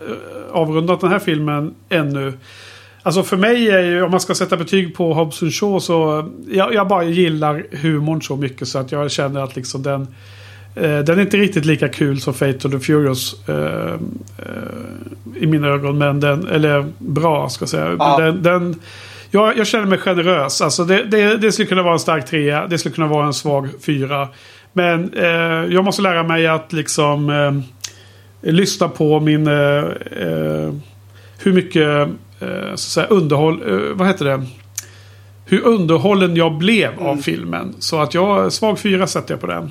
avrundat 0.53 1.01
den 1.01 1.11
här 1.11 1.19
filmen 1.19 1.75
ännu. 1.89 2.33
Alltså 3.03 3.23
för 3.23 3.37
mig 3.37 3.71
är 3.71 3.83
ju, 3.83 4.03
om 4.03 4.11
man 4.11 4.21
ska 4.21 4.35
sätta 4.35 4.57
betyg 4.57 4.95
på 4.95 5.15
Hobson 5.15 5.51
Shaw 5.51 5.81
så... 5.81 6.29
Jag, 6.51 6.75
jag 6.75 6.89
bara 6.89 7.05
gillar 7.05 7.65
humorn 7.71 8.23
så 8.23 8.37
mycket 8.37 8.69
så 8.69 8.79
att 8.79 8.93
jag 8.93 9.11
känner 9.11 9.41
att 9.41 9.57
liksom 9.57 9.83
den... 9.83 10.07
Eh, 10.75 10.99
den 10.99 11.19
är 11.19 11.21
inte 11.21 11.37
riktigt 11.37 11.65
lika 11.65 11.89
kul 11.89 12.21
som 12.21 12.35
Fate 12.35 12.69
of 12.69 12.73
the 12.73 12.79
Furious. 12.81 13.49
Eh, 13.49 13.93
eh, 14.39 15.43
I 15.43 15.47
mina 15.47 15.69
ögon. 15.69 15.99
Men 15.99 16.21
den, 16.21 16.49
eller 16.49 16.85
bra 16.99 17.49
ska 17.49 17.63
jag 17.63 17.69
säga. 17.69 17.97
Ja. 17.99 18.19
Den, 18.19 18.43
den, 18.43 18.81
jag, 19.31 19.59
jag, 19.59 19.67
känner 19.67 19.87
mig 19.87 19.99
generös. 19.99 20.61
Alltså 20.61 20.85
det, 20.85 21.03
det, 21.05 21.37
det, 21.37 21.53
skulle 21.53 21.69
kunna 21.69 21.83
vara 21.83 21.93
en 21.93 22.01
stark 22.01 22.27
trea. 22.27 22.67
Det 22.67 22.79
skulle 22.79 22.95
kunna 22.95 23.07
vara 23.07 23.27
en 23.27 23.35
svag 23.35 23.69
fyra. 23.87 24.29
Men 24.73 25.13
eh, 25.15 25.75
jag 25.75 25.85
måste 25.85 26.03
lära 26.03 26.23
mig 26.23 26.47
att 26.47 26.73
liksom 26.73 27.31
eh, 27.31 28.53
lyssna 28.53 28.89
på 28.89 29.21
min... 29.21 29.47
Eh, 29.47 30.75
hur 31.43 31.53
mycket 31.53 32.09
eh, 32.41 32.75
så 32.75 32.91
säga, 32.91 33.07
underhåll, 33.07 33.63
eh, 33.69 33.95
vad 33.95 34.09
heter 34.09 34.25
det? 34.25 34.47
Hur 35.47 35.65
underhållen 35.65 36.37
jag 36.37 36.59
blev 36.59 36.93
mm. 36.93 37.07
av 37.07 37.17
filmen. 37.17 37.75
Så 37.79 38.01
att 38.01 38.15
jag, 38.15 38.53
svag 38.53 38.79
fyra 38.79 39.07
sätter 39.07 39.35
jag 39.35 39.41
på 39.41 39.47
den. 39.47 39.71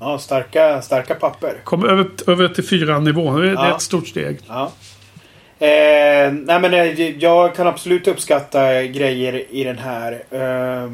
Ja, 0.00 0.18
starka, 0.18 0.82
starka 0.82 1.14
papper. 1.14 1.60
Kom 1.64 1.84
över, 1.84 2.06
över 2.26 2.48
till 2.48 2.64
fyra 2.64 2.98
nivån. 2.98 3.40
Det 3.40 3.48
är 3.48 3.54
ja. 3.54 3.76
ett 3.76 3.82
stort 3.82 4.08
steg. 4.08 4.38
Ja. 4.48 4.72
Eh, 5.58 6.32
nej 6.32 6.60
men 6.60 6.74
eh, 6.74 7.10
jag 7.10 7.54
kan 7.54 7.66
absolut 7.66 8.08
uppskatta 8.08 8.82
grejer 8.82 9.44
i 9.50 9.64
den 9.64 9.78
här. 9.78 10.12
Eh, 10.30 10.90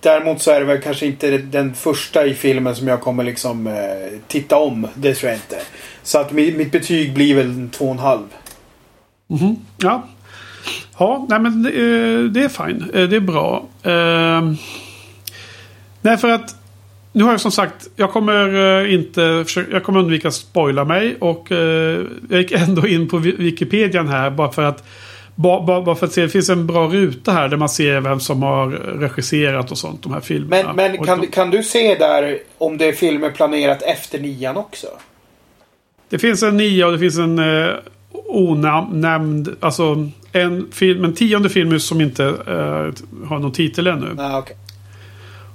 däremot 0.00 0.42
så 0.42 0.50
är 0.50 0.60
det 0.60 0.66
väl 0.66 0.80
kanske 0.80 1.06
inte 1.06 1.38
den 1.38 1.74
första 1.74 2.26
i 2.26 2.34
filmen 2.34 2.76
som 2.76 2.88
jag 2.88 3.00
kommer 3.00 3.24
liksom 3.24 3.66
eh, 3.66 3.74
titta 4.28 4.56
om. 4.56 4.88
Det 4.94 5.14
tror 5.14 5.30
jag 5.30 5.36
inte. 5.36 5.58
Så 6.02 6.18
att 6.18 6.32
mitt, 6.32 6.56
mitt 6.56 6.72
betyg 6.72 7.14
blir 7.14 7.34
väl 7.34 7.68
två 7.72 7.84
och 7.84 7.90
en 7.90 7.98
halv. 7.98 8.26
Mm. 9.28 9.56
Ja. 9.76 10.08
Ja, 10.98 11.26
nej 11.28 11.40
men 11.40 11.62
det, 11.62 11.70
det 12.28 12.44
är 12.44 12.48
fine. 12.48 12.90
Eh, 12.94 13.08
det 13.08 13.16
är 13.16 13.20
bra. 13.20 13.66
Uh, 13.86 14.54
nej, 16.00 16.16
för 16.16 16.28
att 16.28 16.56
nu 17.12 17.24
har 17.24 17.30
jag 17.30 17.40
som 17.40 17.52
sagt, 17.52 17.88
jag 17.96 18.12
kommer 18.12 18.86
inte, 18.86 19.44
jag 19.70 19.84
kommer 19.84 20.00
undvika 20.00 20.28
att 20.28 20.34
spoila 20.34 20.84
mig 20.84 21.16
och 21.20 21.46
jag 22.28 22.40
gick 22.40 22.52
ändå 22.52 22.86
in 22.86 23.08
på 23.08 23.18
Wikipedia 23.18 24.02
här 24.02 24.30
bara 24.30 24.52
för 24.52 24.62
att 24.62 24.84
bara, 25.34 25.82
bara 25.82 25.94
för 25.94 26.06
att 26.06 26.12
se, 26.12 26.22
det 26.22 26.28
finns 26.28 26.50
en 26.50 26.66
bra 26.66 26.88
ruta 26.88 27.32
här 27.32 27.48
där 27.48 27.56
man 27.56 27.68
ser 27.68 28.00
vem 28.00 28.20
som 28.20 28.42
har 28.42 28.70
regisserat 28.98 29.70
och 29.70 29.78
sånt, 29.78 30.02
de 30.02 30.12
här 30.12 30.20
filmerna. 30.20 30.72
Men, 30.72 30.92
men 30.92 31.04
kan, 31.04 31.26
kan 31.26 31.50
du 31.50 31.62
se 31.62 31.94
där 31.94 32.38
om 32.58 32.78
det 32.78 32.84
är 32.84 32.92
filmer 32.92 33.30
planerat 33.30 33.82
efter 33.82 34.18
nian 34.18 34.56
också? 34.56 34.86
Det 36.08 36.18
finns 36.18 36.42
en 36.42 36.56
nia 36.56 36.86
och 36.86 36.92
det 36.92 36.98
finns 36.98 37.18
en 37.18 37.38
onämnd, 38.26 39.56
alltså 39.60 40.10
en, 40.32 40.68
film, 40.72 41.04
en 41.04 41.14
tionde 41.14 41.48
film 41.48 41.80
som 41.80 42.00
inte 42.00 42.24
uh, 42.24 43.26
har 43.28 43.38
någon 43.38 43.52
titel 43.52 43.86
ännu. 43.86 44.16
Ah, 44.18 44.38
okay. 44.38 44.56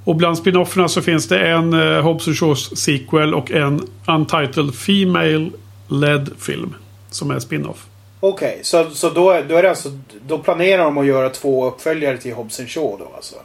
Och 0.03 0.15
bland 0.15 0.37
spinofferna 0.37 0.87
så 0.87 1.01
finns 1.01 1.27
det 1.27 1.39
en 1.39 1.73
uh, 1.73 2.01
Hobbs 2.01 2.27
and 2.27 2.37
Shaws 2.37 2.77
sequel 2.77 3.33
och 3.33 3.51
en 3.51 3.81
Untitled 4.07 4.75
Female 4.75 5.49
Led 5.87 6.29
film. 6.39 6.75
Som 7.09 7.31
är 7.31 7.39
spin-off. 7.39 7.85
Okej, 8.19 8.49
okay, 8.49 8.63
så, 8.63 8.89
så 8.89 9.09
då, 9.09 9.41
då, 9.49 9.55
är 9.55 9.63
det 9.63 9.69
alltså, 9.69 9.89
då 10.27 10.37
planerar 10.37 10.83
de 10.83 10.97
att 10.97 11.05
göra 11.05 11.29
två 11.29 11.67
uppföljare 11.67 12.17
till 12.17 12.33
Hobbs 12.33 12.59
and 12.59 12.69
Shaw 12.69 12.97
då 12.99 13.11
alltså? 13.15 13.35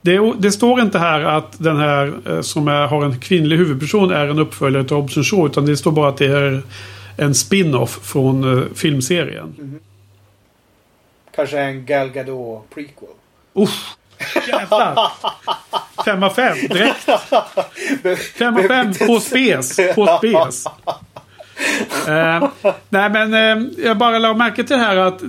Det, 0.00 0.32
det, 0.38 0.52
står 0.52 0.80
inte 0.80 0.98
här 0.98 1.20
att 1.20 1.58
den 1.58 1.76
här 1.76 2.14
eh, 2.26 2.40
som 2.40 2.68
är, 2.68 2.86
har 2.86 3.04
en 3.04 3.20
kvinnlig 3.20 3.56
huvudperson 3.56 4.10
är 4.10 4.26
en 4.26 4.38
uppföljare 4.38 4.84
till 4.84 4.96
Hobbs 4.96 5.16
and 5.16 5.26
Shaw. 5.26 5.46
Utan 5.46 5.66
det 5.66 5.76
står 5.76 5.92
bara 5.92 6.08
att 6.08 6.16
det 6.16 6.26
är 6.26 6.62
en 7.16 7.34
spin-off 7.34 7.98
från 8.02 8.44
uh, 8.44 8.74
filmserien. 8.74 9.54
Mm. 9.58 9.80
Kanske 11.34 11.60
en 11.60 11.86
Gal 11.86 12.08
Gadot 12.08 12.70
prequel? 12.74 13.08
Usch! 13.54 13.96
Jävlar! 14.48 15.12
Fem 16.04 16.22
av 16.22 16.30
fem 16.30 16.56
direkt. 16.56 17.08
Fem 18.38 18.56
av 18.56 18.62
fem 18.62 18.94
på 18.94 19.20
spes. 19.20 19.76
På 19.94 20.18
spes. 20.18 20.66
uh, 22.08 22.48
nej 22.88 23.10
men 23.10 23.34
uh, 23.34 23.68
jag 23.84 23.98
bara 23.98 24.18
la 24.18 24.34
märke 24.34 24.64
till 24.64 24.76
här 24.76 24.96
att 24.96 25.22
uh, 25.22 25.28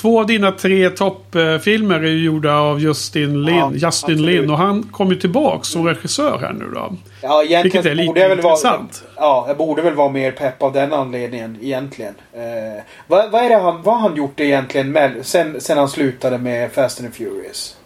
två 0.00 0.20
av 0.20 0.26
dina 0.26 0.52
tre 0.52 0.90
toppfilmer 0.90 2.00
är 2.00 2.08
gjorda 2.08 2.54
av 2.54 2.80
Justin 2.80 3.44
Lin. 3.44 3.56
Ja, 3.56 3.72
Justin 3.74 4.26
Lin 4.26 4.50
och 4.50 4.58
han 4.58 4.82
kommer 4.82 5.14
ju 5.14 5.20
tillbaka 5.20 5.62
som 5.62 5.86
regissör 5.86 6.38
här 6.38 6.52
nu 6.52 6.64
då. 6.74 6.96
Ja, 7.22 7.42
egentligen 7.42 7.62
Vilket 7.62 7.86
är 7.86 7.94
lite 7.94 8.20
jag 8.20 8.32
intressant. 8.32 9.02
Vara, 9.16 9.26
ja, 9.26 9.44
jag 9.48 9.56
borde 9.56 9.82
väl 9.82 9.94
vara 9.94 10.08
mer 10.08 10.32
pepp 10.32 10.62
av 10.62 10.72
den 10.72 10.92
anledningen 10.92 11.58
egentligen. 11.62 12.14
Eh, 12.32 12.82
vad, 13.06 13.30
vad, 13.30 13.44
är 13.44 13.48
det 13.48 13.56
han, 13.56 13.82
vad 13.82 13.94
har 13.94 14.08
han 14.08 14.16
gjort 14.16 14.40
egentligen 14.40 14.92
med, 14.92 15.12
sen, 15.22 15.60
sen 15.60 15.78
han 15.78 15.88
slutade 15.88 16.38
med 16.38 16.72
Fast 16.72 17.00
and 17.00 17.14
Furious? 17.14 17.76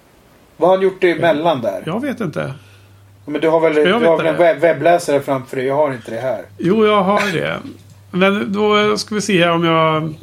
Vad 0.57 0.69
har 0.69 0.77
han 0.77 0.85
gjort 0.85 1.05
emellan 1.05 1.63
där? 1.63 1.83
Jag 1.87 2.01
vet 2.01 2.21
inte. 2.21 2.55
Men 3.25 3.41
du 3.41 3.49
har 3.49 3.61
väl, 3.61 3.75
du 3.75 3.93
har 3.93 4.17
väl 4.17 4.27
en 4.27 4.37
webb 4.37 4.59
webbläsare 4.59 5.21
framför 5.21 5.57
dig? 5.57 5.67
Jag 5.67 5.77
har 5.77 5.93
inte 5.93 6.11
det 6.11 6.21
här. 6.21 6.43
Jo, 6.59 6.87
jag 6.87 7.03
har 7.03 7.33
det. 7.33 7.59
Men 8.11 8.53
då 8.53 8.97
ska 8.97 9.15
vi 9.15 9.21
se 9.21 9.45
här 9.45 9.51
om 9.51 9.65
jag 9.65 10.15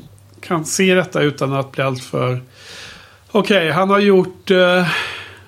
kan 0.42 0.66
se 0.66 0.96
detta 0.96 1.22
utan 1.22 1.54
att 1.54 1.72
bli 1.72 1.84
alltför... 1.84 2.42
Okej, 3.32 3.58
okay, 3.58 3.72
han 3.72 3.90
har 3.90 4.00
gjort 4.00 4.52
uh, 4.52 4.88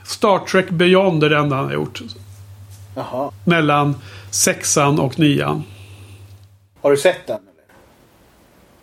Star 0.03 0.39
Trek 0.39 0.69
Beyond. 0.69 1.21
Det 1.21 1.37
enda 1.37 1.55
han 1.55 1.65
har 1.65 1.73
gjort. 1.73 2.01
Jaha. 2.95 3.31
Mellan 3.43 3.95
sexan 4.31 4.99
och 4.99 5.19
nian. 5.19 5.63
Har 6.81 6.91
du 6.91 6.97
sett 6.97 7.27
den? 7.27 7.39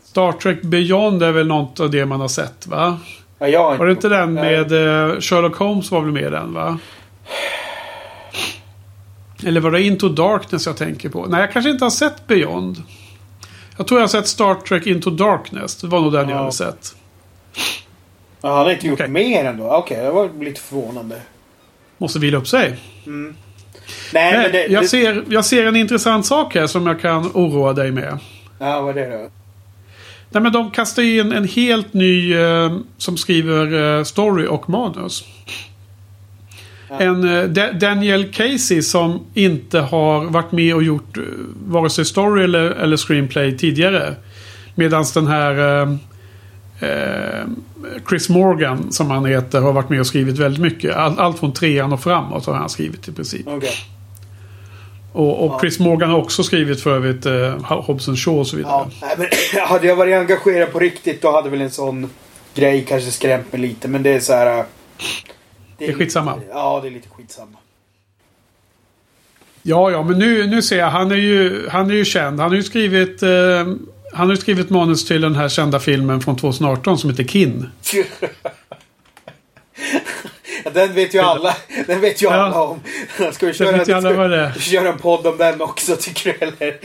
Star 0.05 0.33
Trek 0.33 0.63
Beyond 0.63 1.23
är 1.23 1.33
väl 1.33 1.47
något 1.47 1.81
av 1.81 1.91
det 1.91 2.07
man 2.07 2.21
har 2.21 2.29
sett 2.29 2.67
va? 2.67 2.99
Ja, 3.39 3.49
jag 3.49 3.77
var 3.77 3.87
det 3.87 3.93
inte 3.93 4.09
den 4.09 4.33
med 4.33 4.73
uh, 4.73 5.21
Sherlock 5.21 5.57
Holmes 5.57 5.91
var 5.91 6.01
väl 6.01 6.13
med 6.13 6.33
den 6.33 6.55
va? 6.55 6.79
Eller 9.45 9.61
var 9.61 9.71
det 9.71 9.83
Into 9.83 10.09
Darkness 10.09 10.67
jag 10.67 10.77
tänker 10.77 11.09
på? 11.09 11.27
Nej, 11.27 11.41
jag 11.41 11.53
kanske 11.53 11.71
inte 11.71 11.85
har 11.85 11.91
sett 11.91 12.27
Beyond. 12.27 12.83
Jag 13.81 13.87
tror 13.87 14.01
jag 14.01 14.03
har 14.03 14.09
sett 14.09 14.27
Star 14.27 14.55
Trek 14.55 14.87
Into 14.87 15.11
Darkness. 15.11 15.77
Det 15.77 15.87
var 15.87 16.01
nog 16.01 16.13
den 16.13 16.29
ja. 16.29 16.35
jag 16.35 16.39
hade 16.39 16.53
sett. 16.53 16.95
Ja, 18.41 18.49
han 18.49 18.59
har 18.59 18.71
inte 18.71 18.87
gjort 18.87 19.01
okay. 19.01 19.09
mer 19.09 19.45
ändå? 19.45 19.65
Okej, 19.65 19.97
okay, 19.97 20.07
det 20.07 20.13
var 20.13 20.45
lite 20.45 20.61
förvånande. 20.61 21.21
Måste 21.99 22.19
vila 22.19 22.39
upp 22.39 22.49
sig. 22.49 22.77
Mm. 23.07 23.35
Nej, 24.13 24.39
men 24.39 24.53
det, 24.53 24.67
jag, 24.67 24.83
det... 24.83 24.89
Ser, 24.89 25.25
jag 25.29 25.45
ser 25.45 25.67
en 25.67 25.77
intressant 25.77 26.27
sak 26.27 26.55
här 26.55 26.67
som 26.67 26.87
jag 26.87 27.01
kan 27.01 27.31
oroa 27.35 27.73
dig 27.73 27.93
med. 27.93 28.19
Ja, 28.59 28.81
vad 28.81 28.99
är 28.99 29.11
det 29.11 29.17
då? 29.17 29.29
Nej, 30.31 30.43
men 30.43 30.53
de 30.53 30.71
kastar 30.71 31.03
in 31.03 31.33
en 31.33 31.49
helt 31.49 31.93
ny 31.93 32.35
eh, 32.35 32.79
som 32.97 33.17
skriver 33.17 33.99
eh, 33.99 34.05
story 34.05 34.47
och 34.47 34.69
manus. 34.69 35.25
En 36.99 37.25
uh, 37.25 37.51
Daniel 37.73 38.33
Casey 38.33 38.83
som 38.83 39.27
inte 39.35 39.81
har 39.81 40.25
varit 40.25 40.53
med 40.53 40.75
och 40.75 40.83
gjort 40.83 41.19
uh, 41.19 41.25
vare 41.67 41.91
sig 41.91 42.05
story 42.05 42.45
eller, 42.45 42.71
eller 42.71 42.97
screenplay 42.97 43.59
tidigare. 43.59 44.15
Medan 44.75 45.05
den 45.15 45.27
här 45.27 45.83
uh, 45.83 45.97
Chris 48.09 48.29
Morgan 48.29 48.93
som 48.93 49.11
han 49.11 49.25
heter 49.25 49.61
har 49.61 49.73
varit 49.73 49.89
med 49.89 50.01
och 50.01 50.07
skrivit 50.07 50.39
väldigt 50.39 50.63
mycket. 50.63 50.97
All, 50.97 51.19
allt 51.19 51.39
från 51.39 51.53
trean 51.53 51.93
och 51.93 52.03
framåt 52.03 52.47
har 52.47 52.55
han 52.55 52.69
skrivit 52.69 53.09
i 53.09 53.13
princip. 53.13 53.49
Okay. 53.49 53.71
Och, 55.13 55.45
och, 55.45 55.61
Chris 55.61 55.79
Morgan 55.79 56.11
har 56.11 56.19
också 56.19 56.43
skrivit 56.43 56.81
för 56.81 56.97
övrigt 56.97 57.27
uh, 57.27 57.63
Hobson 57.63 58.17
Shaw 58.17 58.41
och 58.41 58.47
så 58.47 58.57
vidare. 58.57 58.87
Ja, 59.01 59.09
men, 59.17 59.27
hade 59.67 59.87
jag 59.87 59.97
varit 59.97 60.15
engagerad 60.15 60.73
på 60.73 60.79
riktigt 60.79 61.23
då 61.23 61.33
hade 61.33 61.51
väl 61.51 61.61
en 61.61 61.71
sån 61.71 62.11
grej 62.55 62.85
kanske 62.89 63.11
skrämt 63.11 63.53
mig 63.53 63.61
lite. 63.61 63.89
Men 63.89 64.03
det 64.03 64.11
är 64.11 64.21
så 64.21 64.33
här... 64.33 64.65
Det 65.81 65.85
är, 65.85 65.89
det 65.89 65.95
är 65.95 65.99
skitsamma. 65.99 66.37
Lite, 66.37 66.49
ja, 66.51 66.81
det 66.83 66.89
är 66.89 66.91
lite 66.91 67.09
skitsamma. 67.09 67.59
Ja, 69.63 69.91
ja, 69.91 70.03
men 70.03 70.19
nu, 70.19 70.47
nu 70.47 70.63
ser 70.63 70.79
jag. 70.79 70.91
Han 70.91 71.11
är 71.11 71.17
ju, 71.17 71.69
han 71.69 71.91
är 71.91 71.95
ju 71.95 72.05
känd. 72.05 72.41
Han 72.41 72.49
har 72.49 72.57
ju 72.57 72.63
skrivit... 72.63 73.23
Eh, 73.23 73.31
han 74.13 74.29
har 74.29 74.37
skrivit 74.37 74.71
manus 74.71 75.07
till 75.07 75.21
den 75.21 75.35
här 75.35 75.49
kända 75.49 75.81
filmen 75.81 76.21
från 76.21 76.37
2018 76.37 76.99
som 76.99 77.11
heter 77.11 77.25
Kin. 77.25 77.67
den 80.75 80.95
vet 80.95 81.15
ju 81.15 81.19
alla. 81.19 81.57
Den 81.87 82.01
vet 82.01 82.23
ju 82.23 82.27
ja. 82.27 82.33
alla 82.33 82.63
om. 82.63 82.81
Ska 83.33 83.47
vi 83.47 83.53
köra, 83.53 83.77
vet 83.77 83.89
alla 83.89 84.13
vad 84.13 84.31
det 84.31 84.41
är. 84.41 84.53
köra 84.53 84.89
en 84.89 84.99
podd 84.99 85.27
om 85.27 85.37
den 85.37 85.61
också 85.61 85.97
tycker 85.97 86.37
du 86.39 86.47
eller? 86.47 86.79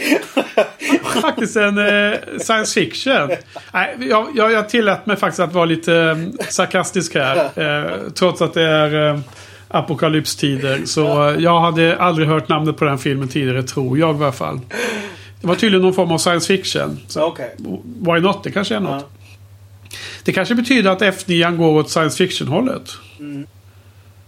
faktiskt 1.21 1.55
en 1.55 1.77
eh, 1.77 2.19
science 2.39 2.73
fiction. 2.73 3.29
Nej, 3.73 3.97
jag, 3.99 4.27
jag, 4.35 4.51
jag 4.51 4.69
tillät 4.69 5.05
mig 5.05 5.17
faktiskt 5.17 5.39
att 5.39 5.53
vara 5.53 5.65
lite 5.65 5.95
eh, 5.95 6.45
sarkastisk 6.49 7.15
här. 7.15 7.35
Eh, 7.55 8.11
trots 8.11 8.41
att 8.41 8.53
det 8.53 8.61
är 8.63 9.09
eh, 9.09 9.19
apokalypstider. 9.67 10.85
Så 10.85 11.35
jag 11.39 11.59
hade 11.59 11.97
aldrig 11.97 12.27
hört 12.27 12.49
namnet 12.49 12.77
på 12.77 12.85
den 12.85 12.97
filmen 12.97 13.27
tidigare, 13.27 13.63
tror 13.63 13.97
jag 13.97 14.15
i 14.15 14.23
alla 14.23 14.31
fall. 14.31 14.59
Det 15.41 15.47
var 15.47 15.55
tydligen 15.55 15.81
någon 15.81 15.93
form 15.93 16.11
av 16.11 16.17
science 16.17 16.47
fiction. 16.47 16.99
Så 17.07 17.27
okay. 17.27 17.49
Why 17.99 18.19
not? 18.19 18.43
Det 18.43 18.51
kanske 18.51 18.75
är 18.75 18.79
något. 18.79 19.01
Ja. 19.01 19.09
Det 20.23 20.33
kanske 20.33 20.55
betyder 20.55 20.91
att 20.91 21.01
F9 21.01 21.57
går 21.57 21.71
åt 21.79 21.89
science 21.89 22.17
fiction-hållet. 22.17 22.89
Mm. 23.19 23.47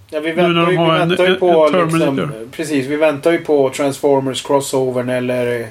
Ja, 0.09 0.19
vi 0.19 0.31
väntar, 0.31 0.71
ju, 0.71 0.77
vi 0.77 0.85
väntar 0.85 1.25
en, 1.25 1.31
ju 1.31 1.39
på... 1.39 1.67
En 1.73 1.89
liksom, 1.89 2.31
precis, 2.51 2.85
vi 2.85 2.95
väntar 2.95 3.31
ju 3.31 3.37
på 3.37 3.69
Transformers 3.69 4.41
Crossovern 4.41 5.09
eller... 5.09 5.59
Eh, 5.61 5.67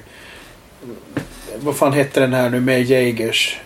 vad 1.59 1.77
fan 1.77 1.93
hette 1.93 2.21
den 2.21 2.33
här 2.33 2.51
nu 2.51 2.61
med 2.61 2.83
Jägers? 2.83 3.57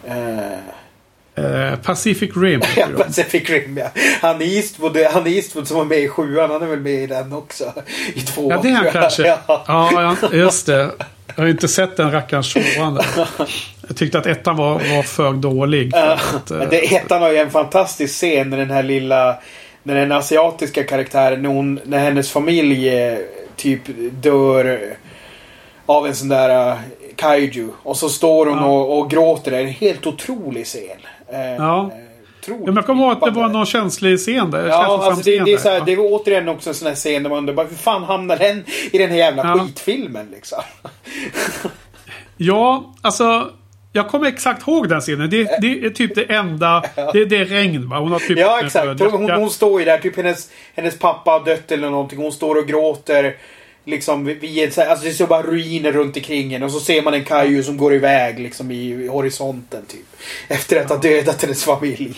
Uh, 1.39 1.77
Pacific 1.83 2.31
Rim. 2.37 2.63
ja, 2.77 2.87
Pacific 2.97 3.51
Rim 3.51 3.79
ja. 3.79 3.91
Han 4.21 4.43
är, 4.43 4.47
Eastwood, 4.47 4.97
han 4.97 5.27
är 5.27 5.31
Eastwood 5.31 5.69
som 5.69 5.77
var 5.77 5.85
med 5.85 5.99
i 5.99 6.09
sjuan. 6.09 6.51
Han 6.51 6.63
är 6.63 6.67
väl 6.67 6.81
med 6.81 7.03
i 7.03 7.07
den 7.07 7.33
också. 7.33 7.73
I 8.15 8.21
tvåan. 8.21 8.51
Ja, 8.51 8.61
det 8.63 8.69
är 8.69 8.75
han 8.75 8.93
kanske. 8.93 9.27
ja. 9.27 9.65
ja, 9.67 10.17
just 10.33 10.67
det. 10.67 10.91
Jag 11.37 11.43
har 11.43 11.49
inte 11.49 11.69
sett 11.69 11.97
den 11.97 12.13
rackarns 12.13 12.53
tvåan. 12.53 13.01
Jag 13.89 13.97
tyckte 13.97 14.19
att 14.19 14.27
ettan 14.27 14.57
var, 14.57 14.73
var 14.73 15.03
för 15.03 15.33
dålig. 15.33 15.93
För 15.93 16.37
att, 16.37 16.51
uh, 16.51 16.71
det, 16.71 16.97
ettan 16.97 17.23
har 17.23 17.31
ju 17.31 17.39
en 17.39 17.51
fantastisk 17.51 18.15
scen 18.15 18.51
när 18.51 18.57
den 18.57 18.71
här 18.71 18.83
lilla 18.83 19.39
när 19.83 19.95
den 19.95 20.13
asiatiska 20.13 20.85
karaktären, 20.85 21.43
när, 21.43 21.49
hon, 21.49 21.81
när 21.85 21.99
hennes 21.99 22.31
familj 22.31 22.89
eh, 22.89 23.19
typ 23.57 23.83
dör 24.23 24.97
av 25.87 26.07
en 26.07 26.15
sån 26.15 26.29
där 26.29 26.73
uh, 26.73 26.79
kaiju. 27.17 27.69
Och 27.83 27.97
så 27.97 28.09
står 28.09 28.47
hon 28.47 28.59
ja. 28.59 28.67
och, 28.67 28.99
och, 28.99 29.11
gråter. 29.11 29.51
Det 29.51 29.57
är 29.57 29.61
en 29.61 29.69
helt 29.69 30.07
otrolig 30.07 30.67
scen. 30.67 30.99
Eh, 31.33 31.41
ja. 31.41 31.91
Ja, 32.47 32.55
men 32.67 32.77
jag 32.77 32.87
kommer 32.87 33.05
ihåg 33.05 33.13
att 33.13 33.35
det 33.35 33.41
var 33.41 33.49
någon 33.49 33.67
känslig 33.67 34.19
scen 34.19 34.51
där. 34.51 34.67
Ja, 34.67 35.07
alltså 35.07 35.23
det, 35.23 35.45
det, 35.45 35.53
är 35.53 35.59
så 35.59 35.69
här, 35.69 35.83
det 35.87 35.97
var 35.97 36.05
återigen 36.05 36.49
också 36.49 36.71
en 36.71 36.75
sån 36.75 36.89
här 36.89 36.95
scen 36.95 37.23
där 37.23 37.31
man 37.31 37.39
undrar 37.39 37.67
hur 37.69 37.77
fan 37.77 38.05
hamnar 38.05 38.37
den 38.37 38.65
i 38.93 38.99
den 38.99 39.11
här 39.11 39.17
jävla 39.17 39.43
ja. 39.45 39.59
skitfilmen 39.59 40.29
liksom? 40.31 40.59
ja, 42.37 42.95
alltså 43.03 43.51
jag 43.93 44.09
kommer 44.09 44.27
exakt 44.27 44.69
ihåg 44.69 44.89
den 44.89 45.01
scenen. 45.01 45.31
Det, 45.31 45.61
det 45.61 45.85
är 45.85 45.91
typ 45.91 46.15
det 46.15 46.25
enda. 46.25 46.85
Det, 47.13 47.25
det 47.25 47.37
är 47.37 47.45
regn 47.45 47.89
va? 47.89 47.99
Hon 47.99 48.13
har 48.13 48.19
typ 48.19 48.39
ja 48.39 48.61
exakt. 48.65 49.01
Hon, 49.01 49.31
hon, 49.31 49.51
står 49.51 49.81
ju 49.81 49.85
där. 49.85 49.99
Typ 49.99 50.17
hennes, 50.17 50.51
hennes 50.75 50.99
pappa 50.99 51.31
har 51.31 51.45
dött 51.45 51.73
eller 51.73 51.91
någonting. 51.91 52.19
Hon 52.19 52.33
står 52.33 52.55
och 52.55 52.67
gråter. 52.67 53.37
Liksom 53.85 54.25
vid 54.25 54.79
alltså 54.79 55.05
det 55.05 55.13
står 55.13 55.27
bara 55.27 55.43
ruiner 55.43 55.93
runt 55.93 56.17
omkring 56.17 56.51
henne. 56.51 56.65
Och 56.65 56.73
så 56.73 56.81
ser 56.81 57.03
man 57.03 57.15
en 57.15 57.25
Kaiju 57.25 57.63
som 57.63 57.77
går 57.77 57.95
iväg 57.95 58.39
liksom 58.39 58.71
i, 58.71 59.09
horisonten 59.09 59.85
typ. 59.87 60.07
Efter 60.49 60.81
att 60.81 60.89
ha 60.89 60.97
dödat 60.97 61.43
hennes 61.43 61.65
familj. 61.65 62.17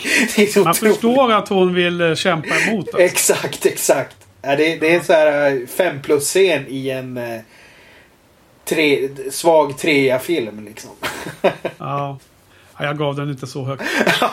Man 0.64 0.74
förstår 0.74 1.32
att 1.32 1.48
hon 1.48 1.74
vill 1.74 2.00
eh, 2.00 2.14
kämpa 2.14 2.48
emot. 2.48 2.86
Alltså. 2.86 3.00
Exakt, 3.00 3.66
exakt. 3.66 4.16
Ja, 4.42 4.56
det, 4.56 4.76
det 4.76 4.90
är 4.90 4.94
en 4.94 5.04
sån 5.04 5.14
här 5.14 5.50
eh, 5.50 5.66
fem 5.66 6.02
plus 6.02 6.24
scen 6.24 6.64
i 6.68 6.90
en 6.90 7.16
eh, 7.16 7.40
tre, 8.64 9.08
svag 9.30 9.78
trea-film 9.78 10.64
liksom. 10.64 10.90
ja. 11.78 12.18
Jag 12.78 12.98
gav 12.98 13.16
den 13.16 13.30
inte 13.30 13.46
så 13.46 13.64
högt. 13.64 13.82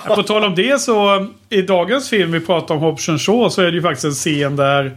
På 0.07 0.23
tal 0.23 0.43
om 0.43 0.55
det 0.55 0.81
så 0.81 1.27
i 1.49 1.61
dagens 1.61 2.09
film 2.09 2.31
vi 2.31 2.39
pratar 2.39 2.75
om 2.75 2.81
Hobson 2.81 3.19
Shaw 3.19 3.49
så 3.49 3.61
är 3.61 3.65
det 3.65 3.71
ju 3.71 3.81
faktiskt 3.81 4.05
en 4.05 4.11
scen 4.11 4.55
där 4.55 4.95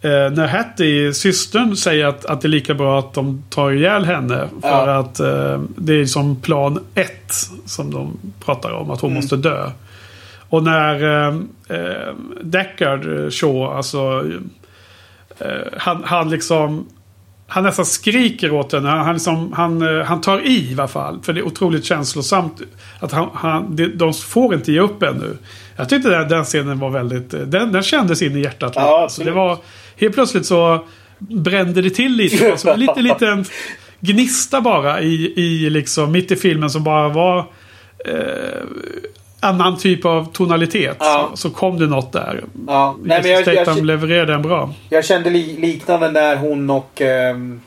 Eh, 0.00 0.30
när 0.30 0.46
Hattie, 0.46 1.12
systern, 1.14 1.76
säger 1.76 2.06
att, 2.06 2.24
att 2.24 2.40
det 2.40 2.46
är 2.46 2.50
lika 2.50 2.74
bra 2.74 2.98
att 2.98 3.14
de 3.14 3.42
tar 3.50 3.70
ihjäl 3.72 4.04
henne. 4.04 4.48
För 4.62 4.68
Ja. 4.68 4.98
att 4.98 5.20
eh, 5.20 5.60
det 5.76 5.92
är 6.00 6.06
som 6.06 6.36
plan 6.40 6.78
ett 6.94 7.32
som 7.64 7.90
de 7.90 8.18
pratar 8.44 8.70
om. 8.72 8.90
Att 8.90 9.00
hon 9.00 9.10
Mm. 9.10 9.22
måste 9.22 9.36
dö. 9.36 9.70
Och 10.48 10.62
när 10.62 11.04
eh, 11.28 11.34
eh, 11.68 12.14
Deckard 12.42 13.06
eh, 13.24 13.30
Shaw, 13.30 13.76
alltså 13.76 14.24
eh, 15.38 15.48
han, 15.78 16.02
han 16.06 16.30
liksom 16.30 16.86
han 17.46 17.64
nästan 17.64 17.86
skriker 17.86 18.52
åt 18.52 18.72
henne. 18.72 18.88
Han, 18.88 18.98
han, 18.98 19.14
liksom, 19.14 19.52
han, 19.52 19.82
eh, 19.98 20.04
han 20.04 20.20
tar 20.20 20.40
i 20.46 20.70
i 20.70 20.72
alla 20.72 20.88
fall. 20.88 21.22
För 21.22 21.32
det 21.32 21.40
är 21.40 21.46
otroligt 21.46 21.84
känslosamt. 21.84 22.60
Att 23.00 23.12
han, 23.12 23.28
han, 23.34 23.76
de, 23.94 24.14
får 24.14 24.54
inte 24.54 24.72
ge 24.72 24.80
upp 24.80 25.02
ännu. 25.02 25.36
Jag 25.76 25.88
tyckte 25.88 26.08
den, 26.08 26.28
den 26.28 26.44
scenen 26.44 26.78
var 26.78 26.90
väldigt... 26.90 27.34
eh, 27.34 27.40
Den, 27.40 27.72
den 27.72 27.82
kändes 27.82 28.22
in 28.22 28.36
i 28.36 28.40
hjärtat. 28.40 28.72
Ja, 28.76 28.82
så 28.82 29.04
absolut. 29.04 29.26
det 29.26 29.32
var, 29.32 29.58
helt 29.96 30.14
plötsligt 30.14 30.46
så 30.46 30.84
brände 31.18 31.82
det 31.82 31.90
till 31.90 32.12
lite. 32.12 32.50
Alltså, 32.50 32.74
lite 32.76 33.00
liten 33.00 33.44
gnista 34.00 34.60
bara 34.60 35.00
i, 35.00 35.32
i 35.36 35.70
liksom, 35.70 36.12
mitt 36.12 36.30
i 36.30 36.36
filmen 36.36 36.70
som 36.70 36.84
bara 36.84 37.08
var 37.08 37.38
eh, 38.04 38.62
annan 39.46 39.78
typ 39.78 40.04
av 40.04 40.32
tonalitet. 40.32 40.96
Ja. 41.00 41.28
Så, 41.30 41.36
så 41.36 41.50
kom 41.50 41.78
det 41.78 41.86
något 41.86 42.12
där. 42.12 42.44
Ja. 42.66 42.96
Nej, 43.02 43.22
men 43.22 43.30
jag, 43.30 43.42
Statham 43.42 43.76
jag, 43.76 43.86
levererade 43.86 44.32
den 44.32 44.42
bra. 44.42 44.70
jag 44.90 45.04
kände 45.04 45.30
li, 45.30 45.56
liknande 45.56 46.10
när 46.10 46.36
hon 46.36 46.70
och 46.70 47.00
ehm, 47.00 47.60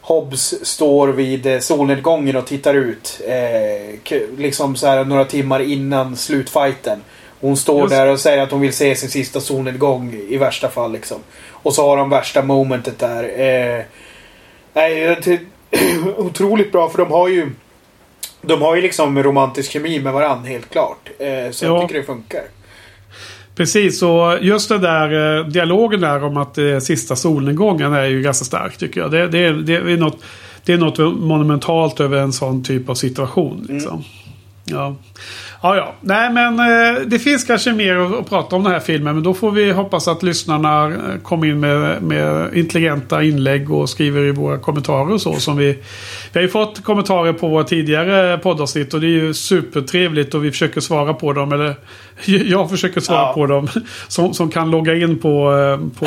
Hobbs 0.00 0.54
står 0.62 1.08
vid 1.08 1.46
eh, 1.46 1.58
solnedgången 1.58 2.36
och 2.36 2.46
tittar 2.46 2.74
ut. 2.74 3.20
Eh, 3.26 4.18
liksom 4.38 4.76
så 4.76 4.86
här 4.86 5.04
några 5.04 5.24
timmar 5.24 5.60
innan 5.60 6.16
slutfighten. 6.16 6.98
Hon 7.40 7.56
står 7.56 7.80
Just. 7.80 7.90
där 7.90 8.06
och 8.06 8.20
säger 8.20 8.42
att 8.42 8.50
hon 8.50 8.60
vill 8.60 8.72
se 8.72 8.94
sin 8.94 9.10
sista 9.10 9.40
solnedgång 9.40 10.14
i 10.28 10.36
värsta 10.36 10.68
fall. 10.68 10.92
Liksom. 10.92 11.18
Och 11.50 11.74
så 11.74 11.88
har 11.88 11.96
de 11.96 12.10
värsta 12.10 12.42
momentet 12.42 12.98
där. 12.98 13.40
Eh, 13.40 13.84
nej, 14.72 15.18
otroligt 16.16 16.72
bra 16.72 16.88
för 16.88 16.98
de 16.98 17.10
har 17.10 17.28
ju 17.28 17.50
de 18.46 18.62
har 18.62 18.76
ju 18.76 18.82
liksom 18.82 19.22
romantisk 19.22 19.70
kemi 19.70 20.00
med 20.00 20.12
varandra 20.12 20.48
helt 20.48 20.70
klart. 20.70 21.08
Eh, 21.18 21.50
så 21.50 21.64
jag 21.64 21.76
Ja. 21.76 21.80
tycker 21.82 22.00
det 22.00 22.06
funkar. 22.06 22.42
Precis, 23.56 24.02
och 24.02 24.38
just 24.40 24.68
den 24.68 24.80
där 24.80 25.38
eh, 25.38 25.46
dialogen 25.46 26.00
där 26.00 26.24
om 26.24 26.36
att 26.36 26.58
eh, 26.58 26.78
sista 26.78 27.16
solnedgången 27.16 27.92
är 27.92 28.04
ju 28.04 28.22
ganska 28.22 28.44
stark 28.44 28.76
tycker 28.76 29.00
jag. 29.00 29.10
Det, 29.10 29.28
det, 29.28 29.38
är, 29.38 29.52
det, 29.52 29.74
är, 29.76 29.96
något, 29.96 30.18
det 30.64 30.72
är 30.72 30.78
något 30.78 30.98
monumentalt 31.20 32.00
över 32.00 32.18
en 32.18 32.32
sån 32.32 32.64
typ 32.64 32.88
av 32.88 32.94
situation. 32.94 33.66
Liksom. 33.68 34.04
Ja. 34.64 34.96
Ja, 35.64 35.76
ja. 35.76 35.94
Nej, 36.00 36.30
men 36.30 36.58
eh, 36.60 37.00
det 37.06 37.18
finns 37.18 37.44
kanske 37.44 37.72
mer 37.72 37.96
att, 37.96 38.28
prata 38.28 38.56
om 38.56 38.62
den 38.64 38.72
här 38.72 38.80
filmen. 38.80 39.14
Men 39.14 39.24
då 39.24 39.34
får 39.34 39.50
vi 39.50 39.72
hoppas 39.72 40.08
att 40.08 40.22
lyssnarna 40.22 40.86
eh, 40.86 41.20
kommer 41.22 41.46
in 41.46 41.60
med, 41.60 42.02
med 42.02 42.54
intelligenta 42.54 43.22
inlägg 43.22 43.70
och 43.70 43.88
skriver 43.90 44.20
i 44.22 44.30
våra 44.30 44.58
kommentarer 44.58 45.12
och 45.12 45.20
så. 45.20 45.34
Som 45.34 45.56
vi, 45.56 45.72
vi 46.32 46.38
har 46.38 46.42
ju 46.42 46.48
fått 46.48 46.84
kommentarer 46.84 47.32
på 47.32 47.48
våra 47.48 47.64
tidigare 47.64 48.38
poddavsnitt 48.38 48.94
och 48.94 49.00
det 49.00 49.06
är 49.06 49.08
ju 49.08 49.34
supertrevligt 49.34 50.34
och 50.34 50.44
vi 50.44 50.50
försöker 50.50 50.80
svara 50.80 51.14
på 51.14 51.32
dem. 51.32 51.52
Eller 51.52 51.74
jag 52.24 52.70
försöker 52.70 53.00
svara 53.00 53.18
Ja. 53.20 53.32
på 53.34 53.46
dem. 53.46 53.68
Som, 54.08 54.34
som 54.34 54.50
kan 54.50 54.70
logga 54.70 54.94
in 54.94 55.18
på, 55.18 55.52
eh, 55.52 55.88
på, 55.98 56.06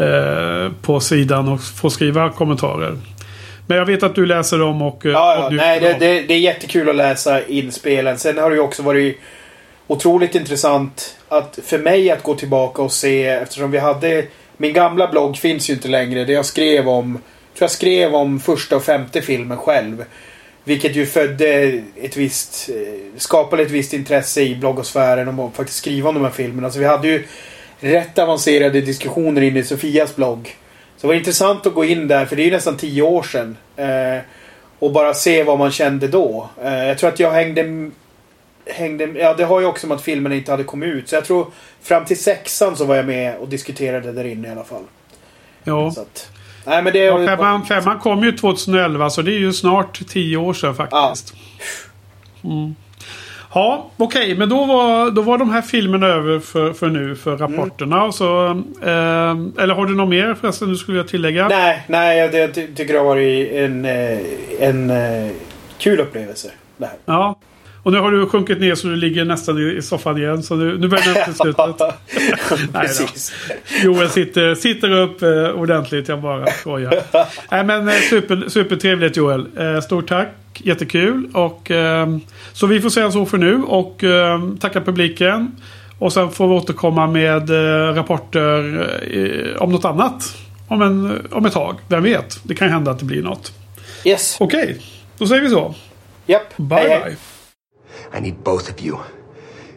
eh, 0.00 0.72
på 0.82 1.00
sidan 1.00 1.48
och 1.48 1.60
få 1.60 1.90
skriva 1.90 2.30
kommentarer. 2.30 2.96
Men 3.66 3.78
jag 3.78 3.86
vet 3.86 4.02
att 4.02 4.14
du 4.14 4.26
läser 4.26 4.58
dem 4.58 4.82
och... 4.82 5.06
eh, 5.06 5.12
Ja, 5.12 5.34
ja. 5.36 5.44
och 5.44 5.50
du- 5.50 5.56
Nej, 5.56 5.80
det, 5.80 5.96
det, 5.98 6.20
det 6.22 6.34
är 6.34 6.38
jättekul 6.38 6.88
att 6.88 6.96
läsa 6.96 7.46
inspelen. 7.46 8.18
Sen 8.18 8.38
har 8.38 8.50
det 8.50 8.56
ju 8.56 8.62
också 8.62 8.82
varit 8.82 9.18
otroligt 9.86 10.34
intressant 10.34 11.16
att 11.28 11.58
för 11.64 11.78
mig 11.78 12.10
att 12.10 12.22
gå 12.22 12.34
tillbaka 12.34 12.82
och 12.82 12.92
se 12.92 13.26
eftersom 13.26 13.70
vi 13.70 13.78
hade... 13.78 14.24
Min 14.56 14.72
gamla 14.72 15.08
blogg 15.08 15.36
finns 15.36 15.70
ju 15.70 15.74
inte 15.74 15.88
längre. 15.88 16.24
Det 16.24 16.32
jag 16.32 16.44
skrev 16.46 16.88
om... 16.88 17.12
Jag 17.12 17.58
tror 17.58 17.64
jag 17.64 17.70
skrev 17.70 18.14
om 18.14 18.40
första 18.40 18.76
och 18.76 18.84
femte 18.84 19.22
filmen 19.22 19.58
själv. 19.58 20.04
Vilket 20.64 20.96
ju 20.96 21.06
födde 21.06 21.80
ett 22.02 22.16
visst... 22.16 22.68
eh, 22.70 22.74
Skapade 23.16 23.62
ett 23.62 23.70
visst 23.70 23.92
intresse 23.92 24.42
i 24.42 24.54
bloggosfären 24.56 25.28
om 25.28 25.40
att 25.40 25.56
faktiskt 25.56 25.78
skriva 25.78 26.08
om 26.08 26.14
de 26.14 26.24
här 26.24 26.30
filmerna. 26.30 26.70
Så 26.70 26.78
vi 26.78 26.84
hade 26.84 27.08
ju 27.08 27.24
rätt 27.80 28.18
avancerade 28.18 28.80
diskussioner 28.80 29.42
inne 29.42 29.58
i 29.60 29.62
Sofias 29.64 30.16
blogg. 30.16 30.54
Så 30.96 31.00
det 31.00 31.06
var 31.06 31.14
intressant 31.14 31.66
att 31.66 31.74
gå 31.74 31.84
in 31.84 32.08
där, 32.08 32.26
för 32.26 32.36
det 32.36 32.42
är 32.42 32.44
ju 32.44 32.50
nästan 32.50 32.76
tio 32.76 33.02
år 33.02 33.22
sedan. 33.22 33.56
Eh, 33.76 34.22
och 34.78 34.92
bara 34.92 35.14
se 35.14 35.42
vad 35.42 35.58
man 35.58 35.70
kände 35.70 36.08
då. 36.08 36.48
Eh, 36.62 36.86
jag 36.86 36.98
tror 36.98 37.10
att 37.10 37.20
jag 37.20 37.32
hängde... 37.32 37.90
hängde 38.66 39.04
ja, 39.04 39.34
det 39.34 39.44
har 39.44 39.60
ju 39.60 39.66
också 39.66 39.86
med 39.86 39.94
att 39.94 40.02
filmen 40.02 40.32
inte 40.32 40.50
hade 40.50 40.64
kommit 40.64 40.88
ut. 40.88 41.08
Så 41.08 41.14
jag 41.14 41.24
tror 41.24 41.46
fram 41.82 42.04
till 42.04 42.22
sexan 42.22 42.76
så 42.76 42.84
var 42.84 42.96
jag 42.96 43.06
med 43.06 43.36
och 43.36 43.48
diskuterade 43.48 44.12
där 44.12 44.24
inne 44.24 44.48
i 44.48 44.50
alla 44.50 44.64
fall. 44.64 44.84
Ja. 45.64 45.88
Att, 45.88 46.30
nej, 46.64 46.82
men 46.82 46.92
det... 46.92 46.98
Ja, 46.98 47.26
femman, 47.26 47.66
femman 47.66 47.98
kom 47.98 48.24
ju 48.24 48.32
2011 48.32 49.10
så 49.10 49.22
det 49.22 49.32
är 49.32 49.38
ju 49.38 49.52
snart 49.52 50.08
tio 50.08 50.36
år 50.36 50.54
sedan 50.54 50.74
faktiskt. 50.74 51.34
Mm. 52.44 52.74
Ja, 53.54 53.90
okej, 53.96 54.34
men 54.38 54.48
då 54.48 54.64
var, 54.64 55.10
då 55.10 55.22
var 55.22 55.38
de 55.38 55.50
här 55.50 55.62
filmerna 55.62 56.06
över 56.06 56.38
för, 56.40 56.72
för 56.72 56.88
nu, 56.88 57.16
för 57.16 57.36
rapporterna. 57.36 58.04
Och 58.04 58.14
så, 58.14 58.46
eh, 58.82 59.62
eller 59.62 59.74
har 59.74 59.86
du 59.86 59.94
något 59.94 60.08
mer 60.08 60.34
förresten 60.40 60.68
du 60.68 60.76
skulle 60.76 60.96
vilja 60.98 61.08
tillägga? 61.10 61.48
Nej, 61.48 61.84
nej 61.88 62.18
jag, 62.18 62.34
jag 62.34 62.54
ty- 62.54 62.74
tycker 62.74 62.92
det 62.92 62.98
har 62.98 63.06
varit 63.06 63.52
en, 63.52 63.84
eh, 63.84 64.18
en 64.60 64.90
eh, 64.90 65.30
kul 65.78 66.00
upplevelse. 66.00 66.50
Det 66.76 66.86
här. 66.86 66.94
Ja. 67.04 67.34
Och 67.84 67.92
nu 67.92 67.98
har 67.98 68.10
du 68.10 68.26
sjunkit 68.26 68.60
ner 68.60 68.74
så 68.74 68.86
du 68.88 68.96
ligger 68.96 69.24
nästan 69.24 69.58
i, 69.58 69.82
soffan 69.82 70.18
igen. 70.18 70.42
Så 70.42 70.56
nu, 70.56 70.78
nu 70.78 70.88
börjar 70.88 71.14
det 71.14 71.24
till 71.24 71.34
slutet. 71.34 72.72
Precis. 72.72 73.32
Joel 73.82 74.08
sitter, 74.08 74.54
sitter 74.54 74.90
upp 74.90 75.22
eh, 75.22 75.60
ordentligt. 75.60 76.08
Jag 76.08 76.20
bara 76.22 76.46
skojar. 76.46 76.94
Nej 77.50 77.64
men 77.64 77.88
eh, 77.88 77.94
super, 77.94 78.48
supertrevligt 78.48 79.16
Joel. 79.16 79.46
Eh, 79.58 79.80
stort 79.80 80.08
tack. 80.08 80.28
Jättekul. 80.54 81.30
Och, 81.34 81.70
eh, 81.70 82.16
så 82.52 82.66
vi 82.66 82.80
får 82.80 82.90
säga 82.90 83.10
så 83.10 83.26
för 83.26 83.38
nu. 83.38 83.62
Och 83.62 84.04
eh, 84.04 84.40
tacka 84.60 84.80
publiken. 84.80 85.56
Och 85.98 86.12
sen 86.12 86.30
får 86.30 86.48
vi 86.48 86.54
återkomma 86.54 87.06
med 87.06 87.50
eh, 87.50 87.94
rapporter 87.94 88.88
eh, 89.10 89.62
om 89.62 89.72
något 89.72 89.84
annat. 89.84 90.36
Om, 90.68 90.82
en, 90.82 91.26
om 91.30 91.46
ett 91.46 91.52
tag. 91.52 91.76
Vem 91.88 92.02
vet? 92.02 92.40
Det 92.42 92.54
kan 92.54 92.68
hända 92.68 92.90
att 92.90 92.98
det 92.98 93.04
blir 93.04 93.22
något. 93.22 93.52
Yes. 94.04 94.36
Okej, 94.40 94.80
då 95.18 95.26
säger 95.26 95.42
vi 95.42 95.50
så. 95.50 95.74
Japp. 96.26 96.56
Bye 96.56 96.78
Hej, 96.78 96.88
hej. 96.88 97.02
bye. 97.04 97.16
I 98.12 98.20
need 98.20 98.44
both 98.44 98.68
of 98.68 98.80
you. 98.80 98.96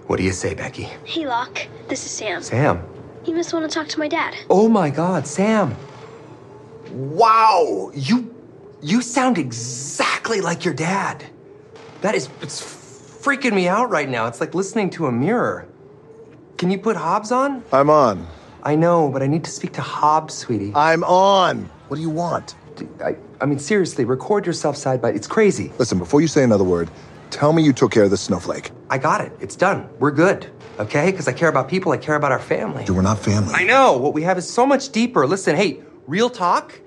What 0.08 0.18
do 0.18 0.24
you 0.24 0.32
say, 0.32 0.54
Becky? 0.54 0.84
Hey, 1.06 1.28
Locke. 1.28 1.68
This 1.88 2.06
is 2.06 2.12
Sam. 2.12 2.42
Sam. 2.42 2.84
You 3.26 3.36
must 3.36 3.54
want 3.54 3.70
to 3.70 3.74
talk 3.74 3.88
to 3.90 4.00
my 4.00 4.08
dad. 4.08 4.36
Oh 4.50 4.70
my 4.70 4.90
god, 4.90 5.28
Sam. 5.28 5.76
Wow, 6.92 7.92
you 7.94 8.34
you 8.82 9.02
sound 9.02 9.38
exactly 9.38 10.40
like 10.40 10.64
your 10.64 10.74
dad. 10.74 11.26
That 12.02 12.16
is 12.16 12.30
it's 12.42 12.62
freaking 12.62 13.54
me 13.54 13.68
out 13.68 13.90
right 13.90 14.08
now. 14.08 14.28
It's 14.28 14.40
like 14.40 14.56
listening 14.56 14.90
to 14.92 15.08
a 15.08 15.12
mirror. 15.12 15.68
Can 16.58 16.72
you 16.72 16.78
put 16.78 16.96
Hobbs 16.96 17.32
on? 17.32 17.64
I'm 17.74 17.90
on. 17.90 18.26
I 18.64 18.76
know, 18.76 19.10
but 19.10 19.22
I 19.22 19.28
need 19.28 19.44
to 19.44 19.52
speak 19.52 19.74
to 19.74 19.82
Hobbs, 19.82 20.34
sweetie. 20.34 20.72
I'm 20.74 21.04
on. 21.04 21.70
What 21.88 21.98
do 21.98 22.02
you 22.02 22.10
want? 22.10 22.56
I, 23.04 23.16
I 23.42 23.46
mean, 23.46 23.60
seriously, 23.60 24.06
record 24.06 24.46
yourself 24.46 24.78
side 24.78 25.02
by. 25.02 25.12
It's 25.12 25.28
crazy. 25.28 25.72
Listen, 25.78 26.00
before 26.00 26.22
you 26.22 26.28
say 26.28 26.44
another 26.44 26.64
word, 26.64 26.90
tell 27.32 27.54
me 27.54 27.64
you 27.64 27.74
took 27.74 27.92
care 27.92 28.04
of 28.04 28.10
the 28.10 28.18
snowflake. 28.18 28.72
I 28.90 28.98
got 28.98 29.22
it. 29.22 29.32
It's 29.40 29.56
done. 29.56 29.90
We're 30.00 30.12
good. 30.12 30.50
Okay? 30.80 31.12
Because 31.12 31.28
I 31.28 31.34
care 31.34 31.50
about 31.50 31.68
people. 31.68 31.92
I 31.92 31.98
care 31.98 32.16
about 32.16 32.32
our 32.32 32.40
family. 32.40 32.86
You 32.86 32.94
were 32.94 33.02
not 33.02 33.20
family. 33.20 33.54
I 33.54 33.64
know. 33.64 33.98
What 33.98 34.14
we 34.14 34.24
have 34.24 34.38
is 34.38 34.50
so 34.50 34.66
much 34.66 34.90
deeper. 34.90 35.26
Listen, 35.28 35.56
hey, 35.56 35.82
real 36.06 36.30
talk. 36.30 36.80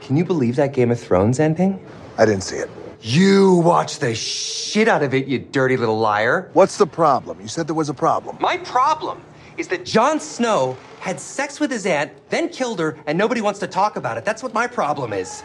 Can 0.00 0.16
you 0.16 0.24
believe 0.24 0.56
that 0.56 0.72
Game 0.72 0.90
of 0.90 0.98
Thrones 0.98 1.38
ending? 1.38 1.84
I 2.16 2.24
didn't 2.24 2.42
see 2.42 2.56
it. 2.56 2.70
You 3.00 3.56
watched 3.56 4.00
the 4.00 4.14
shit 4.14 4.88
out 4.88 5.02
of 5.02 5.14
it, 5.14 5.26
you 5.26 5.38
dirty 5.38 5.76
little 5.76 5.98
liar. 5.98 6.50
What's 6.52 6.78
the 6.78 6.86
problem? 6.86 7.40
You 7.40 7.46
said 7.46 7.68
there 7.68 7.74
was 7.74 7.88
a 7.88 7.94
problem. 7.94 8.36
My 8.40 8.56
problem 8.56 9.22
is 9.56 9.68
that 9.68 9.84
Jon 9.84 10.18
Snow 10.18 10.76
had 11.00 11.20
sex 11.20 11.60
with 11.60 11.70
his 11.70 11.86
aunt, 11.86 12.10
then 12.30 12.48
killed 12.48 12.80
her, 12.80 12.98
and 13.06 13.16
nobody 13.16 13.40
wants 13.40 13.60
to 13.60 13.66
talk 13.68 13.96
about 13.96 14.18
it. 14.18 14.24
That's 14.24 14.42
what 14.42 14.52
my 14.52 14.66
problem 14.66 15.12
is. 15.12 15.42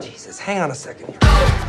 Jesus, 0.00 0.38
hang 0.38 0.60
on 0.60 0.70
a 0.70 0.74
second 0.74 1.08
here. 1.08 1.65